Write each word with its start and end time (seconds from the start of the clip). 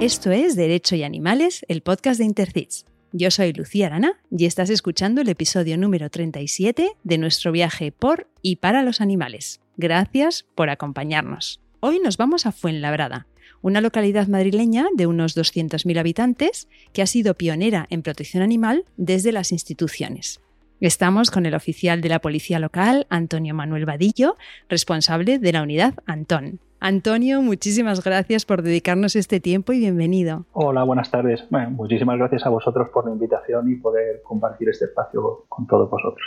Esto 0.00 0.32
es 0.32 0.56
Derecho 0.56 0.96
y 0.96 1.04
Animales, 1.04 1.64
el 1.68 1.80
podcast 1.80 2.18
de 2.18 2.24
Intercits. 2.24 2.84
Yo 3.12 3.30
soy 3.30 3.52
Lucía 3.52 3.86
Arana 3.86 4.20
y 4.28 4.44
estás 4.44 4.68
escuchando 4.68 5.20
el 5.20 5.28
episodio 5.28 5.78
número 5.78 6.10
37 6.10 6.96
de 7.04 7.18
nuestro 7.18 7.52
viaje 7.52 7.92
por 7.92 8.28
y 8.42 8.56
para 8.56 8.82
los 8.82 9.00
animales. 9.00 9.60
Gracias 9.76 10.46
por 10.56 10.68
acompañarnos. 10.68 11.60
Hoy 11.78 12.00
nos 12.00 12.16
vamos 12.16 12.44
a 12.44 12.50
Fuenlabrada, 12.50 13.28
una 13.62 13.80
localidad 13.80 14.26
madrileña 14.26 14.88
de 14.94 15.06
unos 15.06 15.36
200.000 15.36 15.96
habitantes 15.98 16.68
que 16.92 17.00
ha 17.00 17.06
sido 17.06 17.34
pionera 17.34 17.86
en 17.88 18.02
protección 18.02 18.42
animal 18.42 18.84
desde 18.96 19.30
las 19.30 19.52
instituciones. 19.52 20.40
Estamos 20.80 21.30
con 21.30 21.46
el 21.46 21.54
oficial 21.54 22.00
de 22.00 22.08
la 22.08 22.20
policía 22.20 22.58
local, 22.58 23.06
Antonio 23.10 23.54
Manuel 23.54 23.86
Vadillo, 23.86 24.36
responsable 24.68 25.38
de 25.38 25.52
la 25.52 25.62
unidad 25.62 25.94
Antón. 26.04 26.58
Antonio, 26.86 27.40
muchísimas 27.40 28.04
gracias 28.04 28.44
por 28.44 28.60
dedicarnos 28.60 29.16
este 29.16 29.40
tiempo 29.40 29.72
y 29.72 29.78
bienvenido. 29.78 30.44
Hola, 30.52 30.82
buenas 30.82 31.10
tardes. 31.10 31.42
muchísimas 31.70 32.18
gracias 32.18 32.44
a 32.44 32.50
vosotros 32.50 32.90
por 32.92 33.06
la 33.06 33.12
invitación 33.12 33.72
y 33.72 33.76
poder 33.76 34.20
compartir 34.22 34.68
este 34.68 34.84
espacio 34.84 35.46
con 35.48 35.66
todos 35.66 35.88
vosotros. 35.88 36.26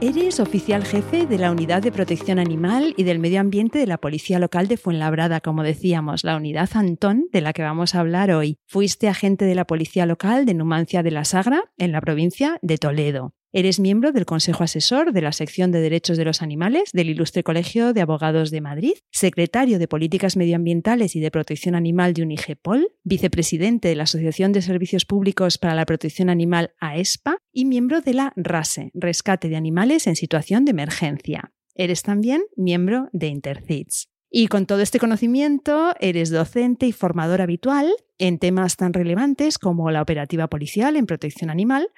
Eres 0.00 0.40
oficial 0.40 0.84
jefe 0.84 1.26
de 1.26 1.36
la 1.36 1.52
Unidad 1.52 1.82
de 1.82 1.92
Protección 1.92 2.38
Animal 2.38 2.94
y 2.96 3.04
del 3.04 3.18
Medio 3.18 3.40
Ambiente 3.40 3.78
de 3.78 3.86
la 3.86 3.98
Policía 3.98 4.38
Local 4.38 4.68
de 4.68 4.78
Fuenlabrada, 4.78 5.42
como 5.42 5.64
decíamos, 5.64 6.24
la 6.24 6.38
Unidad 6.38 6.70
Antón, 6.72 7.26
de 7.30 7.42
la 7.42 7.52
que 7.52 7.62
vamos 7.62 7.94
a 7.94 8.00
hablar 8.00 8.30
hoy. 8.30 8.56
Fuiste 8.64 9.08
agente 9.08 9.44
de 9.44 9.54
la 9.54 9.66
Policía 9.66 10.06
Local 10.06 10.46
de 10.46 10.54
Numancia 10.54 11.02
de 11.02 11.10
la 11.10 11.26
Sagra, 11.26 11.64
en 11.76 11.92
la 11.92 12.00
provincia 12.00 12.58
de 12.62 12.78
Toledo. 12.78 13.34
Eres 13.56 13.80
miembro 13.80 14.12
del 14.12 14.26
Consejo 14.26 14.64
Asesor 14.64 15.14
de 15.14 15.22
la 15.22 15.32
Sección 15.32 15.72
de 15.72 15.80
Derechos 15.80 16.18
de 16.18 16.26
los 16.26 16.42
Animales 16.42 16.90
del 16.92 17.08
Ilustre 17.08 17.42
Colegio 17.42 17.94
de 17.94 18.02
Abogados 18.02 18.50
de 18.50 18.60
Madrid, 18.60 18.92
secretario 19.10 19.78
de 19.78 19.88
Políticas 19.88 20.36
Medioambientales 20.36 21.16
y 21.16 21.20
de 21.20 21.30
Protección 21.30 21.74
Animal 21.74 22.12
de 22.12 22.22
UNIGEPOL, 22.22 22.92
vicepresidente 23.02 23.88
de 23.88 23.96
la 23.96 24.02
Asociación 24.02 24.52
de 24.52 24.60
Servicios 24.60 25.06
Públicos 25.06 25.56
para 25.56 25.74
la 25.74 25.86
Protección 25.86 26.28
Animal 26.28 26.74
AESPA 26.80 27.38
y 27.50 27.64
miembro 27.64 28.02
de 28.02 28.12
la 28.12 28.34
RASE, 28.36 28.90
Rescate 28.92 29.48
de 29.48 29.56
Animales 29.56 30.06
en 30.06 30.16
Situación 30.16 30.66
de 30.66 30.72
Emergencia. 30.72 31.54
Eres 31.74 32.02
también 32.02 32.42
miembro 32.56 33.08
de 33.14 33.28
Intercits. 33.28 34.10
Y 34.28 34.48
con 34.48 34.66
todo 34.66 34.82
este 34.82 34.98
conocimiento, 34.98 35.94
eres 35.98 36.28
docente 36.28 36.86
y 36.86 36.92
formador 36.92 37.40
habitual 37.40 37.90
en 38.18 38.38
temas 38.38 38.76
tan 38.76 38.92
relevantes 38.92 39.58
como 39.58 39.90
la 39.90 40.02
operativa 40.02 40.48
policial 40.48 40.96
en 40.96 41.06
protección 41.06 41.48
animal 41.48 41.88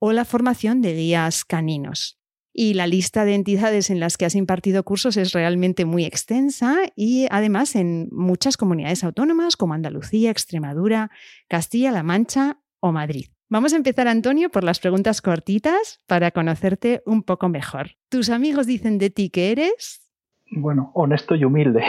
o 0.00 0.12
la 0.12 0.24
formación 0.24 0.82
de 0.82 0.94
guías 0.94 1.44
caninos. 1.44 2.18
Y 2.52 2.74
la 2.74 2.88
lista 2.88 3.24
de 3.24 3.34
entidades 3.34 3.90
en 3.90 4.00
las 4.00 4.16
que 4.16 4.24
has 4.24 4.34
impartido 4.34 4.82
cursos 4.82 5.16
es 5.16 5.32
realmente 5.32 5.84
muy 5.84 6.04
extensa 6.04 6.78
y 6.96 7.28
además 7.30 7.76
en 7.76 8.08
muchas 8.10 8.56
comunidades 8.56 9.04
autónomas 9.04 9.56
como 9.56 9.74
Andalucía, 9.74 10.32
Extremadura, 10.32 11.12
Castilla-La 11.48 12.02
Mancha 12.02 12.58
o 12.80 12.90
Madrid. 12.90 13.26
Vamos 13.48 13.72
a 13.72 13.76
empezar, 13.76 14.08
Antonio, 14.08 14.50
por 14.50 14.64
las 14.64 14.80
preguntas 14.80 15.22
cortitas 15.22 16.00
para 16.06 16.32
conocerte 16.32 17.02
un 17.06 17.22
poco 17.22 17.48
mejor. 17.48 17.92
¿Tus 18.08 18.30
amigos 18.30 18.66
dicen 18.66 18.98
de 18.98 19.10
ti 19.10 19.30
que 19.30 19.52
eres? 19.52 20.10
Bueno, 20.50 20.90
honesto 20.94 21.34
y 21.34 21.44
humilde. 21.44 21.82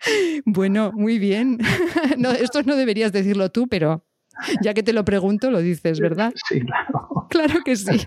Bueno, 0.46 0.92
muy 0.94 1.18
bien. 1.18 1.58
No, 2.16 2.30
esto 2.30 2.62
no 2.62 2.74
deberías 2.74 3.12
decirlo 3.12 3.50
tú, 3.50 3.68
pero 3.68 4.06
ya 4.62 4.74
que 4.74 4.82
te 4.82 4.92
lo 4.92 5.04
pregunto, 5.04 5.50
lo 5.50 5.58
dices, 5.60 6.00
¿verdad? 6.00 6.32
Sí, 6.48 6.60
claro. 6.60 7.26
Claro 7.28 7.60
que 7.64 7.76
sí. 7.76 8.06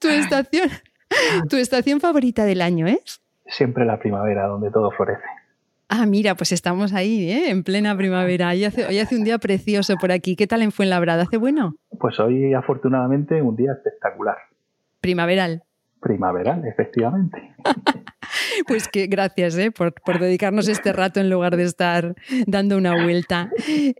¿Tu 0.00 0.08
estación, 0.08 0.70
¿Tu 1.48 1.56
estación 1.56 2.00
favorita 2.00 2.44
del 2.44 2.60
año 2.62 2.86
es? 2.86 3.20
Siempre 3.46 3.84
la 3.84 3.98
primavera, 3.98 4.46
donde 4.46 4.70
todo 4.70 4.90
florece. 4.90 5.22
Ah, 5.88 6.04
mira, 6.04 6.34
pues 6.34 6.52
estamos 6.52 6.92
ahí, 6.92 7.30
¿eh? 7.30 7.50
en 7.50 7.64
plena 7.64 7.96
primavera. 7.96 8.50
Hoy 8.50 8.64
hace, 8.64 8.86
hoy 8.86 8.98
hace 8.98 9.16
un 9.16 9.24
día 9.24 9.38
precioso 9.38 9.96
por 9.96 10.12
aquí. 10.12 10.36
¿Qué 10.36 10.46
tal 10.46 10.60
en 10.60 10.70
Fuenlabrada? 10.70 11.22
¿Hace 11.22 11.38
bueno? 11.38 11.76
Pues 11.98 12.20
hoy, 12.20 12.52
afortunadamente, 12.52 13.40
un 13.40 13.56
día 13.56 13.72
espectacular. 13.72 14.36
Primaveral. 15.00 15.62
Primaveral, 16.00 16.66
efectivamente. 16.66 17.54
Pues 18.66 18.88
que 18.88 19.06
gracias 19.06 19.56
¿eh? 19.56 19.70
por, 19.70 19.92
dedicarnos 20.18 20.68
este 20.68 20.92
rato 20.92 21.20
en 21.20 21.30
lugar 21.30 21.56
de 21.56 21.64
estar 21.64 22.14
dando 22.46 22.76
una 22.76 23.02
vuelta. 23.02 23.50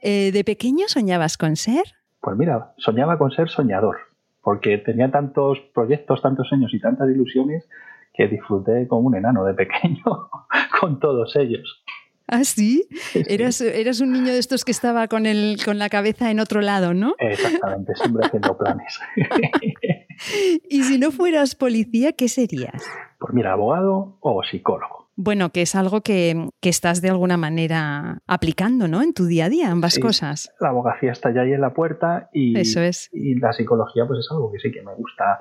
Eh, 0.02 0.32
¿De 0.32 0.44
pequeño 0.44 0.88
soñabas 0.88 1.36
con 1.36 1.56
ser? 1.56 1.84
Pues 2.20 2.36
mira, 2.36 2.72
soñaba 2.78 3.18
con 3.18 3.30
ser 3.30 3.48
soñador, 3.48 3.97
porque 4.42 4.78
tenía 4.78 5.10
tantos 5.10 5.58
proyectos, 5.74 6.20
tantos 6.22 6.48
sueños 6.48 6.72
y 6.74 6.80
tantas 6.80 7.08
ilusiones 7.08 7.68
que 8.12 8.26
disfruté 8.26 8.88
como 8.88 9.08
un 9.08 9.16
enano 9.16 9.44
de 9.44 9.54
pequeño 9.54 10.02
con 10.80 10.98
todos 10.98 11.36
ellos. 11.36 11.84
¿Ah, 12.30 12.44
sí? 12.44 12.86
Eras, 13.14 13.62
eras, 13.62 14.00
un 14.00 14.12
niño 14.12 14.32
de 14.32 14.38
estos 14.38 14.66
que 14.66 14.70
estaba 14.70 15.08
con, 15.08 15.24
el, 15.24 15.56
con 15.64 15.78
la 15.78 15.88
cabeza 15.88 16.30
en 16.30 16.41
otro 16.41 16.60
lado, 16.60 16.92
¿no? 16.92 17.14
Exactamente, 17.18 17.94
siempre 17.94 18.26
haciendo 18.26 18.58
planes. 18.58 19.00
y 20.68 20.82
si 20.82 20.98
no 20.98 21.10
fueras 21.10 21.54
policía, 21.54 22.12
¿qué 22.12 22.28
serías? 22.28 22.84
Mira, 23.33 23.53
abogado 23.53 24.16
o 24.21 24.43
psicólogo. 24.43 25.09
Bueno, 25.16 25.50
que 25.50 25.62
es 25.62 25.75
algo 25.75 26.00
que, 26.03 26.49
estás 26.62 27.03
de 27.03 27.11
alguna 27.11 27.37
manera 27.37 28.19
aplicando, 28.27 28.87
¿no? 28.87 29.03
En 29.03 29.12
tu 29.12 29.25
día 29.25 29.47
a 29.47 29.49
día, 29.49 29.71
ambas 29.71 29.99
cosas. 29.99 30.55
La 30.61 30.69
abogacía 30.69 31.11
está 31.11 31.33
ya 31.33 31.41
ahí 31.41 31.53
en 31.53 31.61
la 31.61 31.75
puerta 31.75 32.31
y, 32.33 32.56
Eso 32.56 32.81
es. 32.81 33.11
y 33.12 33.34
la 33.34 33.53
psicología 33.53 34.06
pues 34.06 34.21
es 34.21 34.28
algo 34.31 34.53
que 34.53 34.61
sí 34.61 34.71
que 34.71 34.83
me 34.83 34.94
gusta 34.94 35.41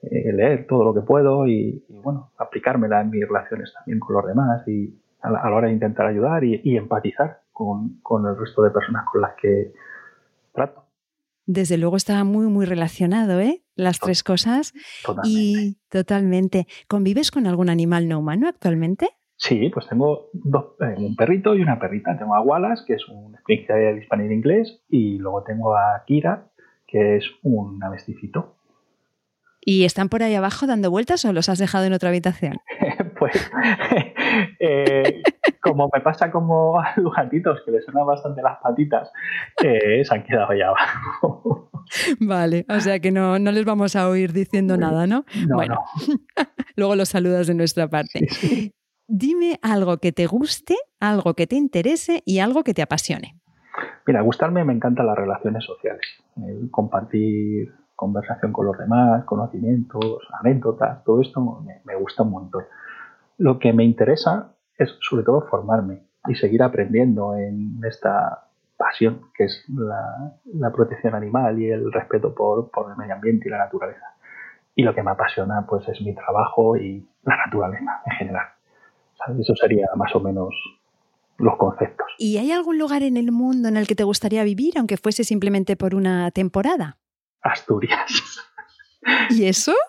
eh, 0.00 0.32
leer 0.32 0.66
todo 0.68 0.84
lo 0.84 0.94
que 0.94 1.00
puedo 1.00 1.46
y, 1.46 1.84
bueno, 1.88 2.30
aplicármela 2.38 3.00
en 3.00 3.10
mis 3.10 3.26
relaciones 3.26 3.72
también 3.74 3.98
con 3.98 4.14
los 4.14 4.26
demás 4.26 4.66
y 4.68 4.96
a 5.20 5.30
la, 5.30 5.42
hora 5.52 5.66
de 5.66 5.72
intentar 5.72 6.06
ayudar 6.06 6.44
y, 6.44 6.76
empatizar 6.76 7.40
con, 7.52 8.00
el 8.24 8.38
resto 8.38 8.62
de 8.62 8.70
personas 8.70 9.04
con 9.10 9.20
las 9.20 9.34
que 9.34 9.72
trato. 10.54 10.84
Desde 11.50 11.78
luego 11.78 11.96
está 11.96 12.22
muy, 12.24 12.46
muy 12.46 12.66
relacionado, 12.66 13.40
¿eh? 13.40 13.62
Las 13.74 14.00
tres 14.00 14.22
cosas. 14.22 14.74
Totalmente. 15.02 15.40
Y 15.40 15.78
totalmente. 15.88 16.66
¿Convives 16.88 17.30
con 17.30 17.46
algún 17.46 17.70
animal 17.70 18.06
no 18.06 18.18
humano 18.18 18.48
actualmente? 18.48 19.08
Sí, 19.36 19.70
pues 19.72 19.88
tengo 19.88 20.28
dos, 20.34 20.74
eh, 20.80 20.94
un 20.98 21.16
perrito 21.16 21.54
y 21.54 21.62
una 21.62 21.78
perrita. 21.78 22.18
Tengo 22.18 22.34
a 22.34 22.42
Wallace, 22.42 22.84
que 22.86 22.92
es 22.92 23.08
un 23.08 23.32
de 23.32 23.98
hispanil 23.98 24.30
inglés, 24.30 24.82
y 24.90 25.16
luego 25.16 25.42
tengo 25.42 25.74
a 25.74 26.04
Kira, 26.06 26.50
que 26.86 27.16
es 27.16 27.24
un 27.42 27.82
avesticito. 27.82 28.56
¿Y 29.62 29.84
están 29.84 30.10
por 30.10 30.22
ahí 30.22 30.34
abajo 30.34 30.66
dando 30.66 30.90
vueltas 30.90 31.24
o 31.24 31.32
los 31.32 31.48
has 31.48 31.58
dejado 31.58 31.86
en 31.86 31.94
otra 31.94 32.10
habitación? 32.10 32.58
pues 33.18 33.50
eh, 34.60 35.22
como 35.68 35.90
me 35.92 36.00
pasa 36.00 36.30
como 36.30 36.80
a 36.80 36.92
los 36.96 37.14
gatitos 37.14 37.60
que 37.64 37.70
les 37.70 37.84
suenan 37.84 38.06
bastante 38.06 38.42
las 38.42 38.58
patitas, 38.58 39.10
eh, 39.62 40.04
se 40.04 40.14
han 40.14 40.24
quedado 40.24 40.50
allá 40.50 40.68
abajo. 40.68 41.70
Vale, 42.20 42.66
o 42.68 42.80
sea 42.80 43.00
que 43.00 43.10
no, 43.10 43.38
les 43.38 43.64
vamos 43.64 43.96
a 43.96 44.08
oír 44.08 44.32
diciendo 44.32 44.76
nada, 44.76 45.06
¿no? 45.06 45.24
bueno, 45.48 45.84
luego 46.76 46.96
los 46.96 47.08
saludas 47.08 47.46
de 47.46 47.54
nuestra 47.54 47.88
parte. 47.88 48.26
Dime 49.06 49.58
algo 49.62 49.96
que 49.98 50.12
te 50.12 50.26
guste, 50.26 50.76
algo 51.00 51.34
que 51.34 51.46
te 51.46 51.56
interese 51.56 52.22
y 52.26 52.40
algo 52.40 52.62
que 52.62 52.74
te 52.74 52.82
apasione. 52.82 53.40
Mira, 54.06 54.20
gustarme 54.20 54.64
me 54.64 54.74
encantan 54.74 55.06
las 55.06 55.16
relaciones 55.16 55.64
sociales, 55.64 56.06
compartir 56.70 57.72
conversación 57.98 58.52
con 58.52 58.64
los 58.64 58.78
demás, 58.78 59.24
conocimientos, 59.24 60.20
anécdotas, 60.40 61.02
todo 61.02 61.20
esto 61.20 61.64
me, 61.84 61.96
gusta 61.96 62.22
un 62.22 62.30
montón. 62.30 62.62
Lo 63.38 63.58
que 63.58 63.72
me 63.72 63.82
interesa 63.82 64.52
es 64.78 64.96
sobre 65.00 65.24
todo 65.24 65.46
formarme 65.48 66.02
y 66.28 66.34
seguir 66.34 66.62
aprendiendo 66.62 67.36
en 67.36 67.80
esta 67.84 68.48
pasión 68.76 69.30
que 69.34 69.44
es 69.44 69.64
la, 69.68 70.72
protección 70.72 71.14
animal 71.14 71.60
y 71.60 71.70
el 71.70 71.92
respeto 71.92 72.34
por, 72.34 72.70
el 72.90 72.96
medio 72.96 73.14
ambiente 73.14 73.48
y 73.48 73.50
la 73.50 73.58
naturaleza. 73.58 74.14
Y 74.74 74.84
lo 74.84 74.94
que 74.94 75.02
me 75.02 75.10
apasiona 75.10 75.66
pues 75.68 75.86
es 75.88 76.00
mi 76.00 76.14
trabajo 76.14 76.76
y 76.76 77.06
la 77.24 77.36
naturaleza 77.36 78.02
en 78.06 78.12
general. 78.12 78.46
Eso 79.40 79.54
sería 79.56 79.88
más 79.96 80.14
o 80.14 80.20
menos 80.20 80.54
los 81.38 81.56
conceptos. 81.56 82.06
¿Y 82.18 82.38
hay 82.38 82.52
algún 82.52 82.78
lugar 82.78 83.02
en 83.02 83.16
el 83.16 83.32
mundo 83.32 83.68
en 83.68 83.76
el 83.76 83.86
que 83.88 83.96
te 83.96 84.04
gustaría 84.04 84.44
vivir, 84.44 84.78
aunque 84.78 84.96
fuese 84.96 85.24
simplemente 85.24 85.76
por 85.76 85.96
una 85.96 86.30
temporada? 86.30 86.98
Asturias. 87.42 88.48
¿Y 89.30 89.46
eso? 89.46 89.72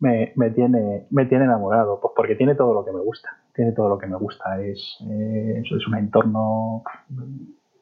Me, 0.00 0.34
tiene, 0.54 1.06
me 1.08 1.24
tiene 1.24 1.44
enamorado, 1.44 1.98
pues 1.98 2.12
porque 2.14 2.34
tiene 2.34 2.54
todo 2.54 2.74
lo 2.74 2.84
que 2.84 2.92
me 2.92 3.00
gusta. 3.00 3.38
Tiene 3.54 3.72
todo 3.72 3.88
lo 3.88 3.98
que 3.98 4.06
me 4.06 4.16
gusta. 4.16 4.60
Es, 4.60 4.98
eh, 5.08 5.62
es 5.62 5.86
un 5.86 5.96
entorno 5.96 6.82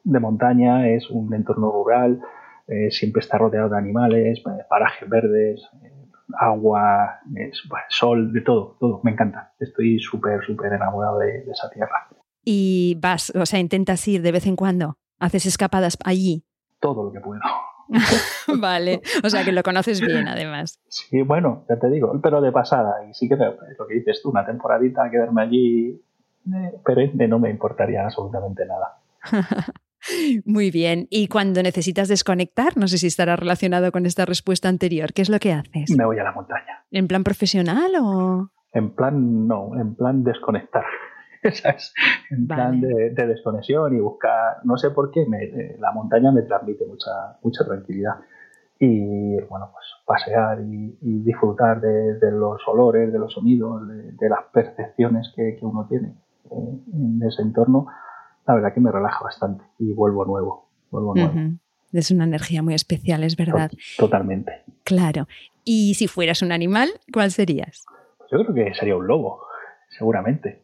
de 0.03 0.19
montaña, 0.19 0.87
es 0.89 1.09
un 1.09 1.33
entorno 1.33 1.71
rural, 1.71 2.21
eh, 2.67 2.91
siempre 2.91 3.21
está 3.21 3.37
rodeado 3.37 3.69
de 3.69 3.77
animales, 3.77 4.39
eh, 4.39 4.65
parajes 4.69 5.09
verdes, 5.09 5.61
agua, 6.39 7.19
sol, 7.89 8.31
de 8.31 8.41
todo, 8.41 8.77
todo. 8.79 9.01
Me 9.03 9.11
encanta. 9.11 9.53
Estoy 9.59 9.99
súper, 9.99 10.43
súper 10.45 10.73
enamorado 10.73 11.19
de, 11.19 11.43
de 11.43 11.51
esa 11.51 11.69
tierra. 11.69 12.07
¿Y 12.45 12.97
vas, 13.01 13.31
o 13.35 13.45
sea, 13.45 13.59
intentas 13.59 14.07
ir 14.07 14.21
de 14.21 14.31
vez 14.31 14.45
en 14.45 14.55
cuando? 14.55 14.97
¿Haces 15.19 15.45
escapadas 15.45 15.97
allí? 16.03 16.43
Todo 16.79 17.05
lo 17.05 17.11
que 17.11 17.19
puedo. 17.19 17.41
vale, 18.59 19.01
o 19.23 19.29
sea 19.29 19.43
que 19.43 19.51
lo 19.51 19.63
conoces 19.63 20.01
bien 20.01 20.27
además. 20.27 20.79
Sí, 20.87 21.21
bueno, 21.21 21.65
ya 21.69 21.77
te 21.77 21.89
digo, 21.89 22.19
pero 22.21 22.41
de 22.41 22.51
pasada. 22.51 23.05
Y 23.09 23.13
sí 23.13 23.27
que 23.29 23.35
lo 23.35 23.87
que 23.87 23.95
dices 23.95 24.21
tú, 24.21 24.29
una 24.29 24.45
temporadita, 24.45 25.09
quedarme 25.09 25.41
allí 25.41 26.01
pero 26.85 27.27
no 27.27 27.39
me 27.39 27.49
importaría 27.49 28.03
absolutamente 28.03 28.65
nada. 28.65 28.97
Muy 30.45 30.71
bien. 30.71 31.07
Y 31.09 31.27
cuando 31.27 31.63
necesitas 31.63 32.09
desconectar, 32.09 32.75
no 32.75 32.87
sé 32.87 32.97
si 32.97 33.07
estará 33.07 33.35
relacionado 33.37 33.91
con 33.91 34.05
esta 34.05 34.25
respuesta 34.25 34.67
anterior, 34.67 35.13
¿qué 35.13 35.21
es 35.21 35.29
lo 35.29 35.39
que 35.39 35.53
haces? 35.53 35.95
Me 35.95 36.05
voy 36.05 36.19
a 36.19 36.23
la 36.23 36.33
montaña. 36.33 36.83
¿En 36.91 37.07
plan 37.07 37.23
profesional 37.23 37.91
o...? 38.01 38.49
En 38.73 38.93
plan, 38.93 39.47
no, 39.47 39.79
en 39.79 39.95
plan 39.95 40.23
desconectar. 40.23 40.83
En 42.29 42.47
plan 42.47 42.79
de, 42.81 43.11
desconexión 43.11 43.95
y 43.95 43.99
buscar, 43.99 44.57
no 44.63 44.77
sé 44.77 44.91
por 44.91 45.11
qué, 45.11 45.25
me, 45.25 45.77
la 45.79 45.91
montaña 45.91 46.31
me 46.31 46.43
transmite 46.43 46.85
mucha, 46.85 47.11
mucha 47.41 47.65
tranquilidad. 47.65 48.15
Y 48.79 49.35
bueno, 49.49 49.69
pues 49.71 49.85
pasear 50.05 50.59
y, 50.61 50.97
disfrutar 51.23 51.79
de, 51.79 52.31
los 52.31 52.61
olores, 52.67 53.11
de 53.11 53.19
los 53.19 53.33
sonidos, 53.33 53.87
de, 53.87 54.29
las 54.29 54.45
percepciones 54.51 55.31
que, 55.35 55.57
uno 55.61 55.87
tiene 55.87 56.15
en 56.51 57.21
ese 57.23 57.41
entorno, 57.41 57.87
la 58.45 58.55
verdad 58.55 58.73
que 58.73 58.81
me 58.81 58.91
relaja 58.91 59.23
bastante 59.23 59.63
y 59.79 59.93
vuelvo 59.93 60.25
nuevo, 60.25 60.69
vuelvo 60.91 61.15
nuevo. 61.15 61.33
Es 61.93 62.09
una 62.09 62.23
energía 62.23 62.63
muy 62.63 62.73
especial, 62.73 63.23
es 63.23 63.37
verdad. 63.37 63.71
Totalmente. 63.97 64.63
Claro. 64.83 65.27
¿Y 65.63 65.93
si 65.93 66.07
fueras 66.07 66.41
un 66.41 66.51
animal, 66.51 66.89
cuál 67.13 67.31
serías? 67.31 67.85
Yo 68.31 68.39
creo 68.39 68.53
que 68.53 68.73
sería 68.73 68.97
un 68.97 69.07
lobo, 69.07 69.43
seguramente. 69.89 70.62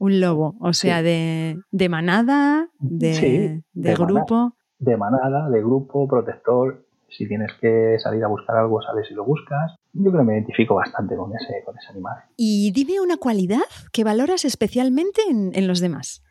Un 0.00 0.20
lobo, 0.20 0.56
o 0.60 0.72
sea, 0.72 1.02
de, 1.02 1.62
manada, 1.88 2.70
de, 2.78 3.62
de, 3.72 3.94
grupo. 3.94 4.54
de 4.78 4.96
manada, 4.96 5.48
de 5.50 5.60
grupo, 5.60 6.08
protector. 6.08 6.86
Si 7.08 7.28
tienes 7.28 7.52
que 7.60 7.96
salir 7.98 8.24
a 8.24 8.28
buscar 8.28 8.56
algo, 8.56 8.80
sales 8.80 9.06
y 9.10 9.14
lo 9.14 9.24
buscas. 9.24 9.76
Yo 9.92 10.10
creo 10.10 10.22
que 10.22 10.26
me 10.26 10.34
identifico 10.34 10.74
bastante 10.74 11.16
con 11.16 11.30
ese, 11.34 11.62
con 11.64 11.76
ese 11.76 11.90
animal. 11.90 12.16
Y 12.36 12.72
dime 12.72 13.00
una 13.00 13.18
cualidad 13.18 13.60
que 13.92 14.02
valoras 14.04 14.44
especialmente 14.44 15.20
en, 15.28 15.50
en 15.54 15.68
los 15.68 15.80
demás. 15.80 16.22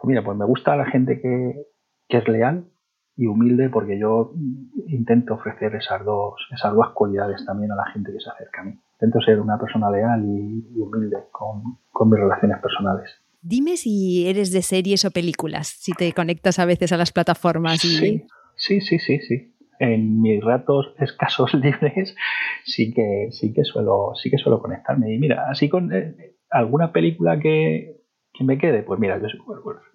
Pues 0.00 0.08
mira, 0.08 0.22
pues 0.22 0.36
me 0.36 0.44
gusta 0.44 0.76
la 0.76 0.86
gente 0.86 1.20
que, 1.20 1.66
es 2.08 2.28
leal 2.28 2.66
y 3.16 3.26
humilde 3.26 3.68
porque 3.68 3.98
yo 3.98 4.32
intento 4.86 5.34
ofrecer 5.34 5.74
esas 5.74 6.04
dos, 6.04 6.34
esas 6.54 6.72
dos 6.72 6.90
cualidades 6.94 7.44
también 7.44 7.72
a 7.72 7.76
la 7.76 7.90
gente 7.92 8.12
que 8.12 8.20
se 8.20 8.30
acerca 8.30 8.60
a 8.60 8.64
mí. 8.64 8.80
Intento 9.00 9.20
ser 9.20 9.38
una 9.38 9.56
persona 9.56 9.88
leal 9.92 10.24
y, 10.24 10.80
humilde 10.80 11.18
con, 11.30 11.62
mis 12.10 12.18
relaciones 12.18 12.58
personales. 12.60 13.08
Dime 13.40 13.76
si 13.76 14.26
eres 14.26 14.50
de 14.50 14.62
series 14.62 15.04
o 15.04 15.12
películas, 15.12 15.68
si 15.68 15.92
te 15.92 16.12
conectas 16.12 16.58
a 16.58 16.64
veces 16.64 16.90
a 16.90 16.96
las 16.96 17.12
plataformas. 17.12 17.78
Sí, 17.78 18.26
sí, 18.56 18.80
sí, 18.80 18.98
sí, 18.98 19.20
sí. 19.20 19.54
En 19.78 20.20
mis 20.20 20.42
ratos 20.42 20.92
escasos 20.98 21.54
libres 21.62 22.16
sí 22.64 22.92
que 22.92 23.28
sí 23.30 23.52
que 23.52 23.62
suelo 23.62 24.14
sí 24.20 24.30
que 24.30 24.38
suelo 24.38 24.60
conectarme. 24.60 25.14
Y 25.14 25.18
mira, 25.18 25.48
así 25.48 25.68
con 25.68 25.92
eh, 25.92 26.34
alguna 26.50 26.90
película 26.90 27.38
que, 27.38 28.00
que 28.32 28.42
me 28.42 28.58
quede, 28.58 28.82
pues 28.82 28.98
mira, 28.98 29.20
yo 29.20 29.28
soy 29.28 29.38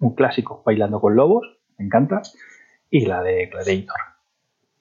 un 0.00 0.14
clásico, 0.14 0.62
Bailando 0.64 0.98
con 0.98 1.14
Lobos, 1.14 1.46
me 1.76 1.84
encanta, 1.84 2.22
y 2.88 3.04
la 3.04 3.22
de 3.22 3.46
Gladiator. 3.46 4.13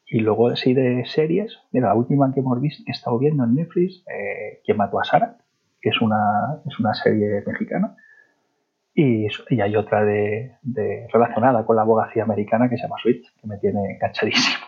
Y 0.05 0.19
luego 0.19 0.49
así 0.49 0.73
de 0.73 1.05
series, 1.05 1.57
mira, 1.71 1.87
la 1.87 1.95
última 1.95 2.31
que 2.33 2.41
hemos 2.41 2.59
visto, 2.61 2.83
que 2.85 2.91
he 2.91 2.95
estado 2.95 3.17
viendo 3.19 3.43
en 3.43 3.55
Netflix, 3.55 4.03
eh, 4.07 4.61
¿Quién 4.63 4.77
mató 4.77 4.99
a 4.99 5.03
Sara? 5.03 5.37
que 5.83 5.89
es 5.89 6.01
una, 6.01 6.61
es 6.65 6.79
una 6.79 6.93
serie 6.93 7.43
mexicana. 7.45 7.95
Y, 8.95 9.27
hay 9.61 9.75
otra 9.75 10.05
de, 10.05 10.55
relacionada 11.11 11.65
con 11.65 11.75
la 11.75 11.81
abogacía 11.81 12.23
americana 12.23 12.69
que 12.69 12.77
se 12.77 12.83
llama 12.83 12.95
Switch, 13.01 13.25
que 13.39 13.47
me 13.47 13.57
tiene 13.57 13.79
enganchadísimo. 13.95 14.65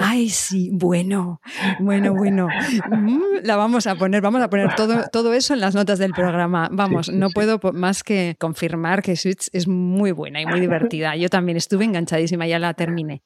Ay, 0.00 0.30
sí, 0.30 0.70
bueno, 0.72 1.40
bueno, 1.78 2.14
bueno. 2.14 2.48
Mm, 2.90 3.44
la 3.44 3.56
vamos 3.56 3.86
a 3.86 3.94
poner, 3.94 4.22
vamos 4.22 4.42
a 4.42 4.48
poner 4.48 4.74
todo, 4.74 5.04
todo 5.12 5.34
eso 5.34 5.52
en 5.52 5.60
las 5.60 5.74
notas 5.74 5.98
del 5.98 6.12
programa. 6.12 6.70
Vamos, 6.72 7.12
no 7.12 7.28
puedo 7.28 7.60
más 7.74 8.02
que 8.02 8.36
confirmar 8.38 9.02
que 9.02 9.16
Switch 9.16 9.50
es 9.52 9.68
muy 9.68 10.12
buena 10.12 10.40
y 10.40 10.46
muy 10.46 10.60
divertida. 10.60 11.14
Yo 11.14 11.28
también 11.28 11.58
estuve 11.58 11.84
enganchadísima, 11.84 12.46
ya 12.46 12.58
la 12.58 12.72
terminé. 12.72 13.22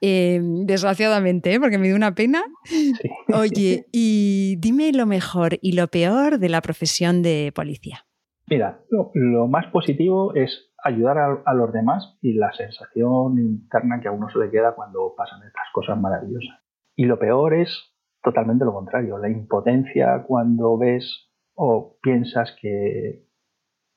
Em, 0.00 0.66
desgraciadamente, 0.66 1.54
¿eh? 1.54 1.60
porque 1.60 1.78
me 1.78 1.86
dio 1.86 1.96
una 1.96 2.14
pena. 2.14 2.42
Oye, 3.34 3.86
y 3.92 4.56
dime 4.58 4.92
lo 4.92 5.06
mejor 5.06 5.58
y 5.60 5.72
lo 5.72 5.88
peor 5.88 6.38
de 6.38 6.48
la 6.48 6.60
profesión 6.60 7.22
de 7.22 7.52
policía. 7.54 8.06
Mira, 8.48 8.80
lo 9.14 9.48
más 9.48 9.66
positivo 9.72 10.34
es 10.34 10.70
ayudar 10.84 11.18
a, 11.44 11.54
los 11.54 11.72
demás 11.72 12.16
y 12.22 12.34
la 12.34 12.52
sensación 12.52 13.38
interna 13.38 14.00
que 14.00 14.06
a 14.06 14.12
uno 14.12 14.28
se 14.30 14.38
le 14.38 14.50
queda 14.50 14.74
cuando 14.74 15.14
pasan 15.16 15.42
estas 15.42 15.66
cosas 15.72 15.98
maravillosas. 15.98 16.60
Y 16.94 17.06
lo 17.06 17.18
peor 17.18 17.54
es 17.54 17.96
totalmente 18.22 18.64
lo 18.64 18.72
contrario, 18.72 19.18
la 19.18 19.28
impotencia 19.28 20.24
cuando 20.26 20.78
ves 20.78 21.28
o 21.54 21.96
piensas 22.00 22.56
que, 22.60 23.24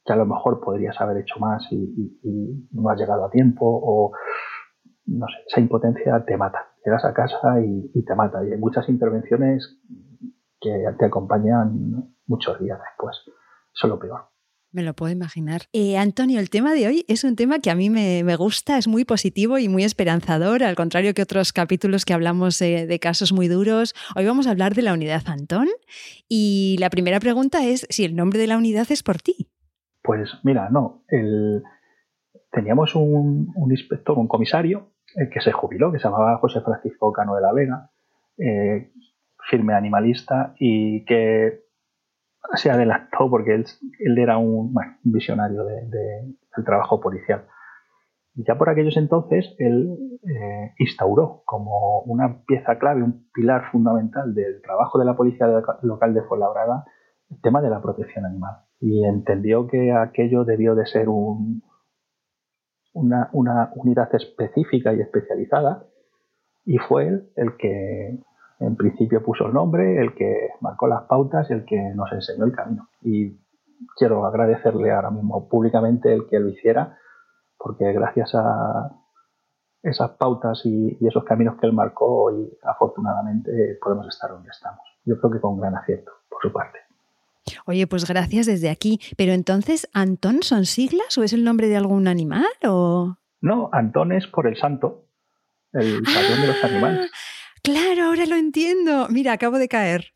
a 0.05 0.15
lo 0.15 0.25
mejor 0.25 0.61
podrías 0.61 0.99
haber 0.99 1.17
hecho 1.17 1.39
más 1.39 1.67
y, 1.71 2.19
no 2.71 2.89
has 2.89 2.99
llegado 2.99 3.25
a 3.25 3.29
tiempo 3.29 3.65
o 3.65 4.11
no 5.09 5.27
sé, 5.27 5.37
esa 5.47 5.59
impotencia 5.59 6.23
te 6.25 6.37
mata. 6.37 6.67
Llegas 6.85 7.03
a 7.05 7.13
casa 7.13 7.59
y, 7.61 7.91
y 7.93 8.03
te 8.03 8.15
mata. 8.15 8.43
Y 8.45 8.51
hay 8.51 8.57
muchas 8.57 8.87
intervenciones 8.89 9.79
que 10.61 10.85
te 10.97 11.05
acompañan 11.05 12.13
muchos 12.27 12.59
días 12.59 12.79
después. 12.79 13.17
Eso 13.73 13.87
es 13.87 13.89
lo 13.89 13.99
peor. 13.99 14.29
Me 14.71 14.83
lo 14.83 14.93
puedo 14.93 15.11
imaginar. 15.11 15.61
Eh, 15.73 15.97
Antonio, 15.97 16.39
el 16.39 16.51
tema 16.51 16.73
de 16.73 16.85
hoy 16.85 17.05
es 17.07 17.23
un 17.23 17.35
tema 17.35 17.57
que 17.57 17.71
a 17.71 17.75
mí 17.75 17.89
me, 17.89 18.35
gusta, 18.35 18.77
es 18.77 18.87
muy 18.87 19.03
positivo 19.03 19.57
y 19.57 19.67
muy 19.67 19.83
esperanzador, 19.83 20.61
al 20.61 20.75
contrario 20.75 21.15
que 21.15 21.23
otros 21.23 21.53
capítulos 21.53 22.05
que 22.05 22.13
hablamos 22.13 22.59
de 22.59 22.99
casos 23.01 23.33
muy 23.33 23.47
duros. 23.47 23.95
Hoy 24.15 24.27
vamos 24.27 24.45
a 24.45 24.51
hablar 24.51 24.75
de 24.75 24.83
la 24.83 24.93
unidad 24.93 25.23
Antón 25.25 25.69
y 26.27 26.77
la 26.79 26.91
primera 26.91 27.19
pregunta 27.19 27.65
es 27.65 27.87
si 27.89 28.05
el 28.05 28.15
nombre 28.15 28.37
de 28.37 28.45
la 28.45 28.57
unidad 28.57 28.85
es 28.91 29.01
por 29.01 29.17
ti. 29.17 29.49
Pues 30.03 30.29
mira, 30.43 30.69
no. 30.69 31.03
teníamos 32.51 32.93
un, 32.93 33.51
inspector, 33.71 34.19
un 34.19 34.27
comisario, 34.27 34.91
eh, 35.15 35.29
que 35.29 35.41
se 35.41 35.51
jubiló, 35.51 35.91
que 35.91 35.99
se 35.99 36.05
llamaba 36.05 36.37
José 36.37 36.61
Francisco 36.61 37.11
Cano 37.11 37.35
de 37.35 37.41
la 37.41 37.53
Vega, 37.53 37.89
eh, 38.37 38.91
firme 39.49 39.73
animalista 39.73 40.53
y 40.59 41.03
que 41.05 41.63
se 42.55 42.69
adelantó 42.69 43.29
porque 43.29 43.55
él, 43.55 43.65
él 43.99 44.17
era 44.17 44.37
un, 44.37 44.73
visionario 45.03 45.63
de, 45.63 45.87
del 45.87 46.65
trabajo 46.65 46.99
policial. 46.99 47.45
Y 48.35 48.43
ya 48.45 48.57
por 48.57 48.69
aquellos 48.69 48.95
entonces 48.97 49.55
él 49.57 49.97
eh, 50.23 50.73
instauró 50.77 51.41
como 51.45 52.01
una 52.01 52.43
pieza 52.45 52.77
clave, 52.77 53.03
un 53.03 53.29
pilar 53.33 53.71
fundamental 53.71 54.33
del 54.33 54.61
trabajo 54.61 54.99
de 54.99 55.05
la 55.05 55.15
policía 55.15 55.47
local 55.81 56.13
de 56.13 56.21
Fuenlabrada 56.23 56.85
el 57.29 57.41
tema 57.41 57.61
de 57.61 57.69
la 57.69 57.81
protección 57.81 58.25
animal. 58.25 58.55
Y 58.79 59.05
entendió 59.05 59.67
que 59.67 59.91
aquello 59.91 60.45
debió 60.45 60.75
de 60.75 60.85
ser 60.85 61.09
un, 61.09 61.61
una, 62.99 63.29
una 63.33 63.71
unidad 63.75 64.13
específica 64.13 64.93
y 64.93 65.01
especializada 65.01 65.85
y 66.65 66.77
fue 66.77 67.07
él 67.07 67.29
el 67.35 67.57
que 67.57 68.19
en 68.59 68.75
principio 68.75 69.23
puso 69.23 69.45
el 69.45 69.53
nombre, 69.53 70.01
el 70.01 70.13
que 70.13 70.49
marcó 70.61 70.87
las 70.87 71.03
pautas 71.03 71.49
y 71.49 71.53
el 71.53 71.65
que 71.65 71.77
nos 71.95 72.11
enseñó 72.11 72.45
el 72.45 72.51
camino. 72.51 72.89
Y 73.01 73.39
quiero 73.97 74.25
agradecerle 74.25 74.91
ahora 74.91 75.11
mismo 75.11 75.47
públicamente 75.47 76.13
el 76.13 76.27
que 76.27 76.39
lo 76.39 76.49
hiciera, 76.49 76.97
porque 77.57 77.91
gracias 77.93 78.35
a 78.35 78.91
esas 79.81 80.11
pautas 80.11 80.61
y, 80.65 80.97
esos 81.07 81.23
caminos 81.23 81.57
que 81.59 81.67
él 81.67 81.73
marcó, 81.73 82.25
hoy 82.25 82.57
afortunadamente 82.63 83.77
podemos 83.81 84.07
estar 84.07 84.29
donde 84.29 84.49
estamos. 84.49 84.81
Yo 85.05 85.17
creo 85.19 85.31
que 85.31 85.39
con 85.39 85.59
gran 85.59 85.75
acierto, 85.75 86.11
por 86.29 86.41
su 86.41 86.51
parte. 86.51 86.88
Oye, 87.65 87.87
pues 87.87 88.07
gracias 88.07 88.45
desde 88.45 88.69
aquí. 88.69 88.99
Pero 89.17 89.33
entonces, 89.33 89.87
¿Antón 89.93 90.43
son 90.43 90.65
siglas 90.65 91.17
o 91.17 91.23
es 91.23 91.33
el 91.33 91.43
nombre 91.43 91.67
de 91.67 91.77
algún 91.77 92.07
animal 92.07 92.47
o...? 92.63 93.17
No, 93.41 93.69
Antón 93.71 94.11
es 94.11 94.27
por 94.27 94.47
el 94.47 94.57
santo, 94.57 95.05
el 95.73 96.03
patrón 96.03 96.41
de 96.41 96.47
los 96.47 96.63
animales. 96.63 97.11
Claro, 97.63 98.05
ahora 98.05 98.25
lo 98.25 98.35
entiendo. 98.35 99.07
Mira, 99.09 99.33
acabo 99.33 99.57
de 99.57 99.67
caer. 99.67 100.13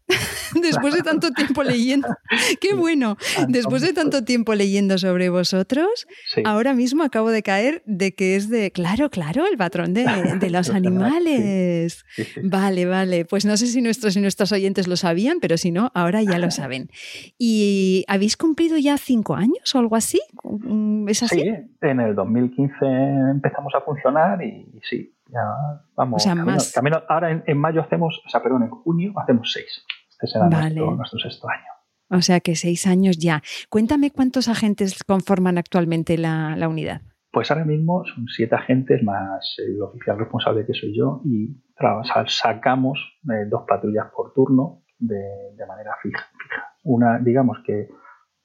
Después 0.61 0.93
de 0.93 1.01
tanto 1.01 1.31
tiempo 1.31 1.63
leyendo. 1.63 2.07
Qué 2.61 2.73
bueno. 2.73 3.17
Después 3.47 3.81
de 3.81 3.93
tanto 3.93 4.23
tiempo 4.23 4.53
leyendo 4.55 4.97
sobre 4.97 5.29
vosotros, 5.29 6.07
ahora 6.45 6.73
mismo 6.73 7.03
acabo 7.03 7.29
de 7.29 7.43
caer 7.43 7.81
de 7.85 8.13
que 8.13 8.35
es 8.35 8.49
de, 8.49 8.71
claro, 8.71 9.09
claro, 9.09 9.45
el 9.45 9.57
patrón 9.57 9.93
de, 9.93 10.05
los 10.49 10.69
animales. 10.69 12.05
Vale, 12.43 12.85
vale. 12.85 13.25
Pues 13.25 13.45
no 13.45 13.57
sé 13.57 13.67
si 13.67 13.81
nuestros 13.81 14.15
y 14.15 14.21
nuestros 14.21 14.51
oyentes 14.51 14.87
lo 14.87 14.95
sabían, 14.95 15.39
pero 15.41 15.57
si 15.57 15.71
no, 15.71 15.91
ahora 15.93 16.21
ya 16.21 16.39
lo 16.39 16.51
saben. 16.51 16.89
¿Y 17.37 18.05
habéis 18.07 18.37
cumplido 18.37 18.77
ya 18.77 18.97
cinco 18.97 19.35
años 19.35 19.73
o 19.75 19.79
algo 19.79 19.95
así? 19.95 20.21
¿Es 21.07 21.23
así? 21.23 21.41
Sí, 21.41 21.49
en 21.81 21.99
el 21.99 22.15
2015 22.15 22.73
empezamos 23.31 23.73
a 23.75 23.81
funcionar 23.81 24.43
y 24.43 24.67
sí, 24.89 25.13
ya 25.29 25.41
vamos. 25.95 26.25
ahora 27.09 27.43
en, 27.45 27.57
mayo 27.57 27.81
hacemos, 27.81 28.21
o 28.25 28.29
sea, 28.29 28.41
perdón, 28.41 28.63
en 28.63 28.69
junio 28.69 29.13
hacemos 29.17 29.51
seis. 29.51 29.85
Este 30.23 30.39
será 30.39 30.47
nuestro, 30.47 31.19
sexto 31.19 31.49
año. 31.49 31.67
O 32.09 32.21
sea 32.21 32.39
que 32.39 32.55
seis 32.55 32.87
años 32.87 33.17
ya. 33.17 33.41
Cuéntame 33.69 34.11
cuántos 34.11 34.47
agentes 34.47 35.03
conforman 35.03 35.57
actualmente 35.57 36.17
la, 36.17 36.55
unidad. 36.67 37.01
Pues 37.31 37.51
ahora 37.51 37.65
mismo 37.65 38.05
son 38.05 38.27
siete 38.27 38.55
agentes 38.55 39.03
más 39.03 39.55
el 39.57 39.81
oficial 39.81 40.17
responsable 40.19 40.65
que 40.65 40.73
soy 40.73 40.95
yo 40.95 41.21
y 41.25 41.57
sacamos 42.27 42.99
eh, 43.23 43.45
dos 43.49 43.63
patrullas 43.67 44.07
por 44.15 44.33
turno 44.33 44.83
de, 44.99 45.65
manera 45.67 45.91
fija, 46.01 46.29
Una, 46.83 47.19
digamos 47.19 47.57
que 47.65 47.89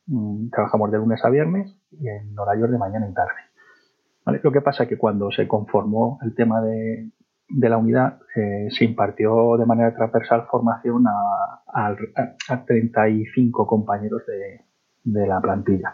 mm, 0.07 0.49
trabajamos 0.51 0.91
de 0.91 0.99
lunes 0.99 1.25
a 1.25 1.31
viernes 1.31 1.79
y 1.93 2.09
en 2.09 2.37
horarios 2.37 2.71
de 2.71 2.79
mañana 2.79 3.09
y 3.09 3.15
tarde. 3.15 4.41
Lo 4.43 4.53
que 4.53 4.61
pasa 4.61 4.83
es 4.83 4.89
que 4.89 4.99
cuando 4.99 5.31
se 5.31 5.47
conformó 5.47 6.19
el 6.23 6.35
tema 6.35 6.61
de, 6.61 7.11
de 7.49 7.69
la 7.69 7.79
unidad 7.79 8.19
eh, 8.37 8.69
se 8.71 8.85
impartió 8.85 9.57
de 9.57 9.67
manera 9.67 9.95
transversal 9.95 10.47
formación 10.51 11.05
a, 11.07 11.63
a, 11.67 12.65
35 12.67 13.67
compañeros 13.67 14.23
de, 14.27 14.61
de, 15.05 15.27
la 15.27 15.41
plantilla. 15.41 15.93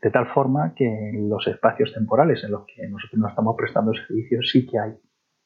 De 0.00 0.10
tal 0.10 0.26
forma 0.28 0.72
que 0.74 0.86
en 0.86 1.28
los 1.28 1.46
espacios 1.46 1.92
temporales 1.92 2.44
en 2.44 2.52
los 2.52 2.64
que 2.66 2.86
nosotros 2.88 3.20
nos 3.20 3.30
estamos 3.30 3.56
prestando 3.56 3.92
servicios 3.94 4.48
sí 4.52 4.66
que 4.66 4.78
hay 4.78 4.92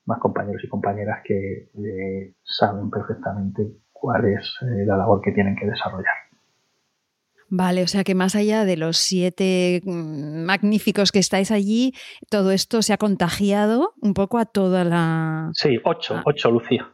más 0.04 0.18
compañeros 0.18 0.62
y 0.64 0.68
compañeras 0.68 1.20
que 1.24 1.70
eh, 1.74 2.34
saben 2.42 2.90
perfectamente 2.90 3.76
cuál 3.92 4.24
es 4.26 4.56
eh, 4.62 4.84
la 4.84 4.96
labor 4.96 5.20
que 5.20 5.32
tienen 5.32 5.54
que 5.56 5.66
desarrollar. 5.66 6.27
Vale, 7.50 7.82
o 7.82 7.86
sea 7.86 8.04
que 8.04 8.14
más 8.14 8.34
allá 8.34 8.64
de 8.64 8.76
los 8.76 8.98
siete 8.98 9.80
mm, 9.84 10.44
magníficos 10.44 11.12
que 11.12 11.18
estáis 11.18 11.50
allí, 11.50 11.94
todo 12.30 12.50
esto 12.50 12.82
se 12.82 12.92
ha 12.92 12.98
contagiado 12.98 13.94
un 14.00 14.14
poco 14.14 14.38
a 14.38 14.44
toda 14.44 14.84
la... 14.84 15.50
Sí, 15.54 15.78
ocho, 15.84 16.16
ah. 16.16 16.22
ocho, 16.26 16.50
Lucía. 16.50 16.92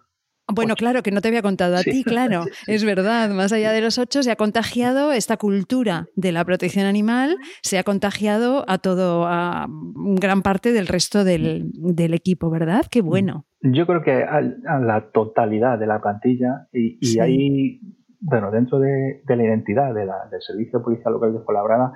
Bueno, 0.53 0.77
claro, 0.77 1.03
que 1.03 1.11
no 1.11 1.23
te 1.23 1.29
había 1.29 1.41
contado 1.41 1.77
a 1.77 1.83
ti, 1.83 2.05
claro, 2.05 2.45
es 2.67 2.85
verdad. 2.85 3.31
Más 3.31 3.53
allá 3.53 3.73
de 3.73 3.81
los 3.81 3.99
ocho, 3.99 4.23
se 4.23 4.31
ha 4.31 4.37
contagiado 4.37 5.11
esta 5.13 5.39
cultura 5.39 6.07
de 6.17 6.33
la 6.33 6.45
protección 6.45 6.85
animal, 6.85 7.39
se 7.63 7.79
ha 7.79 7.83
contagiado 7.83 8.65
a 8.69 8.77
todo, 8.79 9.27
a 9.27 9.67
gran 9.95 10.43
parte 10.43 10.73
del 10.73 10.87
resto 10.87 11.25
del, 11.25 11.73
equipo, 12.15 12.51
¿verdad? 12.51 12.85
Qué 12.91 13.01
bueno. 13.01 13.47
Yo 13.63 13.87
creo 13.87 14.03
que 14.03 14.23
a, 14.23 14.43
la 14.81 15.11
totalidad 15.13 15.79
de 15.79 15.87
la 15.87 16.03
plantilla, 16.03 16.69
y, 16.73 16.99
y 17.01 17.19
ahí 17.21 17.81
bueno, 18.27 18.51
dentro 18.51 18.79
de, 18.79 19.23
la 19.27 19.45
identidad 19.45 19.95
del 19.95 20.41
Servicio 20.41 20.79
de 20.79 20.85
Policía 20.85 21.11
Local 21.11 21.35
de 21.35 21.41
Fuenlabrada 21.41 21.93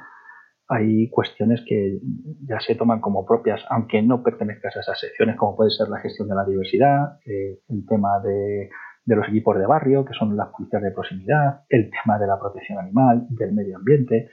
hay 0.69 1.09
cuestiones 1.09 1.65
que 1.67 1.99
ya 2.47 2.61
se 2.61 2.75
toman 2.75 3.01
como 3.01 3.25
propias, 3.25 3.65
aunque 3.71 4.03
no 4.03 4.23
pertenezcas 4.23 4.77
a 4.77 4.81
esas 4.81 5.01
secciones, 5.01 5.37
como 5.37 5.57
puede 5.57 5.71
ser 5.71 5.89
la 5.89 5.99
gestión 6.01 6.29
de 6.29 6.35
la 6.35 6.45
diversidad, 6.45 7.19
eh, 7.25 7.61
el 7.71 7.87
tema 7.87 8.21
de, 8.23 8.69
los 9.07 9.27
equipos 9.29 9.59
de 9.59 9.65
barrio, 9.65 10.05
que 10.05 10.13
son 10.13 10.37
las 10.37 10.49
policías 10.49 10.83
de 10.83 10.91
proximidad, 10.91 11.63
el 11.71 11.91
tema 11.91 12.19
de 12.19 12.27
la 12.27 12.39
protección 12.39 12.79
animal, 12.79 13.27
del 13.31 13.55
medio 13.55 13.79
ambiente. 13.79 14.29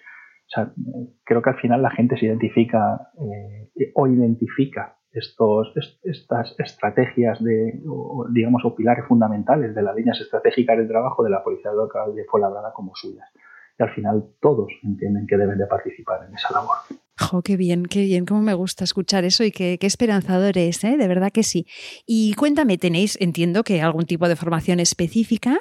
Creo 1.24 1.42
que 1.42 1.50
al 1.50 1.60
final 1.62 1.82
la 1.82 1.92
gente 1.92 2.18
se 2.18 2.26
identifica 2.26 3.00
eh, 3.18 3.92
o 3.96 4.08
identifica 4.08 4.98
estos, 5.16 5.74
estas 6.04 6.56
estrategias 6.60 7.44
de, 7.44 7.82
digamos, 8.32 8.66
o 8.66 8.76
pilares 8.76 9.06
fundamentales 9.06 9.74
de 9.74 9.82
las 9.82 9.96
líneas 9.96 10.20
estratégicas 10.20 10.78
del 10.78 10.88
trabajo 10.88 11.24
de 11.24 11.30
la 11.30 11.44
Policía 11.44 11.72
Local 11.72 12.14
de 12.14 12.26
Fuenlabrada 12.26 12.74
como 12.74 12.96
suyas. 12.96 13.30
Y 13.80 13.84
al 13.84 13.94
final 13.94 14.26
todos 14.40 14.72
entienden 14.84 15.26
que 15.28 15.38
deben 15.38 15.58
de 15.58 15.68
participar 15.68 16.26
en 16.28 16.36
esa 16.36 16.52
labor. 16.52 16.78
Jo, 17.18 17.42
qué 17.42 17.56
bien, 17.56 17.86
qué 17.86 18.02
bien, 18.02 18.26
cómo 18.26 18.42
me 18.42 18.54
gusta 18.54 18.84
escuchar 18.84 19.24
eso 19.24 19.46
y 19.46 19.52
qué, 19.52 19.78
qué 19.80 19.88
esperanzador 19.88 20.58
es, 20.58 20.84
¿eh? 20.84 20.98
de 20.98 21.08
verdad 21.08 21.32
que 21.32 21.44
sí. 21.44 21.66
Y 22.06 22.34
cuéntame, 22.34 22.78
tenéis, 22.78 23.18
entiendo 23.22 23.64
que 23.64 23.82
algún 23.82 24.04
tipo 24.04 24.28
de 24.28 24.36
formación 24.36 24.82
específica 24.82 25.60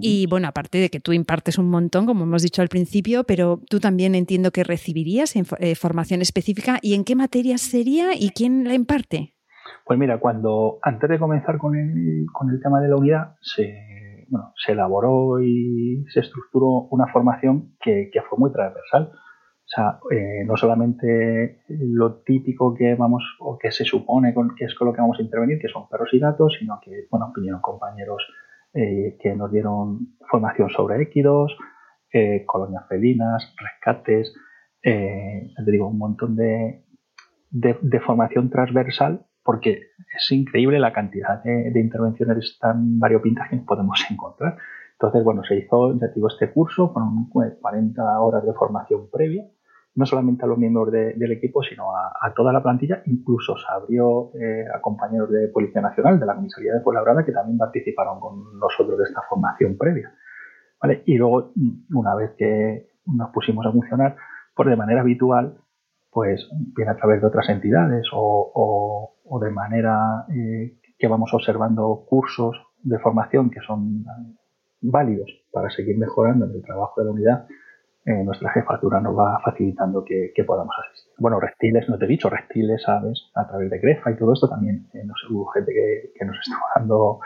y 0.00 0.28
bueno, 0.28 0.46
aparte 0.46 0.78
de 0.78 0.90
que 0.90 1.00
tú 1.00 1.12
impartes 1.12 1.58
un 1.58 1.68
montón, 1.68 2.06
como 2.06 2.22
hemos 2.22 2.42
dicho 2.42 2.62
al 2.62 2.68
principio, 2.68 3.24
pero 3.24 3.60
tú 3.68 3.80
también 3.80 4.14
entiendo 4.14 4.52
que 4.52 4.62
recibirías 4.62 5.34
eh, 5.34 5.74
formación 5.74 6.22
específica 6.22 6.78
y 6.80 6.94
en 6.94 7.02
qué 7.02 7.16
materias 7.16 7.62
sería 7.62 8.14
y 8.14 8.30
quién 8.30 8.68
la 8.68 8.74
imparte. 8.74 9.34
Pues 9.84 9.98
mira, 9.98 10.20
cuando 10.20 10.78
antes 10.82 11.10
de 11.10 11.18
comenzar 11.18 11.58
con 11.58 11.74
el, 11.74 12.26
con 12.32 12.48
el 12.50 12.60
tema 12.62 12.80
de 12.80 12.88
la 12.88 12.96
unidad, 12.96 13.34
se, 13.40 14.26
bueno, 14.28 14.52
se 14.64 14.70
elaboró 14.70 15.42
y 15.42 16.04
se 16.14 16.20
estructuró 16.20 16.86
una 16.92 17.08
formación 17.12 17.74
que, 17.80 18.08
que 18.12 18.22
fue 18.22 18.38
muy 18.38 18.52
transversal 18.52 19.10
o 19.72 19.74
sea, 19.74 20.00
eh, 20.10 20.44
no 20.44 20.54
solamente 20.54 21.62
lo 21.68 22.16
típico 22.16 22.74
que 22.74 22.94
vamos 22.94 23.22
o 23.40 23.56
que 23.56 23.72
se 23.72 23.84
supone 23.84 24.34
que 24.54 24.66
es 24.66 24.74
con 24.74 24.88
lo 24.88 24.92
que 24.92 25.00
vamos 25.00 25.18
a 25.18 25.22
intervenir, 25.22 25.58
que 25.58 25.68
son 25.68 25.88
perros 25.88 26.10
y 26.12 26.18
gatos, 26.18 26.56
sino 26.58 26.78
que, 26.82 27.06
bueno, 27.10 27.32
vinieron 27.34 27.62
compañeros 27.62 28.22
eh, 28.74 29.16
que 29.18 29.34
nos 29.34 29.50
dieron 29.50 30.14
formación 30.30 30.68
sobre 30.68 31.02
équidos, 31.02 31.56
eh, 32.12 32.44
colonias 32.44 32.86
felinas, 32.86 33.54
rescates, 33.56 34.34
te 34.82 35.70
digo, 35.70 35.88
un 35.88 35.96
montón 35.96 36.36
de, 36.36 36.84
de, 37.50 38.00
formación 38.00 38.50
transversal, 38.50 39.24
porque 39.42 39.80
es 40.14 40.32
increíble 40.32 40.80
la 40.80 40.92
cantidad 40.92 41.42
de, 41.42 41.80
intervenciones 41.80 42.58
tan 42.60 42.98
variopintas 42.98 43.48
que 43.48 43.56
podemos 43.56 44.04
encontrar. 44.10 44.58
Entonces, 44.92 45.24
bueno, 45.24 45.42
se 45.44 45.56
hizo, 45.56 45.94
este 46.28 46.52
curso 46.52 46.92
con 46.92 47.30
40 47.30 48.20
horas 48.20 48.44
de 48.44 48.52
formación 48.52 49.08
previa 49.10 49.44
no 49.94 50.06
solamente 50.06 50.44
a 50.44 50.48
los 50.48 50.58
miembros 50.58 50.90
del 50.90 51.32
equipo, 51.32 51.62
sino 51.62 51.94
a, 51.94 52.32
toda 52.34 52.52
la 52.52 52.62
plantilla. 52.62 53.02
Incluso 53.06 53.56
se 53.56 53.66
abrió 53.70 54.30
eh, 54.34 54.64
a 54.74 54.80
compañeros 54.80 55.30
de 55.30 55.48
Policía 55.48 55.82
Nacional, 55.82 56.18
de 56.18 56.26
la 56.26 56.34
Comisaría 56.34 56.72
de 56.72 56.80
Fuenlabrada, 56.80 57.24
que 57.24 57.32
también 57.32 57.58
participaron 57.58 58.18
con 58.18 58.58
nosotros 58.58 58.98
de 58.98 59.04
esta 59.04 59.20
formación 59.28 59.76
previa. 59.76 60.14
Y 61.04 61.16
luego, 61.16 61.52
una 61.92 62.14
vez 62.14 62.32
que 62.36 62.88
nos 63.06 63.30
pusimos 63.30 63.66
a 63.66 63.72
funcionar, 63.72 64.16
pues 64.54 64.68
de 64.68 64.76
manera 64.76 65.02
habitual, 65.02 65.58
pues 66.10 66.48
bien 66.76 66.88
a 66.88 66.96
través 66.96 67.20
de 67.20 67.26
otras 67.26 67.48
entidades 67.48 68.06
o, 68.12 69.14
de 69.40 69.50
manera 69.50 70.26
eh, 70.28 70.78
que 70.98 71.08
vamos 71.08 71.32
observando 71.32 72.04
cursos 72.08 72.56
de 72.82 72.98
formación 72.98 73.50
que 73.50 73.60
son 73.60 74.04
válidos 74.80 75.30
para 75.52 75.70
seguir 75.70 75.96
mejorando 75.98 76.46
en 76.46 76.52
el 76.52 76.62
trabajo 76.62 77.00
de 77.00 77.06
la 77.06 77.12
unidad, 77.12 77.46
eh, 78.04 78.24
nuestra 78.24 78.50
jefatura 78.50 79.00
nos 79.00 79.16
va 79.16 79.40
facilitando 79.44 80.04
que, 80.04 80.32
podamos 80.44 80.74
asistir. 80.86 81.12
Bueno, 81.18 81.38
reptiles, 81.38 81.88
no 81.88 81.98
te 81.98 82.06
he 82.06 82.08
dicho, 82.08 82.28
reptiles, 82.28 82.88
aves, 82.88 83.30
a 83.34 83.46
través 83.46 83.70
de 83.70 83.78
Grefa 83.78 84.10
y 84.10 84.16
todo 84.16 84.32
esto 84.32 84.48
también. 84.48 84.88
Eh, 84.92 85.04
no 85.04 85.14
sé, 85.14 85.32
hubo 85.32 85.46
gente 85.46 85.72
que, 85.72 86.24
nos 86.24 86.36
estuvo 86.38 86.64
dando, 86.74 87.20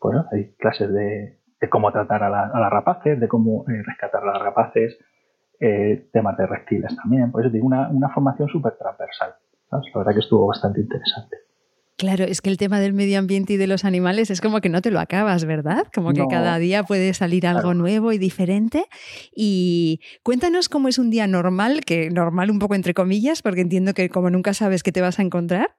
bueno, 0.00 0.26
hay 0.30 0.52
clases 0.54 0.92
de, 0.92 1.38
cómo 1.68 1.90
tratar 1.90 2.22
a, 2.22 2.30
las 2.30 2.70
rapaces, 2.70 3.18
de 3.18 3.26
cómo 3.26 3.64
eh, 3.68 3.82
rescatar 3.84 4.22
a 4.22 4.32
las 4.32 4.42
rapaces, 4.42 4.96
temas 6.12 6.36
de 6.36 6.46
reptiles 6.46 6.94
también. 6.96 7.32
Por 7.32 7.40
eso 7.40 7.50
digo, 7.50 7.66
una, 7.66 7.88
una 7.88 8.10
formación 8.10 8.48
súper 8.48 8.76
transversal. 8.76 9.34
La 9.72 9.80
verdad 9.94 10.12
que 10.12 10.20
estuvo 10.20 10.46
bastante 10.46 10.80
interesante. 10.80 11.45
Claro, 11.98 12.24
es 12.24 12.42
que 12.42 12.50
el 12.50 12.58
tema 12.58 12.78
del 12.78 12.92
medio 12.92 13.18
ambiente 13.18 13.54
y 13.54 13.56
de 13.56 13.66
los 13.66 13.86
animales 13.86 14.30
es 14.30 14.42
como 14.42 14.60
que 14.60 14.68
no 14.68 14.82
te 14.82 14.90
lo 14.90 15.00
acabas, 15.00 15.46
¿verdad? 15.46 15.86
Como 15.94 16.12
que 16.12 16.26
cada 16.28 16.58
día 16.58 16.82
puede 16.82 17.14
salir 17.14 17.46
algo 17.46 17.72
nuevo 17.72 18.12
y 18.12 18.18
diferente. 18.18 18.84
Y 19.34 20.00
cuéntanos 20.22 20.68
cómo 20.68 20.88
es 20.88 20.98
un 20.98 21.08
día 21.08 21.26
normal, 21.26 21.80
que 21.86 22.10
normal 22.10 22.50
un 22.50 22.58
poco 22.58 22.74
entre 22.74 22.92
comillas, 22.92 23.40
porque 23.40 23.62
entiendo 23.62 23.94
que 23.94 24.10
como 24.10 24.28
nunca 24.28 24.52
sabes 24.52 24.82
qué 24.82 24.92
te 24.92 25.00
vas 25.00 25.18
a 25.18 25.22
encontrar, 25.22 25.70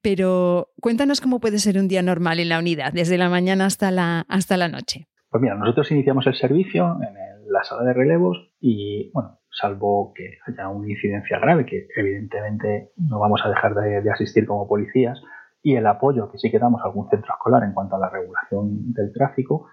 pero 0.00 0.68
cuéntanos 0.80 1.20
cómo 1.20 1.40
puede 1.40 1.58
ser 1.58 1.76
un 1.76 1.88
día 1.88 2.02
normal 2.02 2.38
en 2.38 2.50
la 2.50 2.60
unidad, 2.60 2.92
desde 2.92 3.18
la 3.18 3.28
mañana 3.28 3.66
hasta 3.66 3.90
la, 3.90 4.26
hasta 4.28 4.56
la 4.56 4.68
noche. 4.68 5.08
Pues 5.28 5.42
mira, 5.42 5.56
nosotros 5.56 5.90
iniciamos 5.90 6.24
el 6.28 6.36
servicio 6.36 6.98
en 7.02 7.52
la 7.52 7.64
sala 7.64 7.82
de 7.82 7.94
relevos 7.94 8.52
y, 8.60 9.10
bueno, 9.12 9.40
salvo 9.50 10.12
que 10.14 10.38
haya 10.46 10.68
una 10.68 10.88
incidencia 10.88 11.40
grave, 11.40 11.66
que 11.66 11.88
evidentemente 11.96 12.92
no 12.96 13.18
vamos 13.18 13.40
a 13.44 13.48
dejar 13.48 13.74
de 13.74 14.10
asistir 14.12 14.46
como 14.46 14.68
policías, 14.68 15.20
y 15.64 15.76
el 15.76 15.86
apoyo 15.86 16.30
que 16.30 16.38
sí 16.38 16.50
que 16.50 16.58
damos 16.58 16.82
a 16.82 16.84
algún 16.84 17.08
centro 17.08 17.32
escolar 17.32 17.64
en 17.64 17.72
cuanto 17.72 17.96
a 17.96 17.98
la 17.98 18.10
regulación 18.10 18.92
del 18.92 19.12
tráfico, 19.12 19.66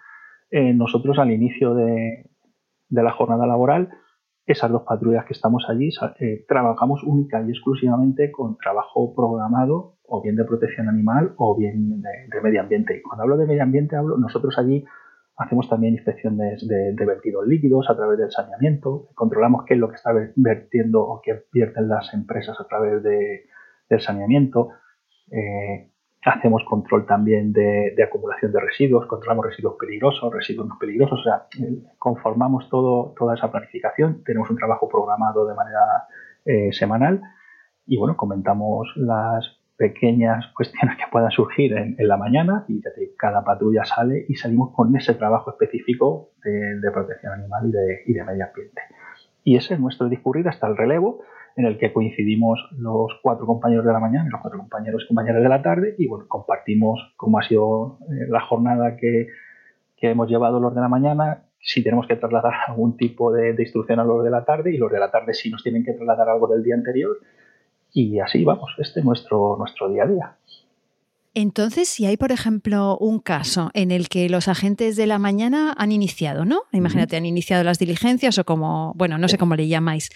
eh, 0.49 0.73
nosotros 0.73 1.19
al 1.19 1.31
inicio 1.31 1.75
de, 1.75 2.29
la 2.89 3.11
jornada 3.11 3.45
laboral, 3.45 3.89
esas 4.45 4.71
dos 4.71 4.83
patrullas 4.83 5.25
que 5.25 5.33
estamos 5.33 5.65
allí, 5.69 5.89
eh, 6.19 6.45
trabajamos 6.47 7.03
única 7.03 7.43
y 7.45 7.49
exclusivamente 7.49 8.31
con 8.31 8.57
trabajo 8.57 9.13
programado 9.13 9.97
o 10.07 10.21
bien 10.21 10.37
de 10.37 10.45
protección 10.45 10.87
animal 10.87 11.33
o 11.37 11.57
bien 11.57 12.01
de, 12.01 12.41
medio 12.41 12.61
ambiente. 12.61 12.97
Y 12.97 13.01
cuando 13.01 13.23
hablo 13.23 13.35
de 13.35 13.45
medio 13.45 13.63
ambiente, 13.63 13.97
hablo, 13.97 14.17
nosotros 14.17 14.57
allí 14.57 14.85
hacemos 15.35 15.69
también 15.69 15.95
inspecciones 15.95 16.65
de, 16.65 17.05
vertidos 17.05 17.45
líquidos 17.45 17.89
a 17.89 17.97
través 17.97 18.17
del 18.17 18.31
saneamiento, 18.31 19.09
controlamos 19.13 19.65
qué 19.65 19.73
es 19.73 19.79
lo 19.79 19.89
que 19.89 19.95
está 19.95 20.11
vertiendo 20.37 21.01
o 21.01 21.21
qué 21.21 21.43
vierten 21.51 21.89
las 21.89 22.13
empresas 22.13 22.57
a 22.61 22.65
través 22.65 23.03
del 23.03 23.99
saneamiento, 23.99 24.69
eh, 25.31 25.87
hacemos 26.23 26.63
control 26.65 27.05
también 27.05 27.51
de, 27.51 27.95
acumulación 28.03 28.51
de 28.51 28.59
residuos, 28.59 29.07
controlamos 29.07 29.45
residuos 29.45 29.75
peligrosos, 29.79 30.31
residuos 30.31 30.67
no 30.67 30.77
peligrosos, 30.79 31.19
o 31.19 31.23
sea, 31.23 31.47
conformamos 31.97 32.69
todo, 32.69 33.13
toda 33.17 33.35
esa 33.35 33.51
planificación, 33.51 34.23
tenemos 34.23 34.49
un 34.49 34.57
trabajo 34.57 34.87
programado 34.87 35.47
de 35.47 35.55
manera 35.55 35.79
eh, 36.45 36.71
semanal 36.73 37.21
y 37.87 37.97
bueno, 37.97 38.15
comentamos 38.15 38.91
las 38.95 39.59
pequeñas 39.77 40.45
cuestiones 40.55 40.95
que 40.97 41.05
puedan 41.11 41.31
surgir 41.31 41.73
en, 41.73 41.95
la 42.07 42.17
mañana 42.17 42.65
y 42.67 42.81
cada 43.17 43.43
patrulla 43.43 43.83
sale 43.83 44.25
y 44.29 44.35
salimos 44.35 44.75
con 44.75 44.95
ese 44.95 45.15
trabajo 45.15 45.49
específico 45.49 46.29
de, 46.43 46.91
protección 46.91 47.33
animal 47.33 47.69
y 47.69 47.71
de, 47.71 48.01
y 48.05 48.13
de 48.13 48.23
medio 48.23 48.45
ambiente. 48.45 48.81
Y 49.43 49.57
ese 49.57 49.73
es 49.73 49.79
nuestro 49.79 50.07
discurrir 50.07 50.47
hasta 50.47 50.67
el 50.67 50.77
relevo 50.77 51.23
en 51.55 51.65
el 51.65 51.77
que 51.77 51.91
coincidimos 51.91 52.59
los 52.77 53.11
cuatro 53.21 53.45
compañeros 53.45 53.85
de 53.85 53.91
la 53.91 53.99
mañana 53.99 54.25
y 54.27 54.31
los 54.31 54.41
cuatro 54.41 54.59
compañeros 54.59 55.03
y 55.03 55.07
compañeras 55.07 55.43
de 55.43 55.49
la 55.49 55.61
tarde 55.61 55.95
y 55.97 56.07
bueno, 56.07 56.25
compartimos 56.27 57.13
cómo 57.17 57.39
ha 57.39 57.43
sido 57.43 57.99
eh, 58.09 58.27
la 58.29 58.41
jornada 58.41 58.95
que, 58.97 59.27
hemos 60.03 60.27
llevado 60.27 60.59
los 60.59 60.73
de 60.73 60.81
la 60.81 60.87
mañana, 60.87 61.43
si 61.59 61.83
tenemos 61.83 62.07
que 62.07 62.15
trasladar 62.15 62.53
algún 62.67 62.97
tipo 62.97 63.31
de, 63.31 63.53
de, 63.53 63.63
instrucción 63.63 63.99
a 63.99 64.03
los 64.03 64.23
de 64.23 64.31
la 64.31 64.43
tarde 64.43 64.73
y 64.73 64.77
los 64.77 64.91
de 64.91 64.99
la 64.99 65.11
tarde 65.11 65.33
si 65.35 65.51
nos 65.51 65.61
tienen 65.61 65.83
que 65.85 65.93
trasladar 65.93 66.27
algo 66.27 66.47
del 66.47 66.63
día 66.63 66.73
anterior. 66.73 67.17
Y 67.93 68.19
así 68.19 68.43
vamos, 68.43 68.73
este 68.79 69.01
es 69.01 69.05
nuestro, 69.05 69.57
nuestro 69.57 69.89
día 69.89 70.03
a 70.03 70.07
día. 70.07 70.35
Entonces, 71.33 71.87
si 71.87 72.05
hay, 72.05 72.17
por 72.17 72.31
ejemplo, 72.31 72.97
un 72.97 73.19
caso 73.19 73.71
en 73.73 73.91
el 73.91 74.09
que 74.09 74.27
los 74.27 74.49
agentes 74.49 74.97
de 74.97 75.07
la 75.07 75.17
mañana 75.17 75.73
han 75.77 75.91
iniciado, 75.91 76.43
¿no? 76.43 76.63
Imagínate, 76.73 77.15
han 77.15 77.25
iniciado 77.25 77.63
las 77.63 77.79
diligencias 77.79 78.37
o 78.37 78.43
como, 78.43 78.93
bueno, 78.95 79.17
no 79.17 79.29
sé 79.29 79.37
cómo 79.37 79.55
le 79.55 79.67
llamáis, 79.69 80.09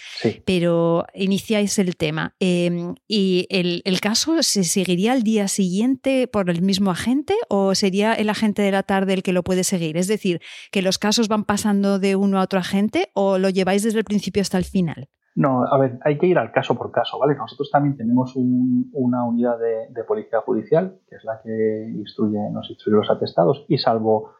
pero 0.44 1.06
iniciáis 1.14 1.78
el 1.78 1.96
tema. 1.96 2.34
Em, 2.38 2.94
¿Y 3.08 3.46
el, 3.48 3.82
el, 3.84 4.00
caso 4.00 4.42
se 4.42 4.64
seguiría 4.64 5.12
al 5.12 5.22
día 5.22 5.48
siguiente 5.48 6.28
por 6.28 6.50
el 6.50 6.60
mismo 6.60 6.90
agente 6.90 7.34
o 7.48 7.74
sería 7.74 8.12
el 8.12 8.28
agente 8.28 8.60
de 8.60 8.72
la 8.72 8.82
tarde 8.82 9.14
el 9.14 9.22
que 9.22 9.32
lo 9.32 9.42
puede 9.42 9.64
seguir? 9.64 9.96
Es 9.96 10.08
decir, 10.08 10.40
que 10.70 10.82
los 10.82 10.98
casos 10.98 11.28
van 11.28 11.44
pasando 11.44 11.98
de 11.98 12.16
uno 12.16 12.38
a 12.38 12.42
otro 12.42 12.58
agente 12.58 13.10
o 13.14 13.38
lo 13.38 13.48
lleváis 13.48 13.82
desde 13.82 13.98
el 13.98 14.04
principio 14.04 14.42
hasta 14.42 14.58
el 14.58 14.64
final? 14.64 15.08
No, 15.36 15.66
a 15.66 15.78
ver, 15.78 15.98
hay 16.02 16.16
que 16.16 16.26
ir 16.26 16.38
al 16.38 16.50
caso 16.50 16.74
por 16.74 16.90
caso, 16.90 17.18
¿vale? 17.18 17.34
Nosotros 17.34 17.70
también 17.70 17.94
tenemos 17.94 18.32
una 18.36 19.22
unidad 19.22 19.58
de, 19.58 20.04
policía 20.04 20.40
judicial, 20.40 20.98
que 21.06 21.16
es 21.16 21.24
la 21.24 21.42
que 21.42 21.92
instruye, 21.94 22.38
nos 22.50 22.70
instruye 22.70 22.96
los 22.96 23.10
atestados, 23.10 23.66
y 23.68 23.76
salvo 23.76 24.30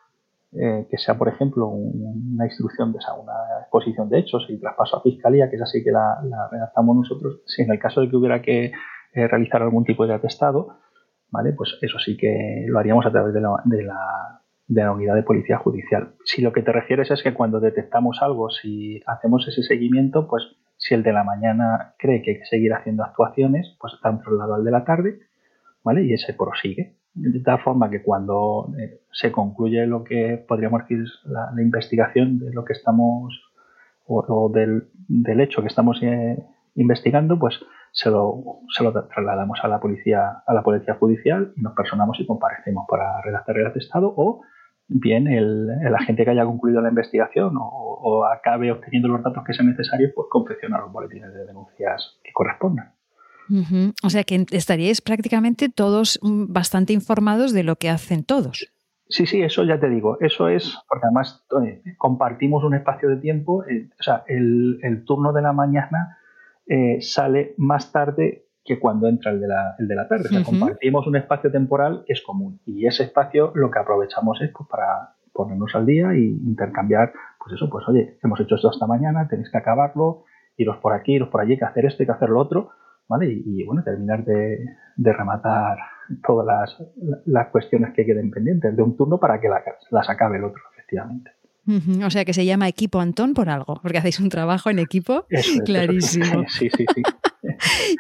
eh, 0.53 0.87
que 0.91 0.97
sea, 0.97 1.19
por 1.19 1.29
ejemplo, 1.29 1.69
una 1.69 2.47
instrucción 2.47 2.93
de 2.93 2.99
esa, 2.99 3.13
una 3.13 3.35
exposición 3.61 4.09
de 4.09 4.21
hechos 4.21 4.47
y 4.49 4.59
traspaso 4.59 4.97
a 4.97 5.03
fiscalía, 5.03 5.51
que 5.51 5.57
es 5.57 5.63
así 5.63 5.85
que 5.85 5.91
la, 5.91 6.19
redactamos 6.51 6.97
nosotros, 6.97 7.43
si 7.45 7.61
en 7.61 7.73
el 7.73 7.79
caso 7.79 8.01
de 8.01 8.09
que 8.09 8.17
hubiera 8.17 8.41
que 8.41 8.73
eh, 9.13 9.29
realizar 9.29 9.61
algún 9.61 9.85
tipo 9.85 10.07
de 10.07 10.15
atestado, 10.15 10.79
¿vale? 11.31 11.53
Pues 11.53 11.77
eso 11.83 11.99
sí 11.99 12.17
que 12.17 12.65
lo 12.69 12.79
haríamos 12.79 13.05
a 13.05 13.11
través 13.11 13.35
de 13.35 13.43
la, 13.43 13.51
de 13.67 13.83
la 13.83 14.41
de 14.69 14.83
la 14.83 14.93
unidad 14.93 15.15
de 15.15 15.23
policía 15.23 15.59
judicial. 15.59 16.15
Si 16.25 16.43
lo 16.43 16.53
que 16.53 16.63
te 16.63 16.73
refieres 16.73 17.11
es 17.13 17.23
que 17.23 17.35
cuando 17.35 17.61
detectamos 17.61 18.21
algo, 18.21 18.51
si 18.51 19.01
hacemos 19.07 19.47
ese 19.47 19.63
seguimiento, 19.63 20.27
pues 20.27 20.57
si 20.87 20.95
el 20.95 21.03
de 21.03 21.13
la 21.13 21.25
mañana 21.25 21.95
cree 21.99 22.23
que 22.23 22.33
hay 22.33 22.39
que 22.39 22.47
seguir 22.47 22.73
haciendo 22.73 23.03
actuaciones, 23.03 23.77
pues 23.81 23.95
está 23.95 24.17
traslado 24.21 24.55
al 24.55 24.65
de 24.65 24.71
la 24.71 24.85
tarde, 24.85 25.19
¿vale? 25.83 26.05
Y 26.05 26.13
ese 26.13 26.35
prosigue. 26.35 26.97
De 27.15 27.41
tal 27.41 27.61
forma 27.61 27.91
que 27.91 28.03
cuando 28.03 28.69
eh, 28.79 29.01
se 29.11 29.33
concluye 29.33 29.87
lo 29.87 30.05
que 30.05 30.45
podríamos 30.47 30.83
decir 30.83 31.05
la, 31.25 31.51
la 31.55 31.63
investigación 31.63 32.39
de 32.39 32.53
lo 32.53 32.65
que 32.65 32.75
estamos 32.75 33.43
o, 34.07 34.51
del, 34.55 34.89
del, 35.09 35.41
hecho 35.41 35.63
que 35.63 35.69
estamos 35.69 36.01
eh, 36.03 36.37
investigando, 36.77 37.39
pues 37.39 37.59
se 37.91 38.11
lo, 38.11 38.61
se 38.69 38.85
lo, 38.85 38.93
trasladamos 38.93 39.59
a 39.63 39.69
la 39.69 39.81
policía 39.81 40.43
a 40.47 40.55
la 40.55 40.63
policía 40.63 40.95
judicial 40.95 41.53
y 41.57 41.63
nos 41.63 41.75
personamos 41.75 42.21
y 42.21 42.27
comparecemos 42.27 42.87
para 42.89 43.21
redactar 43.23 43.57
el 43.59 43.67
atestado 43.67 44.13
o 44.17 44.43
bien 44.89 45.27
el, 45.27 45.69
el, 45.85 45.95
agente 45.95 46.25
que 46.25 46.31
haya 46.31 46.45
concluido 46.45 46.81
la 46.81 46.91
investigación 46.91 47.55
o, 47.59 48.25
acabe 48.25 48.71
obteniendo 48.71 49.09
los 49.09 49.23
datos 49.23 49.43
que 49.45 49.53
sean 49.53 49.69
necesarios, 49.69 50.13
pues 50.15 50.29
confecciona 50.31 50.79
los 50.79 50.93
boletines 50.93 51.33
de 51.35 51.45
denuncias 51.45 52.19
que 52.23 52.33
correspondan. 52.33 52.93
O 54.03 54.11
sea 54.11 54.25
que 54.25 54.45
estaríais 54.51 55.01
prácticamente 55.01 55.69
todos 55.69 56.19
mm, 56.23 56.53
bastante 56.53 56.93
informados 56.93 57.53
de 57.53 57.63
lo 57.63 57.77
que 57.77 57.91
hacen 57.91 58.25
todos. 58.25 58.73
Sí, 59.09 59.27
sí, 59.27 59.41
eso 59.41 59.63
ya 59.65 59.79
te 59.79 59.89
digo. 59.89 60.19
Eso 60.21 60.49
es, 60.49 60.77
porque 60.89 61.07
además 61.07 61.47
eh, 61.65 61.83
compartimos 61.97 62.65
un 62.65 62.75
espacio 62.75 63.09
de 63.09 63.19
tiempo. 63.19 63.65
Eh, 63.65 63.89
o 63.99 64.03
sea, 64.03 64.25
el, 64.27 64.81
el, 64.83 65.05
turno 65.05 65.33
de 65.33 65.43
la 65.43 65.53
mañana 65.53 66.19
eh, 66.67 67.01
sale 67.01 67.55
más 67.57 67.93
tarde 67.93 68.46
que 68.67 68.79
cuando 68.79 69.09
entra 69.09 69.31
el 69.31 69.41
de 69.41 69.49
la, 69.49 69.75
el 69.79 69.89
de 69.89 69.95
la 69.95 70.09
tarde. 70.09 70.25
O 70.27 70.29
sea, 70.29 70.43
compartimos 70.43 71.07
un 71.07 71.17
espacio 71.17 71.51
temporal 71.51 72.03
que 72.07 72.13
es 72.13 72.23
común 72.23 72.61
y 72.67 72.87
ese 72.87 73.05
espacio 73.05 73.53
lo 73.55 73.71
que 73.71 73.79
aprovechamos 73.79 74.41
es 74.43 74.51
pues, 74.51 74.69
para 74.69 75.15
ponernos 75.33 75.75
al 75.75 75.87
día 75.87 76.13
e 76.13 76.21
intercambiar, 76.21 77.13
pues 77.39 77.55
eso, 77.55 77.69
pues 77.71 77.87
oye, 77.89 78.19
hemos 78.23 78.41
hecho 78.41 78.57
esto 78.57 78.71
hasta 78.71 78.87
mañana, 78.87 79.29
tenéis 79.29 79.51
que 79.51 79.59
acabarlo, 79.59 80.25
iros 80.57 80.79
por 80.79 80.95
aquí, 80.95 81.15
iros 81.15 81.29
por 81.29 81.43
allí, 81.43 81.59
que 81.59 81.65
hacer 81.65 81.85
esto 81.85 82.03
y 82.03 82.07
que 82.07 82.13
hacer 82.13 82.31
lo 82.31 82.41
otro, 82.41 82.71
¿vale? 83.07 83.27
Y, 83.31 83.63
bueno, 83.65 83.83
terminar 83.85 84.25
de, 84.25 84.65
de, 84.97 85.13
rematar 85.13 85.79
todas 86.27 86.47
las, 86.47 87.23
las, 87.27 87.49
cuestiones 87.49 87.93
que 87.95 88.07
queden 88.07 88.31
pendientes 88.31 88.75
de 88.75 88.83
un 88.83 88.97
turno 88.97 89.19
para 89.19 89.39
que 89.41 89.49
las 89.49 90.11
acabe 90.11 90.39
el 90.39 90.45
otro, 90.45 90.63
efectivamente. 90.73 91.33
O 92.05 92.11
sea 92.11 92.25
que 92.25 92.33
se 92.33 92.45
llama 92.45 92.69
equipo 92.69 93.01
Antón 93.01 93.35
por 93.35 93.49
algo, 93.49 93.81
porque 93.83 93.99
hacéis 93.99 94.21
un 94.21 94.29
trabajo 94.29 94.71
en 94.71 94.79
equipo 94.79 95.27
clarísimo. 95.65 96.45
sí, 96.49 96.71
sí, 96.71 96.87
sí. 96.95 97.03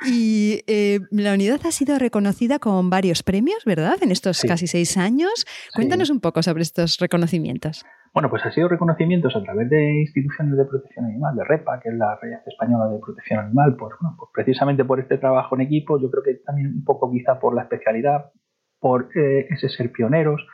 Y 0.06 0.62
eh, 0.66 1.00
la 1.10 1.34
unidad 1.34 1.60
ha 1.64 1.70
sido 1.70 1.98
reconocida 1.98 2.58
con 2.58 2.90
varios 2.90 3.22
premios, 3.22 3.64
¿verdad? 3.64 3.96
En 4.02 4.10
estos 4.10 4.42
casi 4.42 4.66
seis 4.66 4.96
años. 4.96 5.46
Cuéntanos 5.74 6.10
un 6.10 6.20
poco 6.20 6.42
sobre 6.42 6.62
estos 6.62 6.98
reconocimientos. 6.98 7.84
Bueno, 8.12 8.30
pues 8.30 8.46
ha 8.46 8.50
sido 8.50 8.68
reconocimientos 8.68 9.36
a 9.36 9.42
través 9.42 9.68
de 9.68 10.00
instituciones 10.00 10.56
de 10.56 10.64
protección 10.64 11.04
animal, 11.04 11.36
de 11.36 11.44
REPA, 11.44 11.80
que 11.80 11.90
es 11.90 11.96
la 11.96 12.16
Red 12.16 12.38
Española 12.46 12.88
de 12.88 12.98
Protección 12.98 13.40
Animal, 13.40 13.76
por, 13.76 13.98
bueno, 14.00 14.16
pues 14.18 14.30
precisamente 14.32 14.86
por 14.86 15.00
este 15.00 15.18
trabajo 15.18 15.54
en 15.54 15.60
equipo, 15.60 16.00
yo 16.00 16.10
creo 16.10 16.22
que 16.22 16.42
también 16.42 16.68
un 16.68 16.84
poco 16.84 17.12
quizá 17.12 17.38
por 17.38 17.54
la 17.54 17.64
especialidad, 17.64 18.32
por 18.80 19.10
eh, 19.14 19.46
ese 19.50 19.68
ser 19.68 19.92
pioneros, 19.92 20.46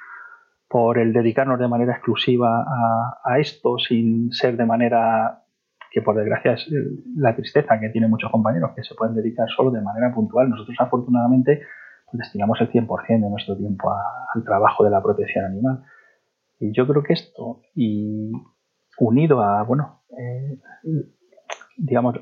por 0.72 0.98
el 0.98 1.12
dedicarnos 1.12 1.60
de 1.60 1.68
manera 1.68 1.92
exclusiva 1.92 2.64
a, 3.24 3.38
esto 3.38 3.76
sin 3.78 4.32
ser 4.32 4.56
de 4.56 4.64
manera 4.64 5.41
que 5.92 6.02
por 6.02 6.16
desgracia 6.16 6.54
es 6.54 6.66
la 7.16 7.36
tristeza 7.36 7.78
que 7.78 7.90
tienen 7.90 8.10
muchos 8.10 8.30
compañeros 8.30 8.72
que 8.74 8.82
se 8.82 8.94
pueden 8.94 9.14
dedicar 9.14 9.46
solo 9.54 9.70
de 9.70 9.82
manera 9.82 10.12
puntual. 10.14 10.48
Nosotros 10.48 10.76
afortunadamente 10.80 11.62
pues, 12.10 12.18
destinamos 12.18 12.60
el 12.60 12.70
100% 12.70 13.06
de 13.08 13.30
nuestro 13.30 13.56
tiempo 13.56 13.92
al 14.34 14.44
trabajo 14.44 14.84
de 14.84 14.90
la 14.90 15.02
protección 15.02 15.44
animal. 15.44 15.82
Y 16.58 16.72
yo 16.72 16.86
creo 16.86 17.02
que 17.02 17.12
esto, 17.12 17.60
y 17.74 18.32
unido 18.98 19.42
a, 19.42 19.62
bueno, 19.64 20.02
eh, 20.18 20.58
digamos, 21.76 22.14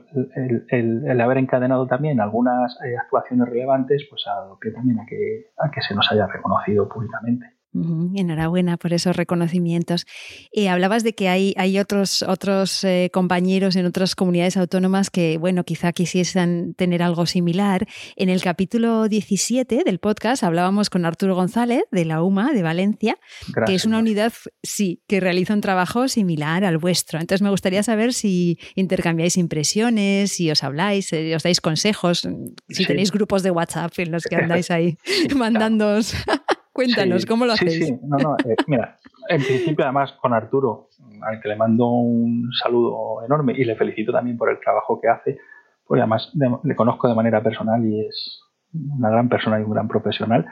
el, 0.71 1.21
haber 1.21 1.39
encadenado 1.39 1.87
también 1.87 2.21
algunas 2.21 2.77
eh, 2.85 2.97
actuaciones 2.97 3.49
relevantes, 3.49 4.07
pues 4.09 4.25
a 4.27 4.47
lo 4.47 4.59
que 4.59 4.71
también 4.71 4.99
a 5.01 5.07
que, 5.07 5.51
a 5.59 5.71
que 5.71 5.83
se 5.83 5.95
nos 5.95 6.11
haya 6.11 6.27
reconocido 6.27 6.89
públicamente. 6.89 7.60
Enhorabuena 7.73 8.77
por 8.77 8.93
esos 8.93 9.15
reconocimientos. 9.15 10.05
Eh, 10.53 10.69
hablabas 10.69 11.05
de 11.05 11.15
que 11.15 11.29
hay, 11.29 11.55
hay 11.57 11.79
otros, 11.79 12.23
otros 12.23 12.83
eh, 12.83 13.11
compañeros 13.13 13.77
en 13.77 13.87
otras 13.87 14.17
comunidades 14.17 14.57
autónomas 14.57 15.09
que, 15.11 15.39
bueno, 15.39 15.63
quizá 15.63 15.93
quisiesen 15.93 16.75
tener 16.75 17.01
algo 17.03 17.27
similar. 17.27 17.87
En 18.17 18.29
el 18.29 18.43
capítulo 18.43 19.09
17 19.09 19.83
del 19.85 20.01
podcast 20.01 20.43
hablábamos 20.43 20.91
con 20.91 21.05
Arturo 21.05 21.37
González 21.37 21.85
de 21.93 22.05
la 22.05 22.23
UMA 22.23 22.53
de 22.53 22.63
Valencia, 22.63 23.19
que 23.67 23.77
es 23.77 23.85
una 23.85 24.01
unidad, 24.01 24.33
sí, 24.65 25.03
que 25.07 25.21
realiza 25.21 25.55
un 25.55 25.61
trabajo 25.61 26.09
similar 26.09 26.65
al 26.65 26.79
vuestro. 26.79 27.21
Entonces 27.21 27.43
me 27.43 27.51
gustaría 27.51 27.85
saber 27.85 28.13
si 28.15 28.59
intercambiáis 28.75 29.37
impresiones, 29.37 30.33
si 30.33 30.51
os 30.51 30.65
habláis, 30.65 31.07
si 31.07 31.33
os 31.33 31.43
dais 31.45 31.61
consejos, 31.61 32.29
si 32.69 32.85
tenéis 32.85 33.13
grupos 33.13 33.45
de 33.45 33.53
WhatsApp 33.53 33.93
en 33.99 34.11
los 34.11 34.25
que 34.25 34.37
andáis 34.37 34.73
ahí 34.73 34.97
mandándoos. 35.37 36.15
Cuéntanos, 36.81 37.27
¿cómo 37.27 37.45
lo 37.45 37.53
hacéis? 37.53 37.75
Sí, 37.75 37.85
sí, 37.85 38.01
no, 38.05 38.17
no, 38.17 38.37
eh, 38.39 38.57
mira, 38.67 38.97
en 39.29 39.43
principio 39.43 39.85
además 39.85 40.13
con 40.13 40.33
Arturo, 40.33 40.89
al 41.21 41.39
que 41.39 41.49
le 41.51 41.57
mando 41.57 41.87
un 41.89 42.49
saludo 42.55 43.23
enorme 43.23 43.53
y 43.55 43.65
le 43.65 43.77
felicito 43.77 44.13
también 44.13 44.39
por 44.39 44.49
el 44.49 44.59
trabajo 44.61 44.99
que 44.99 45.09
hace, 45.09 45.39
porque 45.85 46.01
además 46.01 46.33
le 46.65 46.75
conozco 46.75 47.07
de 47.07 47.15
manera 47.15 47.43
personal 47.43 47.85
y 47.85 48.07
es 48.07 48.41
una 48.73 49.11
gran 49.11 49.29
persona 49.29 49.61
y 49.61 49.63
un 49.63 49.73
gran 49.73 49.89
profesional. 49.89 50.47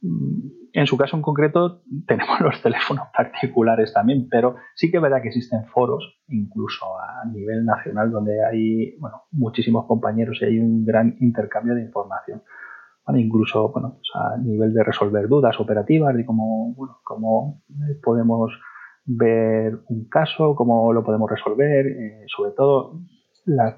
Mm, 0.00 0.48
en 0.74 0.86
su 0.86 0.96
caso 0.96 1.16
en 1.16 1.22
concreto 1.22 1.82
tenemos 2.06 2.38
los 2.38 2.62
teléfonos 2.62 3.08
particulares 3.12 3.92
también, 3.92 4.28
pero 4.30 4.54
sí 4.76 4.92
que 4.92 4.98
es 4.98 5.02
verdad 5.02 5.22
que 5.22 5.28
existen 5.30 5.66
foros, 5.66 6.20
incluso 6.28 6.86
a 7.00 7.24
nivel 7.32 7.64
nacional, 7.64 8.12
donde 8.12 8.46
hay 8.46 8.96
bueno, 9.00 9.24
muchísimos 9.32 9.86
compañeros 9.86 10.38
y 10.40 10.44
hay 10.44 10.60
un 10.60 10.84
gran 10.84 11.16
intercambio 11.18 11.74
de 11.74 11.82
información 11.82 12.44
incluso 13.12 13.68
bueno, 13.68 13.96
pues 13.96 14.08
a 14.14 14.36
nivel 14.38 14.72
de 14.72 14.82
resolver 14.82 15.28
dudas 15.28 15.58
operativas, 15.60 16.14
de 16.14 16.24
cómo, 16.24 16.72
bueno, 16.74 17.00
cómo 17.04 17.62
podemos 18.02 18.52
ver 19.04 19.80
un 19.88 20.08
caso, 20.08 20.54
cómo 20.54 20.92
lo 20.92 21.04
podemos 21.04 21.30
resolver, 21.30 21.86
eh, 21.86 22.24
sobre 22.26 22.52
todo 22.52 23.00
las, 23.44 23.76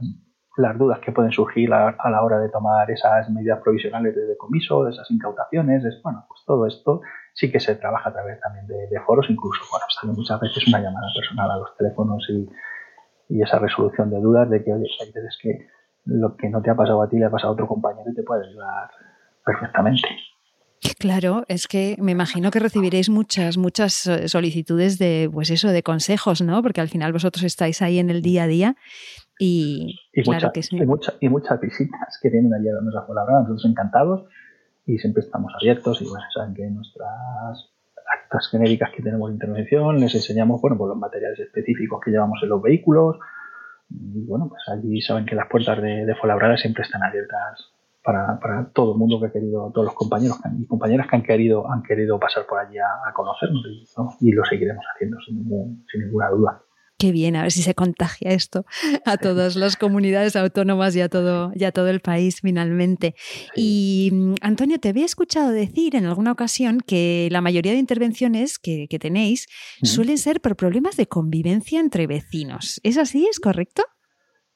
dudas 0.78 1.00
que 1.00 1.12
pueden 1.12 1.32
surgir 1.32 1.72
a, 1.74 1.96
la 2.08 2.22
hora 2.22 2.38
de 2.38 2.48
tomar 2.48 2.90
esas 2.90 3.28
medidas 3.30 3.60
provisionales 3.62 4.14
de 4.14 4.26
decomiso, 4.26 4.84
de 4.84 4.92
esas 4.92 5.10
incautaciones, 5.10 5.84
es, 5.84 6.00
bueno, 6.02 6.24
pues 6.28 6.42
todo 6.46 6.66
esto 6.66 7.02
sí 7.34 7.50
que 7.50 7.60
se 7.60 7.74
trabaja 7.74 8.08
a 8.08 8.12
través 8.12 8.40
también 8.40 8.66
de, 8.66 9.00
foros, 9.00 9.26
incluso, 9.28 9.62
bueno, 9.70 9.84
pues 9.86 10.16
muchas 10.16 10.40
veces 10.40 10.66
una 10.68 10.80
llamada 10.80 11.08
personal 11.14 11.50
a 11.50 11.58
los 11.58 11.76
teléfonos 11.76 12.24
y, 12.30 12.48
y 13.28 13.42
esa 13.42 13.58
resolución 13.58 14.08
de 14.08 14.20
dudas 14.20 14.48
de 14.48 14.64
que, 14.64 14.72
oye, 14.72 14.86
hay 15.00 15.12
veces 15.12 15.36
que 15.42 15.66
lo 16.06 16.36
que 16.36 16.48
no 16.48 16.62
te 16.62 16.70
ha 16.70 16.76
pasado 16.76 17.02
a 17.02 17.08
ti 17.08 17.18
le 17.18 17.26
ha 17.26 17.30
pasado 17.30 17.50
a 17.50 17.52
otro 17.54 17.66
compañero 17.66 18.08
y 18.10 18.14
te 18.14 18.22
puede 18.22 18.46
ayudar 18.46 18.88
perfectamente. 19.46 20.08
Claro, 20.98 21.44
es 21.48 21.66
que 21.68 21.96
me 21.98 22.12
imagino 22.12 22.50
que 22.50 22.58
recibiréis 22.58 23.08
muchas, 23.08 23.56
muchas 23.56 24.06
eh, 24.06 24.28
solicitudes 24.28 24.98
de, 24.98 25.30
pues 25.32 25.50
eso, 25.50 25.68
de 25.68 25.82
consejos, 25.82 26.42
¿no? 26.42 26.62
Porque 26.62 26.80
al 26.80 26.88
final 26.88 27.12
vosotros 27.12 27.44
estáis 27.44 27.80
ahí 27.80 27.98
en 27.98 28.10
el 28.10 28.20
día 28.20 28.42
a 28.44 28.46
día 28.46 28.76
y, 29.38 29.98
claro 30.24 30.50
que 30.52 30.62
sí. 30.62 30.76
y, 30.76 30.82
y, 31.26 31.28
muchas 31.28 31.60
visitas 31.60 32.18
que 32.22 32.30
vienen 32.30 32.52
allí 32.54 32.68
a 32.68 32.74
darnos 32.74 32.94
a 32.94 33.40
nosotros 33.40 33.64
encantados 33.66 34.26
y 34.86 34.98
siempre 34.98 35.22
estamos 35.22 35.52
abiertos 35.58 36.00
y 36.02 36.04
bueno, 36.04 36.24
saben 36.34 36.54
que 36.54 36.68
nuestras 36.68 37.70
actas 38.22 38.48
genéricas 38.50 38.90
que 38.94 39.02
tenemos 39.02 39.28
de 39.30 39.34
intervención, 39.34 39.98
les 39.98 40.14
enseñamos 40.14 40.60
bueno, 40.60 40.76
pues 40.76 40.88
los 40.90 40.98
materiales 40.98 41.40
específicos 41.40 42.00
que 42.04 42.10
llevamos 42.10 42.38
en 42.42 42.50
los 42.50 42.62
vehículos. 42.62 43.16
Y 43.90 44.24
bueno, 44.26 44.48
pues 44.48 44.62
allí 44.68 45.00
saben 45.00 45.26
que 45.26 45.34
las 45.34 45.48
puertas 45.48 45.80
de, 45.80 46.06
de 46.06 46.58
siempre 46.58 46.82
están 46.82 47.02
abiertas 47.02 47.75
para, 48.06 48.38
para, 48.38 48.70
todo 48.72 48.92
el 48.92 48.98
mundo 48.98 49.18
que 49.20 49.26
ha 49.26 49.32
querido, 49.32 49.70
todos 49.74 49.86
los 49.86 49.94
compañeros 49.94 50.38
y 50.58 50.66
compañeras 50.66 51.08
que 51.08 51.16
han 51.16 51.22
querido, 51.24 51.68
han 51.70 51.82
querido 51.82 52.20
pasar 52.20 52.46
por 52.46 52.60
allí 52.60 52.78
a, 52.78 53.12
conocernos 53.12 53.62
y, 54.20 54.32
lo 54.32 54.44
seguiremos 54.44 54.84
haciendo 54.94 55.18
sin, 55.26 55.44
sin 55.90 56.00
ninguna 56.02 56.30
duda. 56.30 56.62
Qué 56.98 57.12
bien, 57.12 57.36
a 57.36 57.42
ver 57.42 57.52
si 57.52 57.60
se 57.60 57.74
contagia 57.74 58.30
esto 58.30 58.64
a 59.04 59.18
todas 59.18 59.54
las 59.54 59.76
comunidades 59.76 60.34
autónomas 60.34 60.96
y 60.96 61.02
a 61.02 61.10
todo, 61.10 61.52
y 61.54 61.70
todo 61.70 61.88
el 61.88 62.00
país 62.00 62.40
finalmente. 62.40 63.14
Y 63.54 64.10
mm, 64.12 64.34
Antonio, 64.40 64.78
te 64.78 64.88
había 64.88 65.04
escuchado 65.04 65.50
decir 65.50 65.94
en 65.94 66.06
alguna 66.06 66.32
ocasión 66.32 66.80
que 66.80 67.28
la 67.30 67.42
mayoría 67.42 67.72
de 67.72 67.78
intervenciones 67.78 68.58
que, 68.58 68.88
tenéis 68.98 69.46
suelen 69.82 70.16
ser 70.16 70.40
por 70.40 70.56
problemas 70.56 70.96
de 70.96 71.06
convivencia 71.06 71.80
entre 71.80 72.06
vecinos. 72.06 72.80
¿Es 72.82 72.96
así? 72.96 73.26
¿Es 73.30 73.40
correcto? 73.40 73.82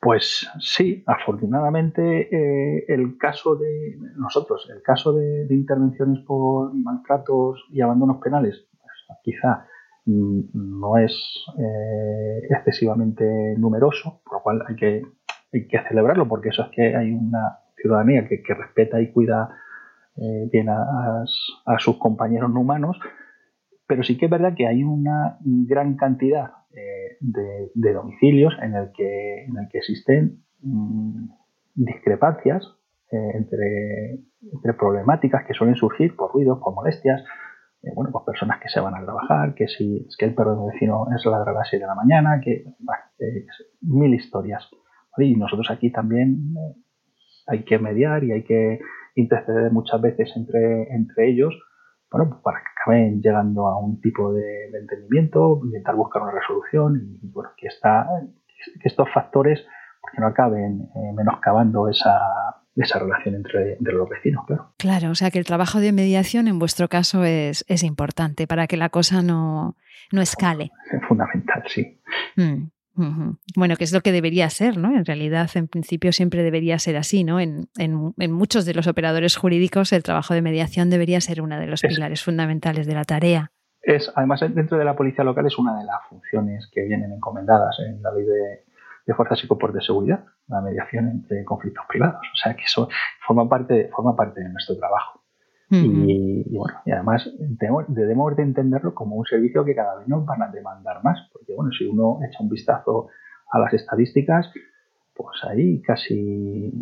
Pues 0.00 0.50
sí, 0.60 1.04
afortunadamente 1.06 2.34
eh, 2.34 2.84
el 2.88 3.18
caso 3.18 3.56
de 3.56 3.98
nosotros, 4.16 4.66
el 4.74 4.80
caso 4.80 5.12
de, 5.12 5.46
intervenciones 5.50 6.24
por 6.24 6.74
maltratos 6.74 7.66
y 7.70 7.82
abandonos 7.82 8.16
penales, 8.16 8.66
pues, 8.80 9.18
quizá 9.22 9.66
no 10.06 10.96
es 10.96 11.44
eh, 11.58 12.46
excesivamente 12.48 13.54
numeroso, 13.58 14.22
por 14.24 14.38
lo 14.38 14.42
cual 14.42 14.62
hay 14.66 14.74
que, 14.74 15.02
hay 15.52 15.68
que 15.68 15.82
celebrarlo, 15.86 16.26
porque 16.26 16.48
eso 16.48 16.62
es 16.62 16.70
que 16.70 16.96
hay 16.96 17.12
una 17.12 17.58
ciudadanía 17.76 18.26
que, 18.26 18.42
respeta 18.54 19.02
y 19.02 19.12
cuida 19.12 19.50
eh, 20.16 20.48
bien 20.50 20.70
a, 20.70 21.24
sus 21.78 21.98
compañeros 21.98 22.50
no 22.50 22.60
humanos, 22.60 22.98
pero 23.86 24.02
sí 24.02 24.16
que 24.16 24.24
es 24.24 24.30
verdad 24.30 24.54
que 24.56 24.66
hay 24.66 24.82
una 24.82 25.36
gran 25.42 25.96
cantidad 25.96 26.52
eh, 26.74 27.16
de, 27.20 27.92
domicilios 27.92 28.54
en 28.62 28.74
el 28.74 28.92
que, 28.92 29.44
en 29.44 29.56
el 29.59 29.68
que 29.70 29.78
existen 29.78 30.42
mm, 30.61 31.28
discrepancias 31.74 32.64
entre, 33.12 34.20
entre 34.52 34.74
problemáticas 34.74 35.44
que 35.44 35.54
suelen 35.54 35.74
surgir 35.74 36.14
por 36.14 36.33
ruidos, 36.33 36.61
por 36.62 36.72
molestias, 36.74 37.24
eh, 37.83 37.92
bueno, 37.94 38.11
pues 38.12 38.24
personas 38.26 38.61
que 38.61 38.68
se 38.68 38.80
van 38.80 38.94
a 38.94 39.02
trabajar, 39.02 39.54
que 39.54 39.66
si 39.66 40.04
es 40.06 40.16
que 40.18 40.26
el 40.26 40.35
perro 40.35 40.54
del 40.54 40.72
vecino 40.72 41.06
es 41.16 41.24
ladra 41.24 41.52
a 41.52 41.54
las 41.54 41.68
6 41.70 41.80
de 41.80 41.87
la 41.87 41.94
mañana, 41.94 42.40
que 42.42 42.64
eh, 43.18 43.46
mil 43.80 44.14
historias. 44.14 44.68
Y 45.16 45.35
nosotros 45.37 45.70
aquí 45.70 45.90
también 45.90 46.54
eh, 46.56 46.74
hay 47.46 47.64
que 47.64 47.78
mediar 47.78 48.22
y 48.24 48.33
hay 48.33 48.44
que 48.44 48.80
interceder 49.14 49.72
muchas 49.72 50.00
veces 50.00 50.30
entre, 50.37 50.94
entre 50.94 51.30
ellos, 51.30 51.54
bueno, 52.11 52.28
pues 52.28 52.42
para 52.42 52.62
acaben 52.81 53.21
llegando 53.21 53.66
a 53.69 53.79
un 53.79 54.01
tipo 54.01 54.33
de, 54.33 54.71
entendimiento, 54.79 55.61
intentar 55.64 55.95
buscar 55.95 56.23
una 56.23 56.33
resolución 56.33 57.19
y, 57.23 57.29
bueno, 57.29 57.51
que, 57.57 57.69
está, 57.69 58.07
que 58.81 58.88
estos 58.88 59.09
factores 59.12 59.61
pues, 60.01 60.14
no 60.19 60.27
acaben 60.27 60.88
menoscabando 61.14 61.88
esa, 61.88 62.19
esa 62.77 62.99
relación 62.99 63.35
entre, 63.35 63.77
los 63.81 64.09
vecinos, 64.09 64.45
claro. 64.47 64.73
Claro, 64.79 65.11
o 65.11 65.14
sea 65.14 65.31
que 65.31 65.38
el 65.38 65.45
trabajo 65.45 65.81
de 65.81 65.93
mediación 65.93 66.49
en 66.49 66.59
vuestro 66.59 66.88
caso 66.88 67.25
es, 67.25 67.64
es 67.69 67.83
importante 67.83 68.47
para 68.47 68.66
que 68.66 68.77
la 68.77 68.88
cosa 68.88 69.23
no, 69.23 69.77
no 70.12 70.23
escale. 70.23 70.71
Es 70.93 71.03
fundamental, 71.07 71.62
sí. 71.66 72.01
Mm, 72.37 72.69
bueno, 72.94 73.76
que 73.76 73.85
es 73.85 73.92
lo 73.92 74.00
que 74.00 74.12
debería 74.12 74.50
ser, 74.50 74.76
¿no? 74.76 74.94
En 74.94 75.05
realidad, 75.05 75.48
en 75.55 75.68
principio 75.68 76.12
siempre 76.12 76.42
debería 76.42 76.79
ser 76.79 76.96
así, 76.96 77.24
¿no? 77.24 77.40
En, 77.40 77.68
en, 77.79 78.33
muchos 78.33 78.64
de 78.66 78.74
los 78.74 78.87
operadores 78.87 79.37
jurídicos 79.37 79.92
el 79.92 80.03
trabajo 80.03 80.35
de 80.35 80.42
mediación 80.42 80.90
debería 80.90 81.20
ser 81.20 81.40
uno 81.40 81.59
de 81.59 81.66
los 81.66 81.81
pilares 81.81 82.22
fundamentales 82.22 82.87
de 82.87 82.94
la 82.94 83.05
tarea. 83.05 83.53
Es, 83.83 84.12
además, 84.14 84.40
dentro 84.40 84.76
de 84.76 84.85
la 84.85 84.94
policía 84.94 85.24
local 85.24 85.46
es 85.46 85.59
una 85.59 85.79
de 85.79 85.85
las 85.85 86.00
funciones 86.09 86.68
que 86.72 86.83
vienen 86.83 87.12
encomendadas 87.12 87.79
en 87.87 88.03
la 88.03 88.12
ley 88.12 88.24
de, 88.24 88.64
de 89.07 89.14
fuerzas 89.14 89.42
y 89.42 89.46
cuerpos 89.46 89.72
de 89.72 89.81
seguridad, 89.81 90.24
la 90.48 90.61
mediación 90.61 91.09
entre 91.09 91.44
conflictos 91.44 91.85
privados. 91.88 92.20
O 92.20 92.37
sea 92.37 92.55
que 92.55 92.64
eso 92.64 92.88
forma 93.26 93.48
parte, 93.48 93.88
forma 93.94 94.14
parte 94.14 94.40
de 94.40 94.48
nuestro 94.50 94.76
trabajo. 94.76 95.19
Y, 95.70 96.56
bueno, 96.56 96.78
y 96.85 96.90
además 96.90 97.30
debemos, 97.88 98.37
de 98.37 98.42
entenderlo 98.42 98.94
como 98.94 99.16
un 99.16 99.24
servicio 99.24 99.64
que 99.64 99.74
cada 99.74 99.96
vez 99.96 100.09
nos 100.09 100.24
van 100.26 100.42
a 100.42 100.48
demandar 100.48 101.02
más, 101.04 101.28
porque 101.33 101.54
bueno, 101.54 101.70
si 101.72 101.87
uno 101.87 102.18
echa 102.28 102.42
un 102.42 102.48
vistazo 102.48 103.09
a 103.52 103.59
las 103.59 103.72
estadísticas, 103.72 104.52
pues 105.14 105.44
hay 105.44 105.80
casi 105.83 106.72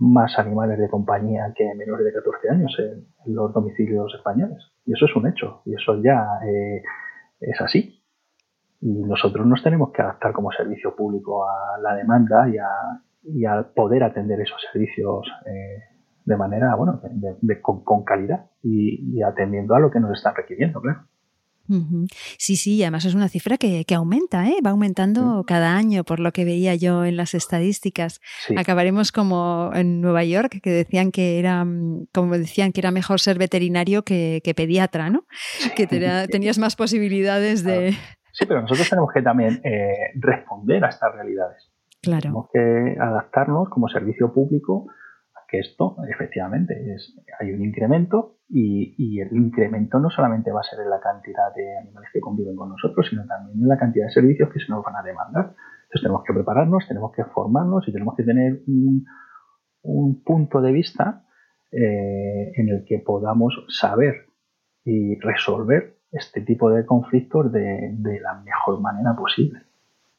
más 0.00 0.38
animales 0.38 0.78
de 0.78 0.88
compañía 0.88 1.52
que 1.56 1.74
menores 1.74 2.04
de 2.04 2.12
14 2.12 2.50
años 2.50 2.76
en, 2.78 3.34
los 3.34 3.52
domicilios 3.52 4.12
españoles. 4.14 4.58
Y 4.84 4.92
eso 4.92 5.06
es 5.06 5.16
un 5.16 5.28
hecho, 5.28 5.62
y 5.64 5.74
eso 5.74 6.02
ya 6.02 6.40
eh, 6.46 6.82
es 7.40 7.60
así 7.60 8.00
y 8.80 9.02
nosotros 9.02 9.46
nos 9.46 9.62
tenemos 9.62 9.92
que 9.92 10.02
adaptar 10.02 10.32
como 10.32 10.50
servicio 10.52 10.96
público 10.96 11.46
a 11.46 11.78
la 11.82 11.94
demanda 11.94 12.48
y 12.48 13.44
a, 13.44 13.62
poder 13.74 14.02
atender 14.02 14.40
esos 14.40 14.60
servicios 14.72 15.30
eh, 15.46 15.82
de 16.24 16.36
manera, 16.36 16.74
bueno, 16.74 17.00
con, 17.62 18.04
calidad 18.04 18.46
y, 18.62 19.22
atendiendo 19.22 19.74
a 19.74 19.80
lo 19.80 19.90
que 19.90 20.00
nos 20.00 20.16
están 20.16 20.34
requiriendo, 20.34 20.80
claro. 20.80 21.02
Sí, 22.36 22.56
sí, 22.56 22.82
además 22.82 23.04
es 23.04 23.14
una 23.14 23.28
cifra 23.28 23.56
que, 23.56 23.84
aumenta, 23.94 24.48
¿eh? 24.48 24.56
va 24.64 24.70
aumentando 24.70 25.44
cada 25.46 25.76
año, 25.76 26.02
por 26.02 26.18
lo 26.18 26.32
que 26.32 26.44
veía 26.44 26.74
yo 26.74 27.04
en 27.04 27.16
las 27.16 27.32
estadísticas. 27.34 28.20
Acabaremos 28.56 29.12
como 29.12 29.70
en 29.72 30.00
Nueva 30.00 30.24
York, 30.24 30.60
que 30.60 30.70
decían 30.70 31.12
que 31.12 31.38
era, 31.38 31.64
mm, 31.64 32.08
como 32.12 32.36
decían, 32.36 32.72
que 32.72 32.80
era 32.80 32.90
mejor 32.90 33.20
ser 33.20 33.38
veterinario 33.38 34.02
que, 34.02 34.42
pediatra, 34.56 35.10
¿no? 35.10 35.26
Que 35.76 35.86
tenías 35.86 36.58
más 36.58 36.74
posibilidades 36.74 37.62
de, 37.62 37.94
Sí, 38.32 38.46
pero 38.46 38.62
nosotros 38.62 38.88
tenemos 38.88 39.10
que 39.12 39.22
también 39.22 39.60
eh, 39.64 40.12
responder 40.14 40.84
a 40.84 40.88
estas 40.88 41.14
realidades. 41.14 41.70
Claro. 42.02 42.20
Tenemos 42.20 42.48
que 42.52 42.96
adaptarnos 42.98 43.68
como 43.68 43.88
servicio 43.88 44.32
público 44.32 44.86
que 45.50 45.58
esto, 45.58 45.96
efectivamente, 46.08 46.94
es, 46.94 47.18
hay 47.38 47.52
un 47.52 47.62
incremento 47.62 48.36
y, 48.48 49.20
el 49.20 49.36
incremento 49.36 49.98
no 49.98 50.10
solamente 50.10 50.50
va 50.52 50.60
a 50.60 50.64
ser 50.64 50.80
en 50.80 50.90
la 50.90 51.00
cantidad 51.00 51.54
de 51.54 51.78
animales 51.78 52.10
que 52.12 52.20
conviven 52.20 52.56
con 52.56 52.70
nosotros, 52.70 53.06
sino 53.08 53.26
también 53.26 53.60
en 53.60 53.68
la 53.68 53.78
cantidad 53.78 54.06
de 54.06 54.12
servicios 54.12 54.50
que 54.52 54.60
se 54.60 54.70
nos 54.70 54.84
van 54.84 54.96
a 54.96 55.02
demandar. 55.02 55.54
Entonces 55.82 56.02
tenemos 56.02 56.22
que 56.24 56.32
prepararnos, 56.32 56.86
tenemos 56.86 57.12
que 57.12 57.24
formarnos 57.24 57.86
y 57.88 57.92
tenemos 57.92 58.14
que 58.16 58.22
tener 58.22 58.62
un, 58.66 59.04
punto 60.24 60.60
de 60.60 60.72
vista 60.72 61.24
eh, 61.72 62.52
en 62.54 62.68
el 62.68 62.84
que 62.86 62.98
podamos 62.98 63.64
saber 63.68 64.26
y 64.84 65.18
resolver 65.20 65.96
este 66.12 66.42
tipo 66.42 66.70
de 66.70 66.84
conflictos 66.84 67.52
de, 67.52 68.20
la 68.22 68.40
mejor 68.42 68.80
manera 68.80 69.14
posible. 69.16 69.60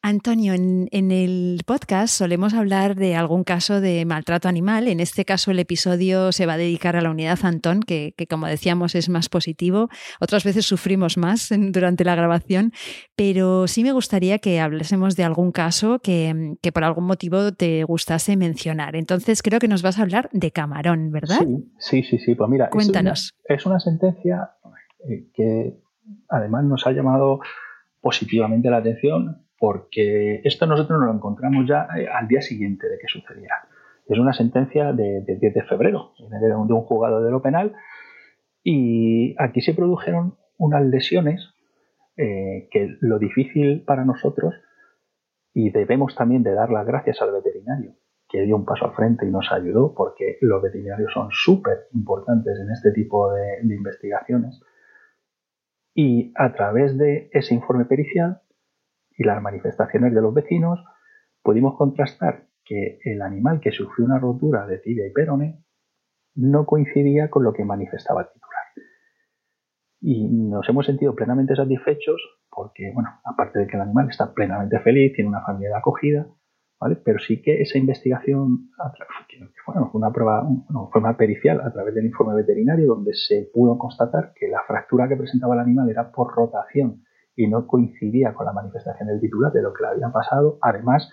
Antonio, 0.03 0.55
en, 0.55 1.11
el 1.11 1.61
podcast 1.63 2.15
solemos 2.15 2.55
hablar 2.55 2.95
de 2.95 3.15
algún 3.15 3.43
caso 3.43 3.81
de 3.81 4.03
maltrato 4.05 4.49
animal. 4.49 4.87
En 4.87 4.99
este 4.99 5.25
caso, 5.25 5.51
el 5.51 5.59
episodio 5.59 6.31
se 6.31 6.47
va 6.47 6.53
a 6.53 6.57
dedicar 6.57 6.95
a 6.95 7.01
la 7.01 7.11
unidad 7.11 7.37
Antón, 7.43 7.81
que, 7.81 8.15
como 8.27 8.47
decíamos 8.47 8.95
es 8.95 9.09
más 9.09 9.29
positivo. 9.29 9.89
Otras 10.19 10.43
veces 10.43 10.65
sufrimos 10.65 11.17
más 11.17 11.49
durante 11.71 12.03
la 12.03 12.15
grabación, 12.15 12.71
pero 13.15 13.67
sí 13.67 13.83
me 13.83 13.91
gustaría 13.91 14.39
que 14.39 14.59
hablásemos 14.59 15.15
de 15.15 15.23
algún 15.23 15.51
caso 15.51 15.99
que, 15.99 16.57
por 16.73 16.83
algún 16.83 17.05
motivo 17.05 17.51
te 17.51 17.83
gustase 17.83 18.35
mencionar. 18.37 18.95
Entonces, 18.95 19.43
creo 19.43 19.59
que 19.59 19.67
nos 19.67 19.83
vas 19.83 19.99
a 19.99 20.01
hablar 20.01 20.29
de 20.31 20.49
Camarón, 20.49 21.11
¿verdad? 21.11 21.45
Sí, 21.77 22.01
sí, 22.01 22.17
sí. 22.17 22.33
Pues 22.33 22.49
mira, 22.49 22.69
cuéntanos. 22.69 23.35
es 23.45 23.65
una 23.67 23.79
sentencia 23.79 24.49
eh, 25.07 25.27
que 25.31 25.77
además 26.27 26.63
nos 26.63 26.87
ha 26.87 26.91
llamado 26.91 27.39
positivamente 28.01 28.71
la 28.71 28.77
atención 28.77 29.45
porque 29.62 30.41
esto 30.43 30.65
nosotros 30.65 30.97
nos 30.97 31.08
lo 31.08 31.13
encontramos 31.13 31.67
ya 31.67 31.88
eh, 31.95 32.08
al 32.12 32.28
día 32.28 32.41
siguiente 32.41 32.89
de 32.89 32.97
que 32.97 33.08
sucediera. 33.08 33.67
Es 34.08 34.17
una 34.17 34.34
sentencia 34.34 34.91
de, 34.91 35.21
10 35.21 35.54
de 35.54 35.63
febrero, 35.65 36.13
de 36.17 36.56
un, 36.56 36.67
juzgado 36.82 37.24
de 37.24 37.30
lo 37.30 37.43
penal, 37.43 37.76
y 38.63 39.36
aquí 39.38 39.62
se 39.62 39.76
produjeron 39.76 40.36
unas 40.58 40.84
lesiones 40.84 41.54
eh, 42.17 42.69
que 42.71 42.97
lo 43.02 43.19
difícil 43.19 43.84
para 43.84 44.04
nosotros, 44.04 44.56
y 45.54 45.69
debemos 45.69 46.15
también 46.15 46.41
de 46.41 46.56
dar 46.56 46.71
las 46.71 46.88
gracias 46.88 47.21
al 47.21 47.32
veterinario, 47.32 47.93
que 48.30 48.41
dio 48.41 48.56
un 48.56 48.65
paso 48.65 48.86
al 48.86 48.95
frente 48.95 49.28
y 49.28 49.30
nos 49.30 49.52
ayudó, 49.52 49.93
porque 49.93 50.39
los 50.41 50.60
veterinarios 50.63 51.13
son 51.13 51.28
súper 51.30 51.88
importantes 51.93 52.58
en 52.60 52.71
este 52.71 52.91
tipo 52.93 53.32
de 53.32 53.60
investigaciones, 53.62 54.60
y 55.93 56.34
a 56.36 56.52
través 56.52 56.97
de 56.97 57.30
ese 57.32 57.54
informe 57.54 57.86
pericial 57.86 58.41
y 59.21 59.23
las 59.23 59.41
manifestaciones 59.41 60.15
de 60.15 60.21
los 60.21 60.34
vecinos 60.34 60.84
pudimos 61.43 61.77
contrastar 61.77 62.47
que 62.65 62.97
el 63.05 63.21
animal 63.21 63.60
que 63.60 63.71
sufrió 63.71 64.05
una 64.05 64.17
rotura 64.17 64.65
de 64.65 64.79
tibia 64.79 65.05
y 65.05 65.12
perone 65.12 65.63
no 66.34 66.65
coincidía 66.65 67.29
con 67.29 67.43
lo 67.43 67.53
que 67.53 67.63
manifestaba 67.63 68.21
el 68.21 68.27
titular. 68.34 68.63
Y 70.01 70.27
nos 70.27 70.67
hemos 70.69 70.88
sentido 70.88 71.13
plenamente 71.13 71.55
satisfechos 71.55 72.19
porque, 72.49 72.91
bueno, 72.95 73.10
aparte 73.23 73.60
de 73.60 73.67
que 73.67 73.75
el 73.75 73.84
animal 73.84 74.10
está 74.10 74.34
plenamente 74.34 74.79
feliz, 74.79 75.13
tiene 75.13 75.29
una 75.29 75.45
familia 75.45 75.77
acogida, 75.77 76.25
¿vale? 76.79 76.95
Pero 76.95 77.19
sí 77.19 77.43
que 77.43 77.62
esa 77.62 77.77
investigación, 77.77 78.71
bueno, 79.67 79.89
fue 79.91 79.99
una 79.99 80.12
prueba, 80.12 80.47
fue 80.91 80.99
una 80.99 81.15
pericial 81.15 81.62
a 81.62 81.71
través 81.71 81.93
del 81.93 82.05
informe 82.05 82.34
veterinario 82.34 82.88
donde 82.88 83.13
se 83.13 83.51
pudo 83.53 83.77
constatar 83.77 84.34
que 84.36 84.47
la 84.47 84.63
fractura 84.67 85.07
que 85.07 85.15
presentaba 85.15 85.53
el 85.53 85.60
animal 85.60 85.91
era 85.91 86.12
por 86.12 86.34
rotación 86.34 87.03
y 87.35 87.47
no 87.47 87.67
coincidía 87.67 88.33
con 88.33 88.45
la 88.45 88.53
manifestación 88.53 89.07
del 89.07 89.21
titular 89.21 89.51
de 89.51 89.61
lo 89.61 89.73
que 89.73 89.83
le 89.83 89.89
había 89.89 90.09
pasado. 90.09 90.57
Además, 90.61 91.09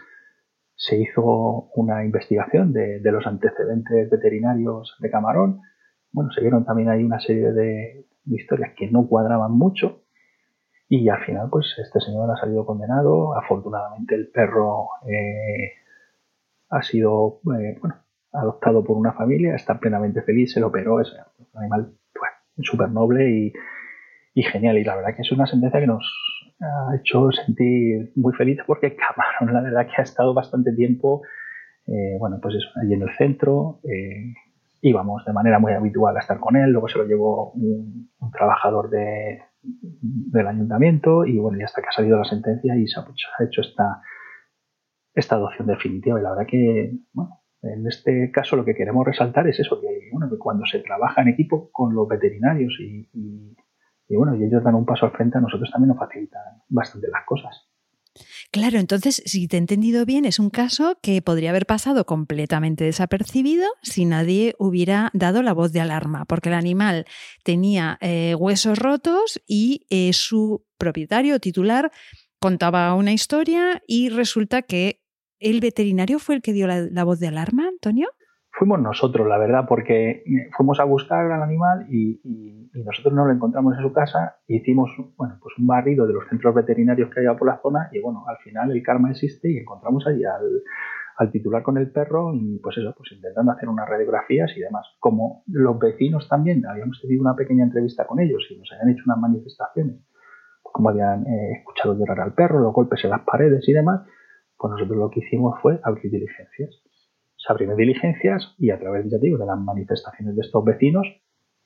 se 0.74 0.96
hizo 0.96 1.70
una 1.74 2.04
investigación 2.04 2.72
de, 2.72 3.00
los 3.04 3.26
antecedentes 3.26 4.10
veterinarios 4.10 4.96
de 5.00 5.10
Camarón. 5.10 5.60
Bueno, 6.12 6.30
se 6.30 6.40
vieron 6.40 6.64
también 6.64 6.88
ahí 6.88 7.02
una 7.02 7.20
serie 7.20 7.52
de, 7.52 8.06
historias 8.26 8.74
que 8.76 8.90
no 8.90 9.08
cuadraban 9.08 9.52
mucho. 9.52 10.02
Y 10.88 11.08
al 11.08 11.22
final, 11.24 11.48
pues 11.50 11.74
este 11.78 12.00
señor 12.00 12.30
ha 12.30 12.36
salido 12.36 12.64
condenado. 12.64 13.36
Afortunadamente, 13.36 14.14
el 14.14 14.28
perro 14.28 14.88
eh, 15.06 15.72
ha 16.70 16.82
sido 16.82 17.40
eh, 17.58 17.76
bueno, 17.80 17.96
adoptado 18.32 18.84
por 18.84 18.96
una 18.96 19.12
familia, 19.12 19.54
está 19.54 19.78
plenamente 19.78 20.22
feliz, 20.22 20.52
se 20.52 20.60
lo 20.60 20.68
operó. 20.68 21.00
Es 21.00 21.12
un 21.38 21.60
animal 21.60 21.92
pues, 22.14 22.30
súper 22.66 22.90
noble 22.90 23.30
y, 23.30 23.52
y 24.38 24.44
genial. 24.44 24.78
Y 24.78 24.84
la 24.84 24.94
verdad 24.94 25.16
que 25.16 25.22
es 25.22 25.32
una 25.32 25.46
sentencia 25.46 25.80
que 25.80 25.88
nos 25.88 26.06
ha 26.60 26.94
hecho 26.96 27.30
sentir 27.32 28.12
muy 28.14 28.32
feliz 28.34 28.58
porque 28.66 28.96
Camarón, 29.40 29.52
la 29.52 29.60
verdad 29.60 29.86
que 29.86 30.00
ha 30.00 30.04
estado 30.04 30.32
bastante 30.32 30.72
tiempo, 30.72 31.22
eh, 31.86 32.16
bueno, 32.20 32.38
pues 32.40 32.54
eso, 32.54 32.68
allí 32.80 32.94
en 32.94 33.02
el 33.02 33.10
centro. 33.16 33.80
Eh, 33.82 34.32
íbamos 34.80 35.24
de 35.24 35.32
manera 35.32 35.58
muy 35.58 35.72
habitual 35.72 36.16
a 36.16 36.20
estar 36.20 36.38
con 36.38 36.54
él, 36.54 36.70
luego 36.70 36.86
se 36.86 36.98
lo 36.98 37.04
llevó 37.04 37.50
un, 37.50 38.12
trabajador 38.32 38.90
de, 38.90 39.40
del 39.62 40.46
ayuntamiento 40.46 41.24
y 41.24 41.38
bueno, 41.38 41.58
ya 41.58 41.64
hasta 41.64 41.82
que 41.82 41.88
ha 41.88 41.92
salido 41.92 42.16
la 42.16 42.24
sentencia 42.24 42.76
y 42.76 42.86
se 42.86 43.00
ha, 43.00 43.44
hecho 43.44 43.62
esta, 43.62 44.02
esta 45.14 45.34
adopción 45.34 45.66
definitiva. 45.66 46.20
Y 46.20 46.22
la 46.22 46.30
verdad 46.30 46.46
que, 46.46 46.92
bueno, 47.12 47.40
en 47.62 47.88
este 47.88 48.30
caso 48.30 48.54
lo 48.54 48.64
que 48.64 48.76
queremos 48.76 49.04
resaltar 49.04 49.48
es 49.48 49.58
eso, 49.58 49.80
que, 49.80 50.10
bueno, 50.12 50.30
que 50.30 50.38
cuando 50.38 50.64
se 50.64 50.78
trabaja 50.78 51.22
en 51.22 51.28
equipo 51.28 51.70
con 51.72 51.92
los 51.92 52.06
veterinarios 52.06 52.78
y 52.78 53.08
bueno, 54.16 54.34
y 54.34 54.44
ellos 54.44 54.62
dan 54.64 54.74
un 54.74 54.86
paso 54.86 55.06
al 55.06 55.12
frente, 55.12 55.38
a 55.38 55.40
nosotros 55.40 55.70
también 55.70 55.88
nos 55.88 55.98
facilitan 55.98 56.42
bastante 56.68 57.08
las 57.08 57.24
cosas. 57.26 57.68
Claro, 58.50 58.78
entonces, 58.78 59.22
si 59.26 59.46
te 59.46 59.56
he 59.56 59.58
entendido 59.58 60.04
bien, 60.04 60.24
es 60.24 60.38
un 60.38 60.50
caso 60.50 60.98
que 61.02 61.22
podría 61.22 61.50
haber 61.50 61.66
pasado 61.66 62.06
completamente 62.06 62.84
desapercibido 62.84 63.66
si 63.82 64.06
nadie 64.06 64.54
hubiera 64.58 65.10
dado 65.12 65.42
la 65.42 65.52
voz 65.52 65.72
de 65.72 65.80
alarma, 65.80 66.24
porque 66.24 66.48
el 66.48 66.54
animal 66.54 67.04
tenía 67.44 67.98
eh, 68.00 68.34
huesos 68.34 68.78
rotos 68.78 69.40
y 69.46 69.86
eh, 69.90 70.12
su 70.12 70.64
propietario 70.78 71.38
titular 71.38 71.92
contaba 72.40 72.94
una 72.94 73.12
historia 73.12 73.82
y 73.86 74.08
resulta 74.08 74.62
que 74.62 75.02
el 75.38 75.60
veterinario 75.60 76.18
fue 76.18 76.36
el 76.36 76.42
que 76.42 76.52
dio 76.52 76.66
la 76.66 77.04
voz 77.04 77.20
de 77.20 77.28
alarma, 77.28 77.68
Antonio 77.68 78.08
fuimos 78.58 78.80
nosotros, 78.80 79.26
la 79.28 79.38
verdad, 79.38 79.66
porque 79.68 80.24
fuimos 80.56 80.80
a 80.80 80.84
buscar 80.84 81.30
al 81.30 81.42
animal 81.42 81.86
y, 81.88 82.20
nosotros 82.84 83.12
no 83.12 83.24
lo 83.24 83.32
encontramos 83.32 83.76
en 83.76 83.82
su 83.82 83.92
casa. 83.92 84.36
Hicimos 84.46 84.90
bueno, 85.16 85.38
pues 85.42 85.54
un 85.58 85.66
barrido 85.66 86.06
de 86.06 86.12
los 86.12 86.28
centros 86.28 86.54
veterinarios 86.54 87.10
que 87.10 87.20
había 87.20 87.36
por 87.36 87.48
la 87.48 87.60
zona 87.60 87.88
y 87.92 88.00
bueno, 88.00 88.24
al 88.28 88.36
final 88.38 88.70
el 88.70 88.82
karma 88.82 89.10
existe 89.10 89.50
y 89.50 89.58
encontramos 89.58 90.06
allí 90.06 90.22
al, 90.24 91.30
titular 91.32 91.62
con 91.62 91.76
el 91.76 91.90
perro 91.90 92.32
y 92.34 92.58
pues 92.60 92.78
eso, 92.78 92.94
pues 92.96 93.10
intentando 93.12 93.50
hacer 93.50 93.68
unas 93.68 93.88
radiografías 93.88 94.52
y 94.56 94.60
demás. 94.60 94.86
Como 95.00 95.42
los 95.48 95.78
vecinos 95.78 96.28
también, 96.28 96.64
habíamos 96.66 97.00
tenido 97.00 97.20
una 97.20 97.34
pequeña 97.34 97.64
entrevista 97.64 98.06
con 98.06 98.20
ellos 98.20 98.46
y 98.50 98.58
nos 98.58 98.70
habían 98.72 98.90
hecho 98.90 99.02
unas 99.06 99.18
manifestaciones, 99.18 99.96
como 100.62 100.90
habían 100.90 101.26
eh, 101.26 101.58
escuchado 101.58 101.98
llorar 101.98 102.20
al 102.20 102.34
perro, 102.34 102.60
los 102.60 102.72
golpes 102.72 103.02
en 103.04 103.10
las 103.10 103.22
paredes 103.22 103.68
y 103.68 103.72
demás, 103.72 104.02
pues 104.56 104.70
nosotros 104.70 104.96
lo 104.96 105.10
que 105.10 105.20
hicimos 105.20 105.60
fue 105.60 105.80
abrir 105.82 106.10
diligencias 106.12 106.87
se 107.38 107.52
abrieron 107.52 107.76
diligencias 107.76 108.54
y 108.58 108.70
a 108.70 108.78
través, 108.78 109.06
ya 109.10 109.18
digo, 109.18 109.38
de 109.38 109.46
las 109.46 109.58
manifestaciones 109.58 110.34
de 110.34 110.40
estos 110.42 110.64
vecinos, 110.64 111.06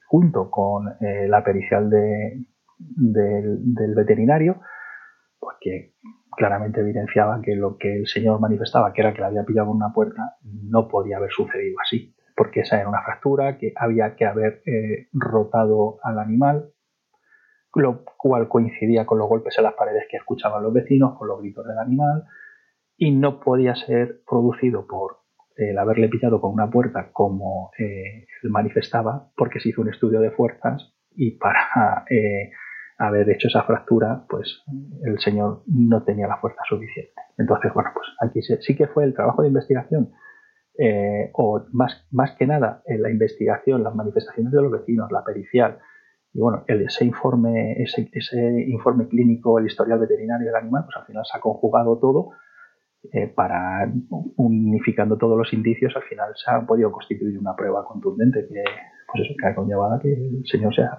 junto 0.07 0.51
con 0.51 0.89
eh, 1.01 1.27
la 1.27 1.43
pericial 1.43 1.89
del, 1.89 2.47
veterinario, 3.97 4.61
pues 5.41 5.57
claramente 6.37 6.81
evidenciaba 6.81 7.41
que 7.43 7.57
lo 7.57 7.79
que 7.79 8.01
el 8.01 8.07
señor 8.07 8.39
manifestaba, 8.39 8.93
que 8.93 9.01
era 9.01 9.15
que 9.15 9.21
le 9.21 9.29
había 9.29 9.45
pillado 9.45 9.71
una 9.71 9.93
puerta, 9.95 10.37
no 10.43 10.89
podía 10.89 11.17
haber 11.17 11.31
sucedido 11.31 11.77
así, 11.83 12.15
porque 12.37 12.61
esa 12.61 12.79
era 12.79 12.89
una 12.89 13.03
fractura, 13.03 13.57
que 13.57 13.73
había 13.75 14.15
que 14.15 14.27
haber 14.27 14.63
eh, 14.67 15.09
rotado 15.13 15.99
al 16.03 16.19
animal, 16.19 16.73
lo 17.75 18.05
cual 18.19 18.49
coincidía 18.49 19.07
con 19.07 19.19
los 19.19 19.29
golpes 19.29 19.57
en 19.57 19.65
las 19.65 19.75
paredes 19.75 20.05
que 20.11 20.19
escuchaban 20.19 20.63
los 20.63 20.75
vecinos, 20.75 21.17
con 21.17 21.29
los 21.29 21.41
gritos 21.41 21.67
del 21.67 21.79
animal, 21.79 22.25
y 22.99 23.13
no 23.13 23.41
podía 23.41 23.75
ser 23.75 24.21
producido 24.29 24.87
por 24.87 25.22
el 25.57 25.79
haberle 25.79 26.09
pillado 26.09 26.41
con 26.41 26.53
una 26.53 26.71
puerta 26.71 27.11
como 27.13 27.71
eh, 27.79 28.27
él 28.43 28.51
manifestaba, 28.51 29.31
porque 29.37 29.61
se 29.61 29.71
hizo 29.71 29.83
un 29.83 29.91
estudio 29.91 30.21
de 30.21 30.31
fuerzas 30.31 30.95
y 31.15 31.33
para 31.33 32.05
eh, 32.11 32.53
haber 32.99 33.29
hecho 33.31 33.49
esa 33.49 33.63
fractura, 33.63 34.25
pues 34.29 34.63
el 35.05 35.19
señor 35.19 35.63
no 35.67 36.05
tenía 36.05 36.29
la 36.29 36.39
fuerza 36.39 36.63
suficiente. 36.69 37.13
Entonces, 37.39 37.73
bueno, 37.75 37.91
pues 37.95 38.07
aquí 38.21 38.43
sí 38.43 38.77
que 38.77 38.87
fue 38.87 39.05
el 39.05 39.15
trabajo 39.15 39.43
de 39.43 39.49
investigación, 39.49 40.13
eh, 40.79 41.31
o 41.35 41.65
más, 41.73 42.07
más 42.11 42.33
que 42.37 42.47
nada 42.47 42.83
en 42.87 43.03
la 43.03 43.11
investigación, 43.11 43.83
las 43.83 43.95
manifestaciones 43.95 44.53
de 44.53 44.63
los 44.63 44.73
vecinos, 44.73 45.11
la 45.11 45.25
pericial, 45.25 45.79
y 46.35 46.41
bueno, 46.41 46.65
ese 46.67 47.05
informe, 47.05 47.83
ese, 47.83 48.09
ese 48.13 48.65
informe 48.69 49.07
clínico, 49.07 49.59
el 49.59 49.67
historial 49.67 49.99
veterinario 49.99 50.47
del 50.47 50.57
animal, 50.57 50.85
pues 50.85 50.97
al 50.97 51.05
final 51.05 51.25
se 51.31 51.37
ha 51.37 51.41
conjugado 51.41 51.99
todo 51.99 52.31
eh, 53.13 53.27
para 53.27 53.91
unificando 54.37 55.19
todos 55.19 55.37
los 55.37 55.53
indicios, 55.53 55.93
al 55.97 56.03
final 56.05 56.33
se 56.37 56.51
ha 56.51 56.61
podido 56.65 56.93
constituir 56.93 57.39
una 57.39 57.57
prueba 57.57 57.85
contundente 57.85 58.47
que, 58.49 58.63
pues 59.13 59.25
eso, 59.25 59.35
que 59.41 59.47
ha 59.47 59.55
conllevado 59.55 59.99
que 60.01 60.13
el 60.13 60.43
señor 60.47 60.75
sea, 60.75 60.91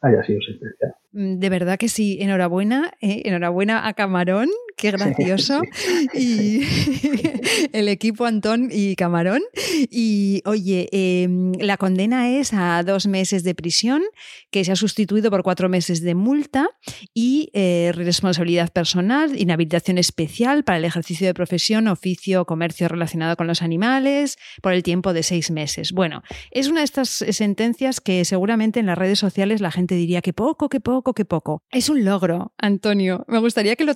haya 0.00 0.22
sido 0.24 0.40
sentenciado. 0.40 0.94
Mm, 1.12 1.38
de 1.38 1.48
verdad 1.48 1.78
que 1.78 1.88
sí, 1.88 2.18
enhorabuena, 2.20 2.92
eh, 3.00 3.22
enhorabuena 3.24 3.86
a 3.86 3.92
Camarón, 3.94 4.48
qué 4.76 4.90
gracioso. 4.90 5.60
y 6.14 6.62
el 7.72 7.88
equipo 7.88 8.24
Antón 8.24 8.68
y 8.70 8.96
Camarón. 8.96 9.42
Y 9.90 10.42
oye, 10.44 10.88
em, 10.92 11.52
la 11.58 11.76
condena 11.76 12.30
es 12.30 12.52
a 12.52 12.82
dos 12.82 13.06
meses 13.06 13.44
de 13.44 13.54
prisión, 13.54 14.02
que 14.50 14.64
se 14.64 14.72
ha 14.72 14.76
sustituido 14.76 15.30
por 15.30 15.42
cuatro 15.42 15.68
meses 15.68 16.02
de 16.02 16.14
multa 16.14 16.68
y 17.14 17.50
eh, 17.52 17.92
responsabilidad 17.94 18.72
personal, 18.72 19.38
inhabilitación 19.38 19.98
especial 19.98 20.64
para 20.64 20.78
el 20.78 20.84
ejercicio 20.84 21.26
de 21.26 21.34
profesión, 21.34 21.88
oficio 21.88 22.42
o 22.42 22.44
comercio 22.46 22.88
relacionado 22.88 23.36
con 23.36 23.46
los 23.46 23.62
animales 23.62 24.36
por 24.62 24.72
el 24.72 24.82
tiempo 24.82 25.12
de 25.12 25.22
seis 25.22 25.50
meses. 25.50 25.92
Bueno, 25.92 26.22
es 26.50 26.68
una 26.68 26.80
de 26.80 26.84
estas 26.84 27.08
sentencias 27.08 28.00
que 28.00 28.24
seguramente 28.24 28.80
en 28.80 28.86
las 28.86 28.98
redes 28.98 29.18
sociales 29.18 29.60
la 29.60 29.70
gente 29.70 29.94
diría 29.94 30.22
que 30.22 30.32
poco, 30.32 30.68
que 30.68 30.80
poco, 30.80 31.14
que 31.14 31.24
poco. 31.24 31.62
Es 31.70 31.88
un 31.88 32.04
logro, 32.04 32.52
Antonio. 32.58 33.24
Me 33.28 33.38
gustaría 33.38 33.76
que 33.76 33.84
lo 33.84 33.94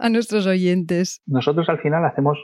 a 0.00 0.08
nuestros 0.08 0.46
oyentes? 0.46 1.22
Nosotros 1.26 1.68
al 1.68 1.80
final 1.80 2.04
hacemos 2.04 2.38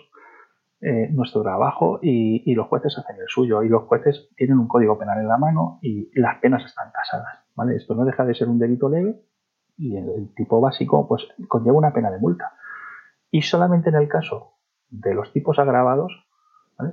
eh, 0.82 1.10
nuestro 1.12 1.42
trabajo 1.42 1.98
y, 2.00 2.54
los 2.54 2.66
jueces 2.68 2.96
hacen 2.96 3.16
el 3.16 3.28
suyo. 3.28 3.62
Y 3.62 3.68
los 3.68 3.82
jueces 3.82 4.28
tienen 4.36 4.58
un 4.58 4.66
código 4.66 4.98
penal 4.98 5.18
en 5.18 5.28
la 5.28 5.36
mano 5.36 5.78
y 5.82 6.10
las 6.18 6.38
penas 6.38 6.64
están 6.64 6.90
tasadas. 6.90 7.40
¿vale? 7.54 7.76
Esto 7.76 7.94
no 7.94 8.06
deja 8.06 8.24
de 8.24 8.34
ser 8.34 8.48
un 8.48 8.58
delito 8.58 8.88
leve 8.88 9.20
y 9.76 9.96
el, 9.96 10.32
tipo 10.34 10.60
básico 10.60 11.06
pues 11.06 11.26
conlleva 11.48 11.76
una 11.76 11.92
pena 11.92 12.10
de 12.10 12.18
multa. 12.18 12.54
Y 13.30 13.42
solamente 13.42 13.90
en 13.90 13.96
el 13.96 14.08
caso 14.08 14.54
de 14.88 15.14
los 15.14 15.32
tipos 15.32 15.58
agravados 15.58 16.12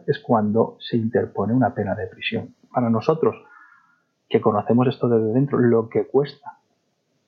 es 0.06 0.19
cuando 0.19 0.76
se 0.82 0.97
interpone 0.97 1.54
una 1.54 1.73
pena 1.73 1.95
de 1.95 2.08
prisión. 2.08 2.56
Para 2.69 2.89
nosotros, 2.89 3.38
que 4.28 4.41
conocemos 4.41 4.88
esto 4.88 5.08
desde 5.08 5.34
dentro, 5.34 5.60
lo 5.60 5.88
que 5.88 6.08
cuesta 6.08 6.60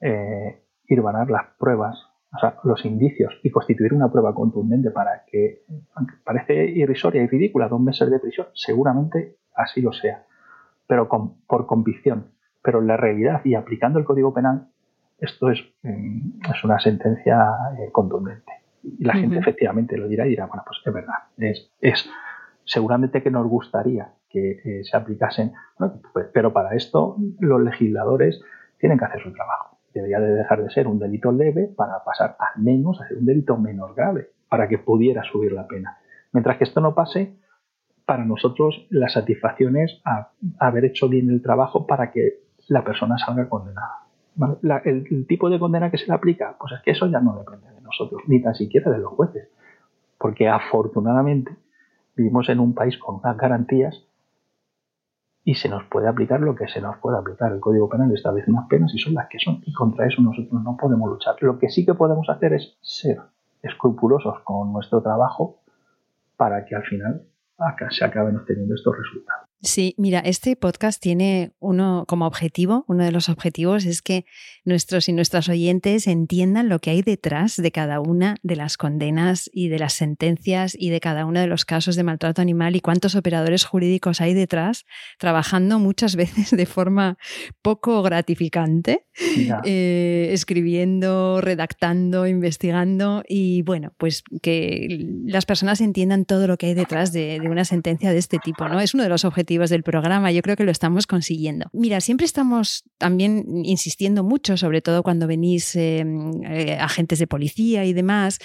eh, 0.01 0.61
ir 0.87 0.99
a 0.99 1.25
las 1.25 1.45
pruebas 1.57 2.08
o 2.31 2.39
sea, 2.39 2.55
los 2.63 2.85
indicios 2.85 3.39
y 3.43 3.49
constituir 3.49 3.93
una 3.93 4.11
prueba 4.11 4.33
contundente 4.33 4.91
para 4.91 5.23
que, 5.25 5.63
aunque 5.95 6.15
parece 6.23 6.65
irrisoria 6.65 7.23
y 7.23 7.27
ridícula, 7.27 7.67
dos 7.67 7.81
meses 7.81 8.09
de 8.09 8.19
prisión, 8.19 8.47
seguramente 8.53 9.37
así 9.55 9.81
lo 9.81 9.91
sea, 9.91 10.25
pero 10.87 11.07
por 11.07 11.65
convicción. 11.65 12.31
Pero 12.61 12.81
en 12.81 12.87
la 12.87 12.97
realidad 12.97 13.41
y 13.45 13.55
aplicando 13.55 13.99
el 13.99 14.05
Código 14.05 14.33
Penal, 14.33 14.67
esto 15.17 15.49
es, 15.49 15.59
mm, 15.81 16.41
es 16.53 16.63
una 16.63 16.79
sentencia 16.79 17.49
eh, 17.79 17.91
contundente. 17.91 18.51
Y 18.83 19.03
la 19.03 19.13
gente 19.13 19.37
efectivamente 19.37 19.97
lo 19.97 20.07
dirá 20.07 20.25
y 20.25 20.29
dirá, 20.29 20.45
bueno, 20.45 20.63
pues 20.65 20.79
es 20.85 20.93
verdad, 20.93 21.15
es, 21.37 21.71
es 21.81 22.09
seguramente 22.63 23.21
que 23.21 23.31
nos 23.31 23.45
gustaría 23.47 24.13
que 24.29 24.51
eh, 24.63 24.83
se 24.83 24.95
aplicasen, 24.95 25.51
pues, 26.13 26.27
pero 26.33 26.53
para 26.53 26.75
esto 26.75 27.17
los 27.39 27.61
legisladores 27.61 28.41
tienen 28.77 28.97
que 28.97 29.05
hacer 29.05 29.21
su 29.21 29.33
trabajo 29.33 29.78
debería 29.99 30.19
de 30.19 30.33
dejar 30.33 30.63
de 30.63 30.69
ser 30.69 30.87
un 30.87 30.99
delito 30.99 31.31
leve 31.31 31.67
para 31.75 32.03
pasar 32.03 32.35
al 32.39 32.61
menos 32.61 32.99
a 33.01 33.07
ser 33.07 33.17
un 33.17 33.25
delito 33.25 33.57
menos 33.57 33.95
grave, 33.95 34.29
para 34.49 34.67
que 34.67 34.77
pudiera 34.77 35.23
subir 35.23 35.51
la 35.51 35.67
pena. 35.67 35.97
Mientras 36.31 36.57
que 36.57 36.63
esto 36.63 36.81
no 36.81 36.95
pase, 36.95 37.35
para 38.05 38.25
nosotros 38.25 38.87
la 38.89 39.09
satisfacción 39.09 39.77
es 39.77 40.01
haber 40.59 40.85
hecho 40.85 41.07
bien 41.09 41.29
el 41.29 41.41
trabajo 41.41 41.85
para 41.85 42.11
que 42.11 42.39
la 42.67 42.83
persona 42.83 43.17
salga 43.17 43.49
condenada. 43.49 44.05
el, 44.83 45.27
tipo 45.27 45.49
de 45.49 45.59
condena 45.59 45.91
que 45.91 45.97
se 45.97 46.07
le 46.07 46.13
aplica, 46.13 46.55
pues 46.59 46.73
es 46.73 46.81
que 46.81 46.91
eso 46.91 47.07
ya 47.07 47.19
no 47.19 47.37
depende 47.37 47.71
de 47.71 47.81
nosotros, 47.81 48.21
ni 48.27 48.41
tan 48.41 48.55
siquiera 48.55 48.91
de 48.91 48.99
los 48.99 49.11
jueces. 49.13 49.49
porque 50.17 50.49
afortunadamente 50.49 51.51
vivimos 52.15 52.49
en 52.49 52.59
un 52.59 52.73
país 52.73 52.97
con 52.97 53.15
unas 53.15 53.37
garantías 53.37 54.05
y 55.49 55.55
se 55.55 55.67
nos 55.67 55.83
puede 55.85 56.07
aplicar 56.07 56.39
lo 56.41 56.53
que 56.53 56.67
se 56.67 56.79
nos 56.79 56.97
puede 56.97 57.17
aplicar. 57.17 57.51
El 57.51 57.59
Código 57.59 57.89
Penal 57.89 58.13
establece 58.13 58.51
unas 58.51 58.67
penas 58.67 58.93
y 58.93 58.99
son 58.99 59.15
las 59.15 59.27
que 59.29 59.39
son 59.39 59.63
y 59.65 59.73
contra 59.73 60.05
eso 60.05 60.21
nosotros 60.21 60.61
no 60.61 60.77
podemos 60.77 61.09
luchar. 61.09 61.41
Lo 61.41 61.57
que 61.57 61.69
sí 61.69 61.87
que 61.87 61.95
podemos 61.95 62.29
hacer 62.29 62.53
es 62.53 62.77
ser 62.83 63.17
escrupulosos 63.63 64.41
con 64.43 64.71
nuestro 64.71 65.01
trabajo 65.01 65.57
para 66.37 66.65
que 66.65 66.75
al 66.75 66.83
final 66.83 67.23
se 67.89 68.05
acaben 68.05 68.37
obteniendo 68.37 68.75
estos 68.75 68.95
resultados. 68.95 69.48
Sí, 69.61 69.93
mira, 69.97 70.19
este 70.19 70.55
podcast 70.55 71.01
tiene 71.01 71.51
uno 71.59 72.05
como 72.07 72.25
objetivo, 72.25 72.85
uno 72.87 73.03
de 73.03 73.11
los 73.11 73.27
objetivos 73.27 73.83
es 73.83 74.01
que 74.01 74.23
nuestros 74.63 75.09
y 75.09 75.13
nuestras 75.13 75.49
oyentes 75.49 76.07
entiendan 76.07 76.69
lo 76.69 76.79
que 76.79 76.91
hay 76.91 77.01
detrás 77.01 77.57
de 77.57 77.69
cada 77.69 77.99
una 77.99 78.37
de 78.41 78.55
las 78.55 78.77
condenas 78.77 79.49
y 79.51 79.67
de 79.67 79.77
las 79.77 79.91
sentencias 79.91 80.77
y 80.79 80.91
de 80.91 81.01
cada 81.01 81.25
uno 81.25 81.41
de 81.41 81.47
los 81.47 81.65
casos 81.65 81.97
de 81.97 82.03
maltrato 82.03 82.41
animal 82.41 82.77
y 82.77 82.79
cuántos 82.79 83.15
operadores 83.15 83.65
jurídicos 83.65 84.21
hay 84.21 84.33
detrás, 84.33 84.85
trabajando 85.17 85.77
muchas 85.77 86.15
veces 86.15 86.51
de 86.51 86.65
forma 86.65 87.17
poco 87.61 88.01
gratificante, 88.01 89.07
eh, 89.65 90.29
escribiendo, 90.31 91.41
redactando, 91.41 92.27
investigando 92.27 93.23
y 93.27 93.63
bueno, 93.63 93.91
pues 93.97 94.23
que 94.41 95.05
las 95.25 95.45
personas 95.45 95.81
entiendan 95.81 96.23
todo 96.23 96.47
lo 96.47 96.55
que 96.55 96.67
hay 96.67 96.75
detrás 96.75 97.11
de, 97.11 97.41
de 97.41 97.49
una 97.49 97.65
sentencia 97.65 98.13
de 98.13 98.19
este 98.19 98.39
tipo, 98.39 98.69
¿no? 98.69 98.79
Es 98.79 98.93
uno 98.93 99.03
de 99.03 99.09
los 99.09 99.25
objetivos 99.25 99.48
del 99.49 99.83
programa. 99.83 100.31
Yo 100.31 100.41
creo 100.41 100.55
que 100.55 100.63
lo 100.63 100.71
estamos 100.71 101.07
consiguiendo. 101.07 101.67
Mira, 101.73 102.01
siempre 102.01 102.25
estamos 102.25 102.83
también 102.97 103.45
insistiendo 103.65 104.23
mucho, 104.23 104.57
sobre 104.57 104.81
todo 104.81 105.01
cuando 105.01 105.27
venís 105.27 105.75
em, 105.75 106.43
eh, 106.43 106.77
agentes 106.79 107.19
de 107.19 107.27
policía 107.27 107.85
y 107.85 107.93
demás, 107.93 108.39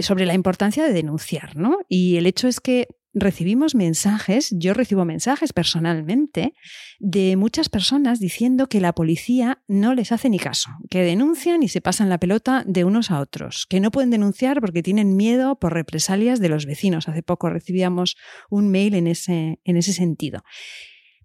sobre 0.00 0.26
la 0.26 0.34
importancia 0.34 0.84
de 0.84 0.92
denunciar, 0.92 1.56
¿no? 1.56 1.78
Y 1.88 2.16
el 2.16 2.26
hecho 2.26 2.48
es 2.48 2.60
que 2.60 2.88
recibimos 3.14 3.74
mensajes, 3.74 4.48
yo 4.52 4.74
recibo 4.74 5.04
mensajes 5.04 5.52
personalmente 5.52 6.54
de 6.98 7.36
muchas 7.36 7.68
personas 7.68 8.20
diciendo 8.20 8.68
que 8.68 8.80
la 8.80 8.92
policía 8.92 9.62
no 9.66 9.94
les 9.94 10.12
hace 10.12 10.28
ni 10.28 10.38
caso, 10.38 10.70
que 10.90 11.02
denuncian 11.02 11.62
y 11.62 11.68
se 11.68 11.80
pasan 11.80 12.08
la 12.08 12.18
pelota 12.18 12.64
de 12.66 12.84
unos 12.84 13.10
a 13.10 13.20
otros, 13.20 13.66
que 13.68 13.80
no 13.80 13.90
pueden 13.90 14.10
denunciar 14.10 14.60
porque 14.60 14.82
tienen 14.82 15.16
miedo 15.16 15.58
por 15.58 15.74
represalias 15.74 16.40
de 16.40 16.48
los 16.48 16.66
vecinos. 16.66 17.08
Hace 17.08 17.22
poco 17.22 17.50
recibíamos 17.50 18.16
un 18.50 18.70
mail 18.70 18.94
en 18.94 19.06
ese, 19.06 19.60
en 19.64 19.76
ese 19.76 19.92
sentido. 19.92 20.42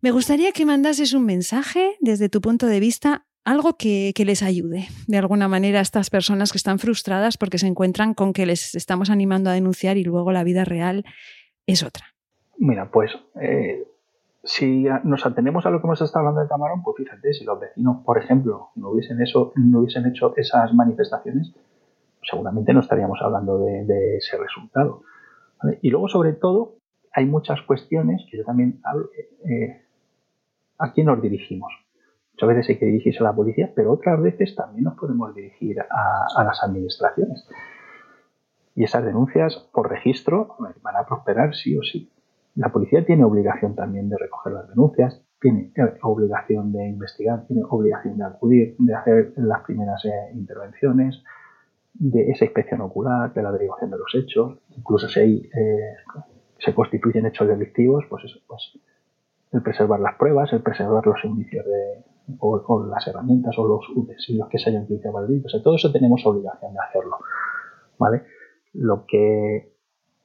Me 0.02 0.12
gustaría 0.12 0.52
que 0.52 0.65
mandases 0.65 1.13
un 1.13 1.26
mensaje 1.26 1.96
desde 2.02 2.30
tu 2.30 2.41
punto 2.41 2.67
de 2.67 2.80
vista 2.80 3.26
algo 3.46 3.76
que, 3.78 4.13
que, 4.15 4.24
les 4.24 4.41
ayude 4.41 4.88
de 5.08 5.17
alguna 5.17 5.50
manera 5.50 5.80
a 5.80 5.82
estas 5.82 6.10
personas 6.10 6.54
que 6.54 6.58
están 6.58 6.80
frustradas 6.80 7.38
porque 7.38 7.58
se 7.58 7.67
encuentran 7.67 8.13
con 8.13 8.32
que 8.32 8.46
les 8.46 8.74
estamos 8.74 9.10
animando 9.10 9.50
a 9.50 9.54
denunciar 9.54 9.98
y 9.98 10.04
luego 10.04 10.32
la 10.32 10.46
vida 10.46 10.63
real 10.63 11.04
es 11.67 11.84
otra. 11.84 12.06
Mira, 12.58 12.89
pues 12.91 13.12
eh, 13.41 13.84
si 14.43 14.86
nos 15.04 15.26
atenemos 15.26 15.65
a 15.65 15.69
lo 15.69 15.80
que 15.80 15.88
hemos 15.88 16.02
estado 16.02 16.19
hablando 16.19 16.41
de 16.41 16.47
Camarón, 16.47 16.84
pues 16.84 16.97
fíjate, 16.97 17.34
si 17.34 17.45
los 17.45 17.60
vecinos, 17.60 18.04
por 18.04 18.17
ejemplo, 18.17 18.69
no 18.76 18.89
hubiesen, 18.89 19.21
eso, 19.21 19.54
no 19.56 19.80
hubiesen 19.80 20.06
hecho 20.06 20.34
esas 20.36 20.73
manifestaciones, 20.73 21.54
seguramente 22.21 22.73
no 22.73 22.82
estaríamos 22.82 23.19
hablando 23.21 23.60
de, 23.60 24.17
ese 24.17 24.38
resultado. 24.38 25.04
Y 25.82 25.89
luego, 25.89 26.10
sobre 26.10 26.34
todo, 26.34 26.76
hay 27.13 27.26
muchas 27.26 27.62
cuestiones 27.62 28.26
que 28.30 28.38
yo 28.38 28.43
también 28.43 28.82
hablo, 28.84 29.10
eh, 29.45 29.82
a 30.78 30.91
quién 30.91 31.08
nos 31.08 31.21
dirigimos. 31.21 31.71
Muchas 32.34 32.49
veces 32.49 32.69
hay 32.69 32.80
que 32.80 32.86
dirigirse 32.86 33.19
a 33.19 33.23
la 33.23 33.34
policía, 33.34 33.71
pero 33.73 33.93
otras 33.93 34.21
veces 34.21 34.56
también 34.56 34.86
nos 34.86 34.97
podemos 34.97 35.34
dirigir 35.34 35.80
a 35.80 36.43
las 36.43 36.63
administraciones. 36.63 37.47
Y 38.76 38.84
esas 38.84 39.06
denuncias 39.06 39.70
por 39.72 39.90
registro 39.90 40.56
van 40.60 40.96
a 40.96 41.06
prosperar 41.06 41.56
sí 41.56 41.78
o 41.78 41.84
sí. 41.84 42.12
La 42.56 42.72
policía 42.72 43.06
tiene 43.06 43.24
obligación 43.24 43.76
también 43.76 44.10
de 44.10 44.18
recoger 44.18 44.54
las 44.54 44.70
denuncias, 44.70 45.24
tiene 45.40 45.72
eh, 45.76 45.98
obligación 46.04 46.72
de 46.72 46.88
investigar, 46.88 47.46
tiene 47.48 47.64
obligación 47.70 48.18
de 48.18 48.26
acudir, 48.26 48.76
de 48.78 48.96
hacer 48.96 49.34
las 49.38 49.62
primeras 49.64 50.04
eh, 50.06 50.32
intervenciones, 50.34 51.24
de 51.94 52.32
esa 52.32 52.46
inspección 52.46 52.82
ocular, 52.82 53.34
de 53.34 53.44
la 53.44 53.50
averiguación 53.50 53.92
de 53.92 53.98
los 53.98 54.16
hechos, 54.16 54.60
incluso 54.70 55.08
si 55.08 55.20
hay, 55.20 55.50
eh, 55.54 55.96
se 56.58 56.74
constituyen 56.74 57.26
hechos 57.26 57.48
delictivos, 57.48 58.06
pues 58.10 58.26
eso, 58.26 58.40
pues 58.48 58.80
el 59.52 59.62
preservar 59.62 60.00
las 60.00 60.16
pruebas, 60.16 60.52
el 60.54 60.62
preservar 60.62 61.06
los 61.06 61.24
indicios 61.24 61.66
de, 61.66 62.04
o, 62.40 62.86
las 62.86 63.06
herramientas 63.08 63.58
o 63.58 63.68
los 63.68 63.88
utensilios 63.96 64.48
que 64.50 64.58
se 64.58 64.70
hayan 64.70 64.84
utilizado 64.84 65.14
para 65.14 65.26
el 65.26 65.32
delito. 65.32 65.62
todo 65.62 65.76
eso 65.76 65.92
tenemos 65.92 66.26
obligación 66.26 66.74
de 66.74 66.80
hacerlo. 66.80 67.18
¿Vale? 68.00 68.24
Lo 68.74 69.06
que 69.06 69.74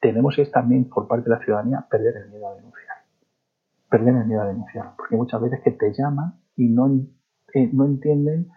tenemos 0.01 0.39
es 0.39 0.51
también 0.51 0.89
por 0.89 1.09
parte 1.09 1.29
de 1.29 1.37
la 1.37 1.45
ciudadanía 1.45 1.87
perder 1.91 2.17
el 2.17 2.31
miedo 2.31 2.49
a 2.49 2.55
denunciar. 2.55 2.97
Perder 3.91 4.15
el 4.17 4.27
miedo 4.27 4.43
a 4.43 4.47
denunciar. 4.47 4.95
Porque 4.97 5.17
muchas 5.17 5.41
veces 5.41 5.61
que 5.63 5.73
te 5.73 5.93
llaman 5.93 6.41
y 6.57 6.69
no, 6.69 6.89
eh, 7.55 7.71
no 7.73 7.85
entienden 7.85 8.51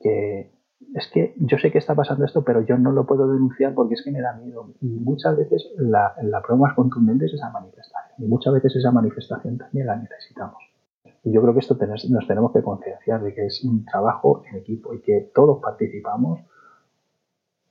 que 0.00 0.52
es 0.94 1.10
que 1.10 1.34
yo 1.38 1.58
sé 1.58 1.72
que 1.72 1.78
está 1.78 1.94
pasando 1.94 2.24
esto, 2.24 2.44
pero 2.44 2.60
yo 2.60 2.76
no 2.76 2.92
lo 2.92 3.06
puedo 3.06 3.30
denunciar 3.30 3.74
porque 3.74 3.94
es 3.94 4.02
que 4.02 4.10
me 4.10 4.20
da 4.20 4.34
miedo. 4.34 4.74
Y 4.80 4.88
muchas 4.88 5.36
veces 5.36 5.72
la, 5.78 6.14
la 6.22 6.42
prueba 6.42 6.66
más 6.66 6.74
contundente 6.74 7.26
es 7.26 7.34
esa 7.34 7.50
manifestación. 7.50 8.14
Y 8.18 8.28
muchas 8.28 8.52
veces 8.54 8.76
esa 8.76 8.90
manifestación 8.90 9.58
también 9.58 9.86
la 9.86 9.96
necesitamos. 9.96 10.62
Y 11.24 11.32
yo 11.32 11.42
creo 11.42 11.54
que 11.54 11.60
esto 11.60 11.76
nos 11.80 12.26
tenemos 12.28 12.52
que 12.52 12.62
concienciar 12.62 13.22
de 13.22 13.34
que 13.34 13.46
es 13.46 13.64
un 13.64 13.84
trabajo 13.84 14.42
en 14.48 14.58
equipo 14.58 14.94
y 14.94 15.00
que 15.00 15.30
todos 15.34 15.60
participamos 15.60 16.40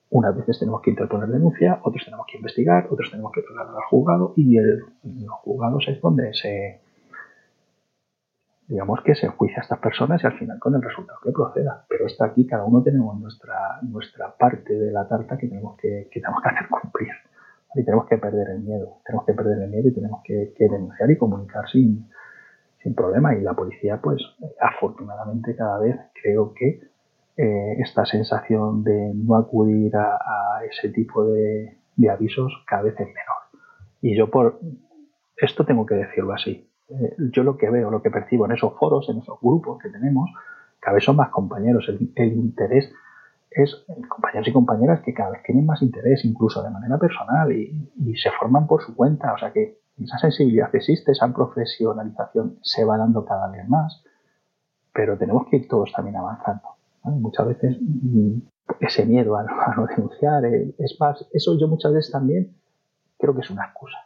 unas 0.09 0.35
veces 0.35 0.59
tenemos 0.59 0.81
que 0.81 0.91
interponer 0.91 1.29
denuncia, 1.29 1.79
otros 1.83 2.03
tenemos 2.05 2.25
que 2.31 2.37
investigar, 2.37 2.87
otros 2.89 3.09
tenemos 3.11 3.31
que 3.31 3.41
trasladar 3.41 3.75
al 3.75 3.89
juzgado 3.89 4.33
y 4.35 4.57
el, 4.57 4.85
los 5.03 5.35
juzgados 5.41 5.85
es 5.87 5.99
donde 5.99 6.33
se, 6.33 6.81
digamos 8.67 9.01
que 9.03 9.15
se 9.15 9.27
enjuicia 9.27 9.57
a 9.59 9.61
estas 9.61 9.79
personas 9.79 10.23
y 10.23 10.27
al 10.27 10.37
final 10.37 10.59
con 10.59 10.75
el 10.75 10.81
resultado 10.81 11.19
que 11.23 11.31
proceda. 11.31 11.85
Pero 11.89 12.07
está 12.07 12.25
aquí, 12.25 12.45
cada 12.45 12.65
uno 12.65 12.81
tenemos 12.81 13.19
nuestra, 13.19 13.79
nuestra 13.81 14.35
parte 14.35 14.73
de 14.73 14.91
la 14.91 15.07
tarta 15.07 15.37
que 15.37 15.47
tenemos 15.47 15.77
que, 15.77 16.07
que 16.11 16.19
tenemos 16.19 16.41
que 16.41 16.49
hacer 16.49 16.67
cumplir. 16.69 17.11
Y 17.77 17.83
tenemos 17.83 18.05
que 18.07 18.17
perder 18.17 18.51
el 18.51 18.61
miedo, 18.61 18.99
tenemos 19.05 19.25
que 19.25 19.33
perder 19.33 19.63
el 19.63 19.69
miedo 19.69 19.89
y 19.89 19.93
tenemos 19.93 20.21
que, 20.23 20.53
que 20.57 20.69
denunciar 20.69 21.11
y 21.11 21.17
comunicar 21.17 21.67
sin, 21.69 22.09
sin 22.81 22.95
problema. 22.95 23.35
Y 23.35 23.41
la 23.41 23.53
policía, 23.53 23.99
pues 24.01 24.21
afortunadamente 24.61 25.55
cada 25.55 25.79
vez 25.79 25.97
creo 26.21 26.53
que 26.53 26.94
eh, 27.37 27.75
esta 27.79 28.05
sensación 28.05 28.83
de 28.83 29.11
no 29.13 29.35
acudir 29.35 29.95
a, 29.97 30.61
ese 30.69 30.89
tipo 30.89 31.25
de, 31.25 31.77
avisos 32.09 32.53
cada 32.65 32.83
vez 32.83 32.93
es 32.93 33.07
menor. 33.07 33.61
Y 34.01 34.15
yo 34.15 34.29
por 34.29 34.59
esto 35.35 35.65
tengo 35.65 35.85
que 35.85 35.95
decirlo 35.95 36.33
así. 36.33 36.69
Eh, 36.87 37.15
yo 37.31 37.43
lo 37.43 37.57
que 37.57 37.69
veo, 37.69 37.91
lo 37.91 38.01
que 38.01 38.11
percibo 38.11 38.45
en 38.45 38.53
esos 38.53 38.77
foros, 38.77 39.09
en 39.09 39.17
esos 39.17 39.39
grupos 39.41 39.81
que 39.81 39.89
tenemos, 39.89 40.29
cada 40.79 40.95
vez 40.95 41.03
son 41.03 41.17
más 41.17 41.29
compañeros. 41.29 41.85
El, 41.89 42.33
interés 42.33 42.91
es 43.51 43.85
compañeros 44.07 44.47
y 44.47 44.53
compañeras 44.53 45.01
que 45.01 45.13
cada 45.13 45.31
vez 45.31 45.43
tienen 45.43 45.65
más 45.65 45.81
interés, 45.81 46.23
incluso 46.23 46.63
de 46.63 46.69
manera 46.69 46.97
personal, 46.97 47.51
y, 47.51 47.91
y 47.97 48.15
se 48.15 48.31
forman 48.31 48.67
por 48.67 48.81
su 48.81 48.95
cuenta. 48.95 49.33
O 49.33 49.37
sea 49.37 49.51
que 49.51 49.79
esa 50.01 50.17
sensibilidad 50.19 50.73
existe, 50.73 51.11
esa 51.11 51.33
profesionalización 51.33 52.59
se 52.61 52.85
va 52.85 52.97
dando 52.97 53.25
cada 53.25 53.49
vez 53.49 53.67
más, 53.67 54.03
pero 54.93 55.17
tenemos 55.17 55.47
que 55.47 55.57
ir 55.57 55.67
todos 55.67 55.91
también 55.91 56.15
avanzando. 56.17 56.74
Muchas 57.11 57.47
veces 57.47 57.77
mm, 57.79 58.39
ese 58.79 59.05
miedo 59.05 59.35
a 59.37 59.43
no, 59.75 59.87
denunciar, 59.87 60.45
eh, 60.45 60.73
es 60.77 60.97
más, 60.99 61.25
eso 61.33 61.57
yo 61.57 61.67
muchas 61.67 61.93
veces 61.93 62.11
también 62.11 62.55
creo 63.17 63.33
que 63.33 63.41
es 63.41 63.49
una 63.49 63.65
excusa. 63.65 63.97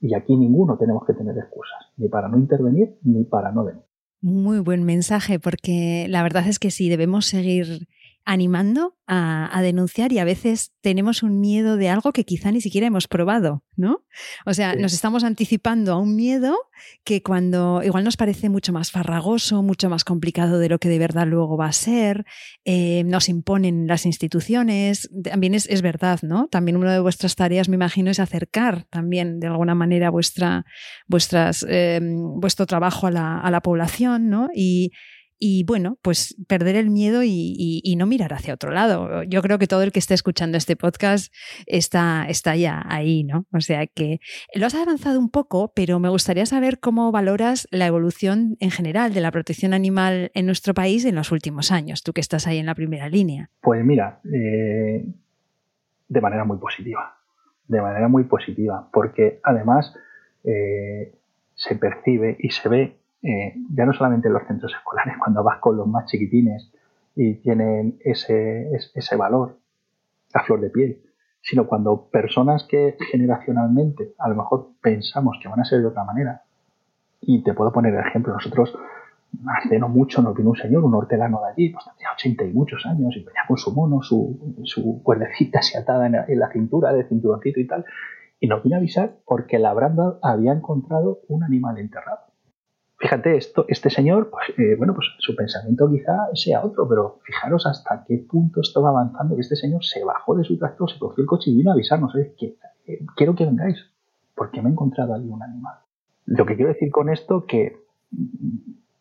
Y 0.00 0.14
aquí 0.14 0.36
ninguno 0.36 0.76
tenemos 0.76 1.06
que 1.06 1.14
tener 1.14 1.36
excusas, 1.38 1.90
ni 1.96 2.08
para 2.08 2.28
no 2.28 2.36
intervenir 2.36 2.98
ni 3.02 3.24
para 3.24 3.50
no 3.50 3.64
denunciar. 3.64 3.90
Muy 4.20 4.58
buen 4.58 4.84
mensaje, 4.84 5.38
porque 5.38 6.06
la 6.08 6.22
verdad 6.22 6.46
es 6.46 6.58
que 6.58 6.70
sí, 6.70 6.88
debemos 6.88 7.26
seguir 7.26 7.88
animando 8.24 8.96
a, 9.06 9.60
denunciar 9.62 10.12
y 10.12 10.18
a 10.18 10.24
veces 10.24 10.72
tenemos 10.80 11.22
un 11.22 11.38
miedo 11.38 11.76
de 11.76 11.90
algo 11.90 12.12
que 12.12 12.24
quizá 12.24 12.50
ni 12.50 12.60
siquiera 12.60 12.86
hemos 12.86 13.06
probado, 13.06 13.62
¿no? 13.76 14.04
O 14.46 14.54
sea, 14.54 14.74
nos 14.76 14.94
estamos 14.94 15.24
anticipando 15.24 15.92
a 15.92 15.98
un 15.98 16.16
miedo 16.16 16.56
que 17.04 17.22
cuando 17.22 17.82
igual 17.84 18.04
nos 18.04 18.16
parece 18.16 18.48
mucho 18.48 18.72
más 18.72 18.90
farragoso, 18.90 19.62
mucho 19.62 19.90
más 19.90 20.04
complicado 20.04 20.58
de 20.58 20.70
lo 20.70 20.78
que 20.78 20.88
de 20.88 20.98
verdad 20.98 21.26
luego 21.26 21.56
va 21.56 21.66
a 21.66 21.72
ser, 21.72 22.24
eh, 22.64 23.04
nos 23.04 23.28
imponen 23.28 23.86
las 23.86 24.06
instituciones, 24.06 25.10
también 25.22 25.54
es, 25.54 25.82
verdad, 25.82 26.20
¿no? 26.22 26.48
También 26.48 26.78
una 26.78 26.94
de 26.94 27.00
vuestras 27.00 27.36
tareas, 27.36 27.68
me 27.68 27.76
imagino, 27.76 28.10
es 28.10 28.20
acercar 28.20 28.84
también 28.84 29.38
de 29.38 29.48
alguna 29.48 29.74
manera 29.74 30.08
vuestra, 30.08 30.64
vuestras, 31.06 31.64
eh, 31.68 32.00
vuestro 32.02 32.64
trabajo 32.64 33.06
a 33.06 33.10
la, 33.10 33.38
a 33.38 33.50
la 33.50 33.60
población, 33.60 34.30
¿no? 34.30 34.48
Y, 34.54 34.92
y 35.46 35.62
bueno, 35.64 35.98
pues 36.00 36.34
perder 36.48 36.74
el 36.74 36.88
miedo 36.88 37.20
y, 37.22 37.94
no 37.98 38.06
mirar 38.06 38.32
hacia 38.32 38.54
otro 38.54 38.70
lado. 38.70 39.24
Yo 39.24 39.42
creo 39.42 39.58
que 39.58 39.66
todo 39.66 39.82
el 39.82 39.92
que 39.92 39.98
esté 39.98 40.14
escuchando 40.14 40.56
este 40.56 40.74
podcast 40.74 41.30
está, 41.66 42.24
está 42.26 42.56
ya 42.56 42.82
ahí, 42.88 43.24
¿no? 43.24 43.44
O 43.52 43.60
sea 43.60 43.86
que 43.86 44.20
lo 44.54 44.64
has 44.64 44.74
avanzado 44.74 45.18
un 45.18 45.28
poco, 45.28 45.70
pero 45.76 46.00
me 46.00 46.08
gustaría 46.08 46.46
saber 46.46 46.80
cómo 46.80 47.12
valoras 47.12 47.68
la 47.70 47.86
evolución 47.86 48.56
en 48.58 48.70
general 48.70 49.12
de 49.12 49.20
la 49.20 49.30
protección 49.30 49.74
animal 49.74 50.30
en 50.32 50.46
nuestro 50.46 50.72
país 50.72 51.04
en 51.04 51.14
los 51.14 51.30
últimos 51.30 51.70
años, 51.70 52.02
tú 52.02 52.14
que 52.14 52.22
estás 52.22 52.46
ahí 52.46 52.56
en 52.56 52.64
la 52.64 52.74
primera 52.74 53.10
línea. 53.10 53.50
Pues 53.60 53.84
mira, 53.84 54.20
eh, 54.32 55.04
de 56.08 56.20
manera 56.22 56.44
muy 56.44 56.56
positiva. 56.56 57.18
de 57.68 57.82
manera 57.82 58.08
muy 58.08 58.24
positiva, 58.24 58.88
porque 58.92 59.40
además 59.42 59.94
eh, 60.42 61.14
se 61.54 61.76
percibe 61.76 62.36
y 62.38 62.48
se 62.48 62.68
ve, 62.70 62.96
eh, 63.24 63.54
ya 63.74 63.86
no 63.86 63.92
solamente 63.92 64.28
en 64.28 64.34
los 64.34 64.46
centros 64.46 64.72
escolares, 64.72 65.14
cuando 65.22 65.42
vas 65.42 65.58
con 65.58 65.76
los 65.76 65.86
más 65.86 66.06
chiquitines 66.06 66.70
y 67.16 67.34
tienen 67.36 67.98
ese, 68.04 68.70
ese 68.72 69.16
valor 69.16 69.58
a 70.34 70.42
flor 70.42 70.60
de 70.60 70.70
piel, 70.70 71.00
sino 71.40 71.66
cuando 71.66 72.06
personas 72.06 72.64
que 72.64 72.96
generacionalmente 73.10 74.14
a 74.18 74.28
lo 74.28 74.34
mejor 74.34 74.70
pensamos 74.80 75.38
que 75.42 75.48
van 75.48 75.60
a 75.60 75.64
ser 75.64 75.80
de 75.80 75.86
otra 75.86 76.04
manera, 76.04 76.42
y 77.20 77.42
te 77.42 77.54
puedo 77.54 77.72
poner 77.72 77.94
el 77.94 78.00
ejemplo, 78.00 78.32
nosotros 78.32 78.76
hace 79.46 79.78
no 79.78 79.88
mucho 79.88 80.22
nos 80.22 80.34
vino 80.36 80.50
un 80.50 80.56
señor, 80.56 80.84
un 80.84 80.94
hortelano 80.94 81.40
de 81.40 81.50
allí, 81.50 81.70
pues 81.70 81.84
tenía 81.96 82.12
80 82.12 82.44
y 82.44 82.52
muchos 82.52 82.84
años, 82.86 83.16
y 83.16 83.24
venía 83.24 83.42
con 83.46 83.56
su 83.56 83.72
mono, 83.72 84.02
su, 84.02 84.54
su 84.64 85.02
cuerdecita 85.02 85.60
así 85.60 85.76
atada 85.76 86.06
en 86.06 86.38
la, 86.38 86.50
cintura, 86.50 86.92
de 86.92 87.04
cinturoncito 87.04 87.60
y 87.60 87.66
tal, 87.66 87.84
y 88.40 88.46
nos 88.46 88.62
vino 88.62 88.76
a 88.76 88.78
avisar 88.78 89.16
porque 89.24 89.58
la 89.58 89.72
branda 89.72 90.18
había 90.22 90.52
encontrado 90.52 91.20
un 91.28 91.44
animal 91.44 91.78
enterrado. 91.78 92.33
Fíjate, 93.04 93.36
esto, 93.36 93.66
este 93.68 93.90
señor, 93.90 94.30
pues, 94.30 94.58
eh, 94.58 94.76
bueno, 94.78 94.94
pues 94.94 95.08
su 95.18 95.36
pensamiento 95.36 95.90
quizá 95.90 96.26
sea 96.32 96.64
otro, 96.64 96.88
pero 96.88 97.18
fijaros 97.22 97.66
hasta 97.66 98.02
qué 98.08 98.16
punto 98.16 98.62
estaba 98.62 98.88
avanzando 98.88 99.34
que 99.34 99.42
este 99.42 99.56
señor 99.56 99.84
se 99.84 100.02
bajó 100.02 100.34
de 100.34 100.42
su 100.42 100.56
tractor, 100.56 100.90
se 100.90 100.98
cogió 100.98 101.20
el 101.20 101.28
coche 101.28 101.50
y 101.50 101.56
vino 101.56 101.70
a 101.70 101.74
avisarnos, 101.74 102.14
que, 102.38 102.56
eh, 102.86 103.04
quiero 103.14 103.34
que 103.34 103.44
vengáis, 103.44 103.76
porque 104.34 104.62
me 104.62 104.70
he 104.70 104.72
encontrado 104.72 105.12
allí 105.12 105.28
un 105.28 105.42
animal. 105.42 105.74
Lo 106.24 106.46
que 106.46 106.56
quiero 106.56 106.72
decir 106.72 106.90
con 106.90 107.10
esto 107.10 107.44
que 107.44 107.76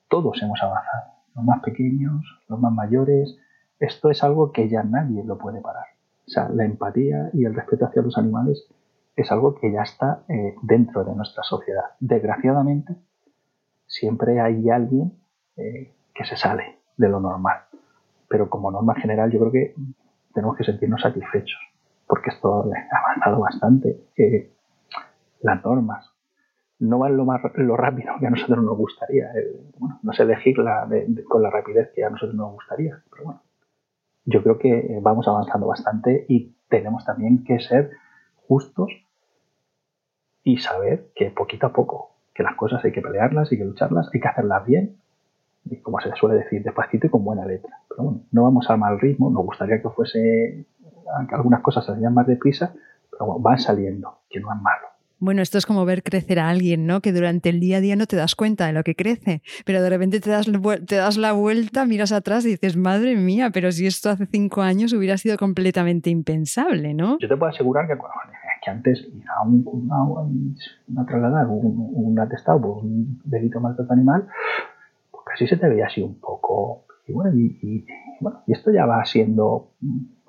todos 0.09 0.43
hemos 0.43 0.61
avanzado, 0.61 1.13
los 1.33 1.45
más 1.45 1.61
pequeños, 1.61 2.25
los 2.49 2.59
más 2.59 2.73
mayores. 2.73 3.37
Esto 3.79 4.11
es 4.11 4.21
algo 4.21 4.51
que 4.51 4.67
ya 4.67 4.83
nadie 4.83 5.23
lo 5.23 5.37
puede 5.37 5.61
parar. 5.61 5.85
O 6.27 6.29
sea, 6.29 6.49
la 6.49 6.65
empatía 6.65 7.29
y 7.31 7.45
el 7.45 7.55
respeto 7.55 7.85
hacia 7.85 8.01
los 8.01 8.17
animales 8.17 8.67
es 9.15 9.31
algo 9.31 9.55
que 9.55 9.71
ya 9.71 9.83
está 9.83 10.25
eh, 10.27 10.55
dentro 10.61 11.05
de 11.05 11.15
nuestra 11.15 11.43
sociedad. 11.43 11.85
Desgraciadamente, 12.01 12.97
siempre 13.93 14.39
hay 14.39 14.69
alguien 14.69 15.13
eh, 15.55 15.93
que 16.13 16.25
se 16.25 16.35
sale 16.35 16.79
de 16.97 17.09
lo 17.09 17.19
normal. 17.19 17.59
Pero 18.27 18.49
como 18.49 18.71
norma 18.71 18.95
general, 18.95 19.31
yo 19.31 19.39
creo 19.39 19.51
que 19.51 19.75
tenemos 20.33 20.57
que 20.57 20.63
sentirnos 20.63 21.01
satisfechos, 21.01 21.59
porque 22.07 22.31
esto 22.31 22.65
ha 22.65 22.97
avanzado 22.97 23.39
bastante. 23.39 24.07
Eh, 24.17 24.51
las 25.41 25.63
normas, 25.63 26.11
no 26.79 26.97
van 26.99 27.15
lo, 27.15 27.25
más, 27.25 27.41
lo 27.55 27.77
rápido 27.77 28.13
que 28.19 28.27
a 28.27 28.31
nosotros 28.31 28.63
nos 28.63 28.77
gustaría. 28.77 29.29
bueno, 29.77 29.99
no 30.01 30.13
sé 30.13 30.23
elegirla 30.23 30.87
con 31.29 31.43
la 31.43 31.51
rapidez 31.51 31.91
que 31.93 32.03
a 32.03 32.09
nosotros 32.09 32.35
nos 32.35 32.53
gustaría, 32.53 32.99
pero 33.11 33.25
bueno, 33.25 33.41
yo 34.25 34.41
creo 34.41 34.57
que 34.57 34.99
vamos 35.01 35.27
avanzando 35.27 35.67
bastante 35.67 36.25
y 36.27 36.55
tenemos 36.67 37.05
también 37.05 37.43
que 37.43 37.59
ser 37.59 37.91
justos 38.47 38.89
y 40.43 40.57
saber 40.57 41.11
que 41.13 41.29
poquito 41.29 41.67
a 41.67 41.73
poco, 41.73 42.12
que 42.33 42.43
las 42.43 42.55
cosas 42.55 42.83
hay 42.83 42.91
que 42.91 43.01
pelearlas, 43.01 43.51
hay 43.51 43.57
que 43.57 43.65
lucharlas, 43.65 44.09
hay 44.13 44.19
que 44.19 44.27
hacerlas 44.27 44.65
bien, 44.65 44.97
y 45.65 45.77
como 45.77 45.99
se 45.99 46.11
suele 46.15 46.35
decir, 46.35 46.63
despacito 46.63 47.07
y 47.07 47.09
con 47.09 47.23
buena 47.23 47.45
letra. 47.45 47.71
Pero 47.89 48.03
bueno, 48.03 48.21
no 48.31 48.43
vamos 48.43 48.69
a 48.69 48.77
mal 48.77 48.99
ritmo, 48.99 49.29
nos 49.29 49.45
gustaría 49.45 49.81
que 49.81 49.89
fuese, 49.89 50.65
que 51.29 51.35
algunas 51.35 51.61
cosas 51.61 51.85
salieran 51.85 52.13
más 52.13 52.27
deprisa, 52.27 52.73
pero 53.11 53.25
bueno, 53.25 53.41
van 53.41 53.59
saliendo, 53.59 54.19
que 54.29 54.39
no 54.39 54.53
es 54.53 54.61
malo. 54.61 54.87
Bueno, 55.19 55.41
esto 55.41 55.57
es 55.57 55.65
como 55.65 55.85
ver 55.85 56.03
crecer 56.03 56.37
a 56.37 56.49
alguien, 56.49 56.85
¿no? 56.85 56.99
Que 56.99 57.13
durante 57.13 57.47
el 57.47 57.61
día 57.61 57.77
a 57.77 57.79
día 57.79 57.95
no 57.95 58.07
te 58.07 58.17
das 58.17 58.35
cuenta 58.35 58.67
de 58.67 58.73
lo 58.73 58.83
que 58.83 58.93
crece, 58.93 59.41
pero 59.65 59.81
de 59.81 59.89
repente 59.89 60.19
te 60.19 60.29
das, 60.29 60.47
te 60.85 60.95
das 60.97 61.15
la 61.15 61.31
vuelta, 61.31 61.85
miras 61.85 62.11
atrás 62.11 62.43
y 62.43 62.49
dices, 62.49 62.75
madre 62.75 63.15
mía, 63.15 63.49
pero 63.53 63.71
si 63.71 63.85
esto 63.85 64.09
hace 64.09 64.25
cinco 64.25 64.61
años 64.61 64.91
hubiera 64.91 65.17
sido 65.17 65.37
completamente 65.37 66.09
impensable, 66.09 66.93
¿no? 66.93 67.17
Yo 67.19 67.29
te 67.29 67.37
puedo 67.37 67.53
asegurar 67.53 67.87
que, 67.87 67.95
que 68.63 68.71
antes 68.71 69.01
ir 69.13 69.23
a, 69.29 69.43
un, 69.43 69.63
una, 70.87 71.05
trasladar 71.05 71.47
un, 71.47 71.91
un, 71.93 72.19
atestado 72.19 72.61
por 72.61 72.83
un 72.83 73.21
delito 73.23 73.59
maltrato 73.59 73.93
animal, 73.93 74.27
pues 75.11 75.23
casi 75.25 75.47
se 75.47 75.57
te 75.57 75.67
veía 75.67 75.87
así 75.87 76.01
un 76.01 76.19
poco. 76.19 76.85
Y 77.07 77.13
bueno, 77.13 77.35
y, 77.35 77.85
bueno, 78.21 78.43
y 78.47 78.53
esto 78.53 78.71
ya 78.71 78.85
va 78.85 79.03
siendo 79.05 79.71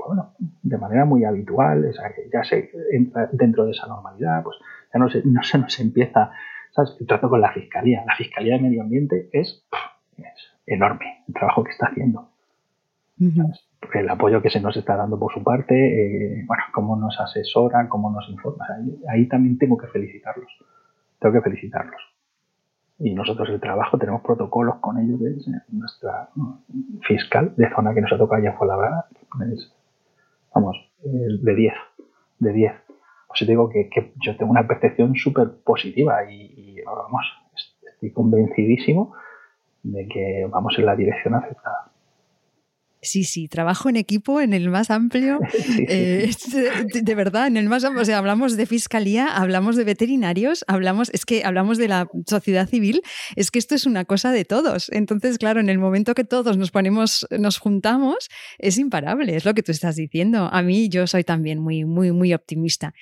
bueno, 0.07 0.35
de 0.63 0.77
manera 0.77 1.05
muy 1.05 1.25
habitual, 1.25 1.87
o 1.87 1.93
sea, 1.93 2.13
que 2.13 2.29
ya 2.33 2.45
se 2.45 2.71
entra 2.93 3.29
dentro 3.33 3.65
de 3.65 3.71
esa 3.71 3.87
normalidad, 3.87 4.43
pues 4.43 4.57
no 4.93 5.09
se, 5.09 5.23
no 5.25 5.43
se 5.43 5.59
nos 5.59 5.79
empieza, 5.81 6.31
¿sabes? 6.73 6.97
El 7.01 7.07
trato 7.07 7.29
con 7.29 7.41
la 7.41 7.53
Fiscalía. 7.53 8.05
La 8.07 8.15
Fiscalía 8.17 8.57
de 8.57 8.63
Medio 8.63 8.83
Ambiente 8.83 9.29
es, 9.33 9.65
enorme 10.67 11.25
el 11.29 11.35
trabajo 11.35 11.63
que 11.63 11.73
está 11.73 11.87
haciendo. 11.87 12.31
El 13.93 14.09
apoyo 14.09 14.43
que 14.43 14.51
se 14.51 14.61
nos 14.61 14.77
está 14.77 14.97
dando 14.97 15.19
por 15.19 15.33
su 15.33 15.43
parte, 15.43 15.75
eh, 15.75 16.45
bueno, 16.47 16.63
cómo 16.73 16.97
nos 16.97 17.19
asesora, 17.21 17.89
cómo 17.89 18.11
nos 18.11 18.29
informa. 18.29 18.67
ahí, 19.09 19.29
también 19.29 19.59
tengo 19.59 19.77
que 19.77 19.87
felicitarlos. 19.89 20.51
Tengo 21.19 21.35
que 21.35 21.43
felicitarlos. 21.43 22.01
Y 22.99 23.15
nosotros 23.15 23.49
el 23.51 23.61
trabajo 23.61 23.99
tenemos 23.99 24.23
protocolos 24.23 24.77
con 24.77 24.99
ellos. 24.99 25.21
nuestra 25.69 26.29
fiscal 27.07 27.55
de 27.57 27.69
zona 27.75 27.95
que 27.95 28.01
nos 28.01 28.13
ha 28.13 28.19
tocado 28.19 28.43
allá 28.43 28.57
fue 28.57 28.67
la 28.67 29.07
es, 29.53 29.73
vamos, 30.55 30.77
de 31.03 31.55
10, 31.55 31.75
de 32.39 32.53
10 32.53 32.73
pues 33.37 33.49
digo 33.49 33.69
que, 33.69 33.91
yo 34.25 34.37
tengo 34.37 34.53
una 34.53 34.67
percepción 34.67 35.17
súper 35.17 35.49
positiva 35.65 36.31
y, 36.31 36.81
vamos, 36.85 37.27
estoy 37.93 38.13
convencidísimo 38.13 39.13
de 39.83 40.07
que 40.07 40.47
vamos 40.49 40.79
en 40.79 40.87
la 40.87 40.95
dirección 40.95 41.35
aceptada. 41.35 41.91
Sí, 43.05 43.25
sí, 43.25 43.49
trabajo 43.49 43.89
en 43.89 43.97
equipo 43.97 44.41
en 44.41 44.53
el 44.55 44.71
más 44.71 44.91
amplio, 44.91 45.39
eh, 45.89 46.31
de, 46.93 47.15
verdad, 47.15 47.47
en 47.47 47.57
el 47.57 47.69
más 47.69 47.85
amplio, 47.85 48.03
o 48.03 48.05
sea, 48.05 48.19
hablamos 48.19 48.57
de 48.57 48.67
fiscalía, 48.67 49.29
hablamos 49.29 49.77
de 49.77 49.85
veterinarios, 49.85 50.65
hablamos, 50.69 51.11
es 51.11 51.25
que 51.27 51.45
hablamos 51.45 51.79
de 51.79 51.89
la 51.89 52.09
sociedad 52.27 52.69
civil, 52.69 53.03
es 53.37 53.51
que 53.51 53.59
esto 53.59 53.75
es 53.75 53.87
una 53.87 54.05
cosa 54.05 54.33
de 54.33 54.45
todos. 54.45 54.91
Entonces, 54.91 55.39
claro, 55.39 55.61
en 55.61 55.69
el 55.69 55.79
momento 55.79 56.15
que 56.15 56.25
todos 56.25 56.57
nos 56.57 56.71
ponemos, 56.71 57.27
nos 57.31 57.59
juntamos, 57.59 58.29
es 58.59 58.79
imparable, 58.79 59.37
es 59.37 59.45
lo 59.45 59.55
que 59.55 59.63
tú 59.63 59.73
estás 59.73 59.97
diciendo. 59.97 60.49
A 60.51 60.63
mí 60.63 60.89
yo 60.89 61.07
soy 61.07 61.25
también 61.25 61.61
muy, 61.61 61.85
muy, 61.85 62.11
muy 62.13 62.35
optimista. 62.35 62.95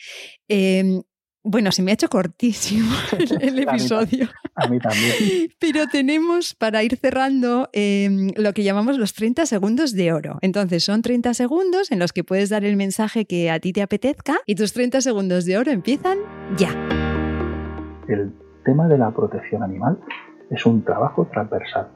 Em, 0.48 1.02
bueno, 1.44 1.72
se 1.72 1.82
me 1.82 1.90
ha 1.90 1.94
hecho 1.94 2.08
cortísimo 2.08 2.90
el 3.40 3.58
episodio. 3.58 4.28
A 4.54 4.68
mí 4.68 4.78
también. 4.78 5.50
Pero 5.58 5.86
tenemos 5.88 6.54
para 6.54 6.82
ir 6.82 6.96
cerrando 6.96 7.68
em, 7.72 8.30
lo 8.36 8.52
que 8.52 8.62
llamamos 8.62 8.98
los 8.98 9.12
30 9.12 9.46
segundos 9.46 9.92
de 9.92 10.12
oro. 10.12 10.38
Entonces, 10.40 10.84
son 10.84 11.02
30 11.02 11.34
segundos 11.34 11.90
en 11.90 11.98
los 11.98 12.12
que 12.12 12.22
puedes 12.22 12.48
dar 12.48 12.64
el 12.64 12.76
mensaje 12.76 13.24
que 13.24 13.50
a 13.50 13.58
ti 13.58 13.72
te 13.72 13.82
apetezca 13.82 14.36
y 14.46 14.54
tus 14.54 14.72
30 14.72 15.00
segundos 15.00 15.44
de 15.44 15.58
oro 15.58 15.72
empiezan 15.72 16.18
ya. 16.56 16.70
El 18.08 18.32
tema 18.64 18.86
de 18.86 18.98
la 18.98 19.10
protección 19.10 19.62
animal 19.62 19.98
es 20.50 20.64
un 20.64 20.84
trabajo 20.84 21.28
transversal 21.32 21.88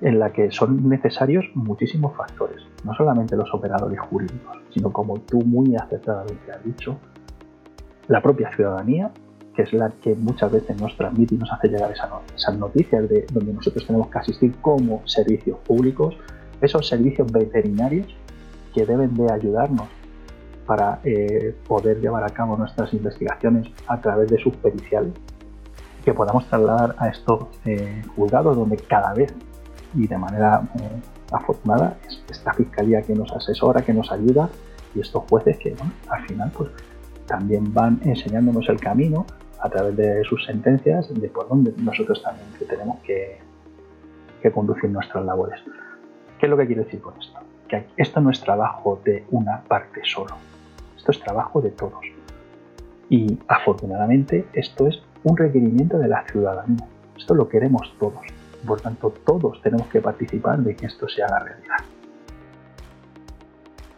en 0.00 0.18
la 0.18 0.32
que 0.32 0.50
son 0.50 0.88
necesarios 0.88 1.44
muchísimos 1.54 2.16
factores, 2.16 2.62
no 2.84 2.94
solamente 2.94 3.36
los 3.36 3.52
operadores 3.52 4.00
jurídicos, 4.00 4.56
sino 4.72 4.90
como 4.90 5.18
tú 5.20 5.42
muy 5.42 5.76
acertadamente 5.76 6.52
has 6.52 6.64
dicho, 6.64 6.98
la 8.10 8.20
propia 8.20 8.50
ciudadanía, 8.56 9.12
que 9.54 9.62
es 9.62 9.72
la 9.72 9.88
que 10.02 10.16
muchas 10.16 10.50
veces 10.50 10.78
nos 10.80 10.96
transmite 10.96 11.36
y 11.36 11.38
nos 11.38 11.52
hace 11.52 11.68
llegar 11.68 11.92
esas 11.92 12.58
noticias 12.58 13.08
de 13.08 13.24
donde 13.32 13.52
nosotros 13.52 13.86
tenemos 13.86 14.08
que 14.08 14.18
asistir 14.18 14.52
como 14.60 15.06
servicios 15.06 15.58
públicos, 15.60 16.16
esos 16.60 16.88
servicios 16.88 17.30
veterinarios 17.30 18.08
que 18.74 18.84
deben 18.84 19.14
de 19.14 19.32
ayudarnos 19.32 19.88
para 20.66 20.98
eh, 21.04 21.54
poder 21.68 22.00
llevar 22.00 22.24
a 22.24 22.30
cabo 22.30 22.56
nuestras 22.56 22.92
investigaciones 22.94 23.68
a 23.86 24.00
través 24.00 24.28
de 24.28 24.38
sus 24.38 24.56
periciales, 24.56 25.12
que 26.04 26.12
podamos 26.12 26.48
trasladar 26.48 26.96
a 26.98 27.08
estos 27.08 27.46
eh, 27.64 28.02
juzgados 28.16 28.56
donde 28.56 28.76
cada 28.76 29.14
vez 29.14 29.32
y 29.94 30.08
de 30.08 30.18
manera 30.18 30.62
eh, 30.80 31.00
afortunada 31.30 31.96
es 32.08 32.24
esta 32.28 32.52
fiscalía 32.54 33.02
que 33.02 33.14
nos 33.14 33.30
asesora, 33.32 33.82
que 33.82 33.94
nos 33.94 34.10
ayuda 34.10 34.48
y 34.96 35.00
estos 35.00 35.22
jueces 35.30 35.58
que 35.58 35.76
al 36.08 36.26
final 36.26 36.50
pues 36.56 36.70
también 37.30 37.72
van 37.72 38.00
enseñándonos 38.04 38.68
el 38.68 38.80
camino 38.80 39.24
a 39.60 39.70
través 39.70 39.96
de 39.96 40.24
sus 40.24 40.44
sentencias 40.44 41.08
de 41.14 41.28
por 41.28 41.48
dónde 41.48 41.72
nosotros 41.76 42.20
también 42.22 42.48
tenemos 42.68 42.98
que, 43.00 43.38
conducir 44.52 44.90
nuestras 44.90 45.24
labores. 45.24 45.60
¿Qué 46.38 46.46
es 46.46 46.50
lo 46.50 46.56
que 46.56 46.66
quiero 46.66 46.82
decir 46.82 47.00
con 47.00 47.14
esto? 47.20 47.38
Que 47.68 47.86
esto 47.96 48.20
no 48.20 48.30
es 48.30 48.40
trabajo 48.40 49.00
de 49.04 49.24
una 49.30 49.62
parte 49.62 50.00
solo, 50.02 50.34
esto 50.96 51.12
es 51.12 51.20
trabajo 51.20 51.60
de 51.60 51.70
todos. 51.70 52.04
Y 53.08 53.38
afortunadamente 53.46 54.46
esto 54.52 54.88
es 54.88 55.00
un 55.22 55.36
requerimiento 55.36 55.98
de 55.98 56.08
la 56.08 56.24
ciudadanía. 56.26 56.86
Esto 57.16 57.34
lo 57.34 57.48
queremos 57.48 57.94
todos. 58.00 58.22
Por 58.66 58.80
tanto, 58.80 59.14
todos 59.24 59.62
tenemos 59.62 59.86
que 59.88 60.00
participar 60.00 60.58
de 60.60 60.74
que 60.74 60.86
esto 60.86 61.08
sea 61.08 61.28
la 61.28 61.38
realidad. 61.38 61.78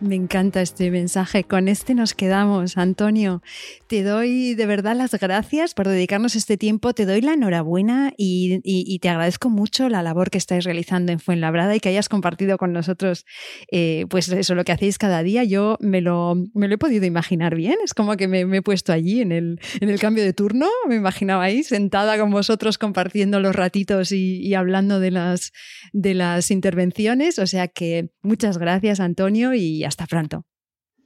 Me 0.03 0.17
encanta 0.17 0.61
este 0.63 0.91
mensaje. 0.91 1.45
Con 1.45 1.69
este 1.69 1.95
nos 1.95 2.13
quedamos, 2.13 2.77
Antonio. 2.77 3.41
Te 3.87 4.03
doy 4.03 4.57
de 4.57 4.67
verdad 4.67 4.97
las 4.97 5.13
gracias 5.13 5.75
por 5.75 5.87
dedicarnos 5.87 6.35
este 6.35 6.57
tiempo. 6.57 6.93
Te 6.93 7.07
doy 7.07 7.21
la 7.21 7.35
enhorabuena 7.35 8.13
y, 8.17 8.99
te 8.99 9.09
agradezco 9.09 9.49
mucho 9.49 9.89
la 9.89 10.03
labor 10.03 10.31
que 10.31 10.39
estáis 10.39 10.65
realizando 10.65 11.13
en 11.13 11.21
Fuenlabrada 11.21 11.77
y 11.77 11.81
que 11.81 11.89
hayas 11.89 12.09
compartido 12.09 12.59
con 12.59 12.73
nosotros, 12.73 13.25
eh, 13.71 14.07
pues 14.11 14.29
eso, 14.29 14.57
lo 14.57 14.65
que 14.65 14.73
hacéis 14.73 14.99
cada 14.99 15.23
día. 15.23 15.45
Yo 15.45 15.77
me 15.79 16.01
lo, 16.01 16.35
me 16.53 16.67
lo 16.67 16.75
he 16.75 16.79
podido 16.79 17.07
imaginar 17.07 17.55
bien. 17.55 17.77
Es 17.85 17.95
como 17.95 18.17
que 18.17 18.27
me, 18.27 18.41
he 18.41 18.63
puesto 18.63 18.93
allí 18.93 19.21
en 19.21 19.31
el, 19.31 19.61
en 19.81 19.89
el, 19.89 20.01
cambio 20.01 20.25
de 20.25 20.33
turno. 20.33 20.67
Me 20.89 20.97
imaginaba 20.97 21.45
ahí 21.45 21.63
sentada 21.63 22.19
con 22.19 22.33
vosotros 22.33 22.77
compartiendo 22.77 23.39
los 23.39 23.55
ratitos 23.55 24.11
y, 24.11 24.53
hablando 24.55 24.99
de 24.99 25.13
las, 25.13 25.53
de 25.93 26.15
las 26.15 26.51
intervenciones. 26.51 27.39
O 27.39 27.47
sea 27.47 27.69
que 27.69 28.11
muchas 28.23 28.59
gracias, 28.59 28.99
Antonio, 28.99 29.55
y 29.55 29.85
hasta 29.93 30.07
pronto. 30.07 30.43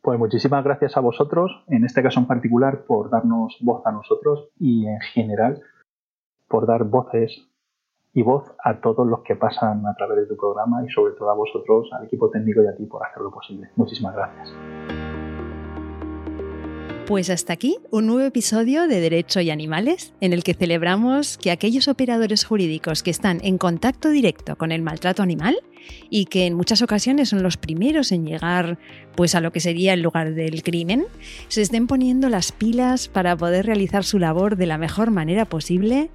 Pues 0.03 0.19
muchísimas 0.19 0.63
gracias 0.63 0.97
a 0.97 1.01
vosotros, 1.01 1.51
en 1.67 1.85
este 1.85 2.03
caso 2.03 2.21
en 2.21 2.27
particular, 2.27 2.85
por 2.87 3.11
darnos 3.11 3.57
voz 3.61 3.85
a 3.85 3.93
nosotros 3.93 4.51
y 4.59 4.87
en 4.87 5.01
general 5.01 5.61
por 6.49 6.67
dar 6.67 6.85
voces 6.85 7.49
y 8.13 8.23
voz 8.23 8.45
a 8.63 8.81
todos 8.81 9.07
los 9.07 9.21
que 9.23 9.37
pasan 9.37 9.85
a 9.87 9.95
través 9.95 10.19
de 10.19 10.27
tu 10.27 10.37
programa 10.37 10.85
y 10.85 10.89
sobre 10.91 11.15
todo 11.15 11.31
a 11.31 11.35
vosotros, 11.35 11.91
al 11.93 12.07
equipo 12.07 12.31
técnico 12.31 12.63
y 12.63 12.67
a 12.67 12.77
ti 12.77 12.87
por 12.87 13.05
hacerlo 13.05 13.31
posible. 13.31 13.69
Muchísimas 13.77 14.15
gracias. 14.15 14.96
Pues 17.07 17.31
hasta 17.31 17.53
aquí 17.53 17.77
un 17.93 18.07
nuevo 18.07 18.27
episodio 18.27 18.89
de 18.89 18.99
Derecho 18.99 19.41
y 19.41 19.51
Animales, 19.51 20.13
en 20.21 20.33
el 20.33 20.43
que 20.43 20.55
celebramos 20.55 21.39
que 21.39 21.53
aquellos 21.53 21.87
operadores 21.87 22.45
jurídicos 22.45 23.05
que 23.05 23.13
están 23.13 23.39
en 23.45 23.59
contacto 23.59 24.11
directo 24.11 24.57
con 24.57 24.73
el 24.73 24.83
maltrato 24.83 25.23
animal 25.23 25.57
y 26.11 26.25
que 26.25 26.47
en 26.47 26.55
muchas 26.55 26.83
ocasiones 26.83 27.29
son 27.29 27.45
los 27.45 27.59
primeros 27.59 28.11
en 28.11 28.27
llegar 28.27 28.81
pues 29.15 29.37
a 29.37 29.41
lo 29.41 29.53
que 29.53 29.61
sería 29.61 29.95
el 29.95 30.03
lugar 30.03 30.35
del 30.35 30.65
crimen, 30.65 31.07
se 31.47 31.63
estén 31.63 31.87
poniendo 31.87 32.29
las 32.29 32.51
pilas 32.51 33.07
para 33.07 33.37
poder 33.37 33.67
realizar 33.67 34.03
su 34.03 34.19
labor 34.19 34.57
de 34.57 34.67
la 34.67 34.77
mejor 34.77 35.13
manera 35.13 35.45
posible 35.45 36.11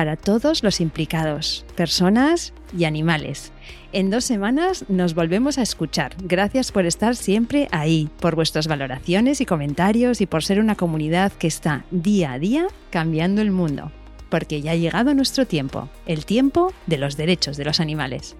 para 0.00 0.16
todos 0.16 0.62
los 0.62 0.80
implicados, 0.80 1.66
personas 1.76 2.54
y 2.74 2.84
animales. 2.84 3.52
En 3.92 4.08
dos 4.08 4.24
semanas 4.24 4.86
nos 4.88 5.12
volvemos 5.12 5.58
a 5.58 5.62
escuchar. 5.62 6.14
Gracias 6.22 6.72
por 6.72 6.86
estar 6.86 7.14
siempre 7.14 7.68
ahí, 7.70 8.08
por 8.18 8.34
vuestras 8.34 8.66
valoraciones 8.66 9.42
y 9.42 9.44
comentarios 9.44 10.22
y 10.22 10.26
por 10.26 10.42
ser 10.42 10.58
una 10.58 10.74
comunidad 10.74 11.32
que 11.32 11.48
está 11.48 11.84
día 11.90 12.32
a 12.32 12.38
día 12.38 12.66
cambiando 12.88 13.42
el 13.42 13.50
mundo. 13.50 13.92
Porque 14.30 14.62
ya 14.62 14.70
ha 14.72 14.76
llegado 14.76 15.12
nuestro 15.12 15.46
tiempo, 15.46 15.90
el 16.06 16.24
tiempo 16.24 16.72
de 16.86 16.96
los 16.96 17.18
derechos 17.18 17.58
de 17.58 17.66
los 17.66 17.78
animales. 17.78 18.36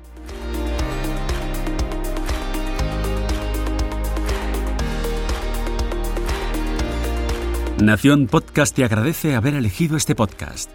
Nación 7.83 8.29
Podcast 8.29 8.75
te 8.75 8.83
agradece 8.83 9.35
haber 9.35 9.53
elegido 9.53 9.99
este 9.99 10.15
podcast. 10.15 10.71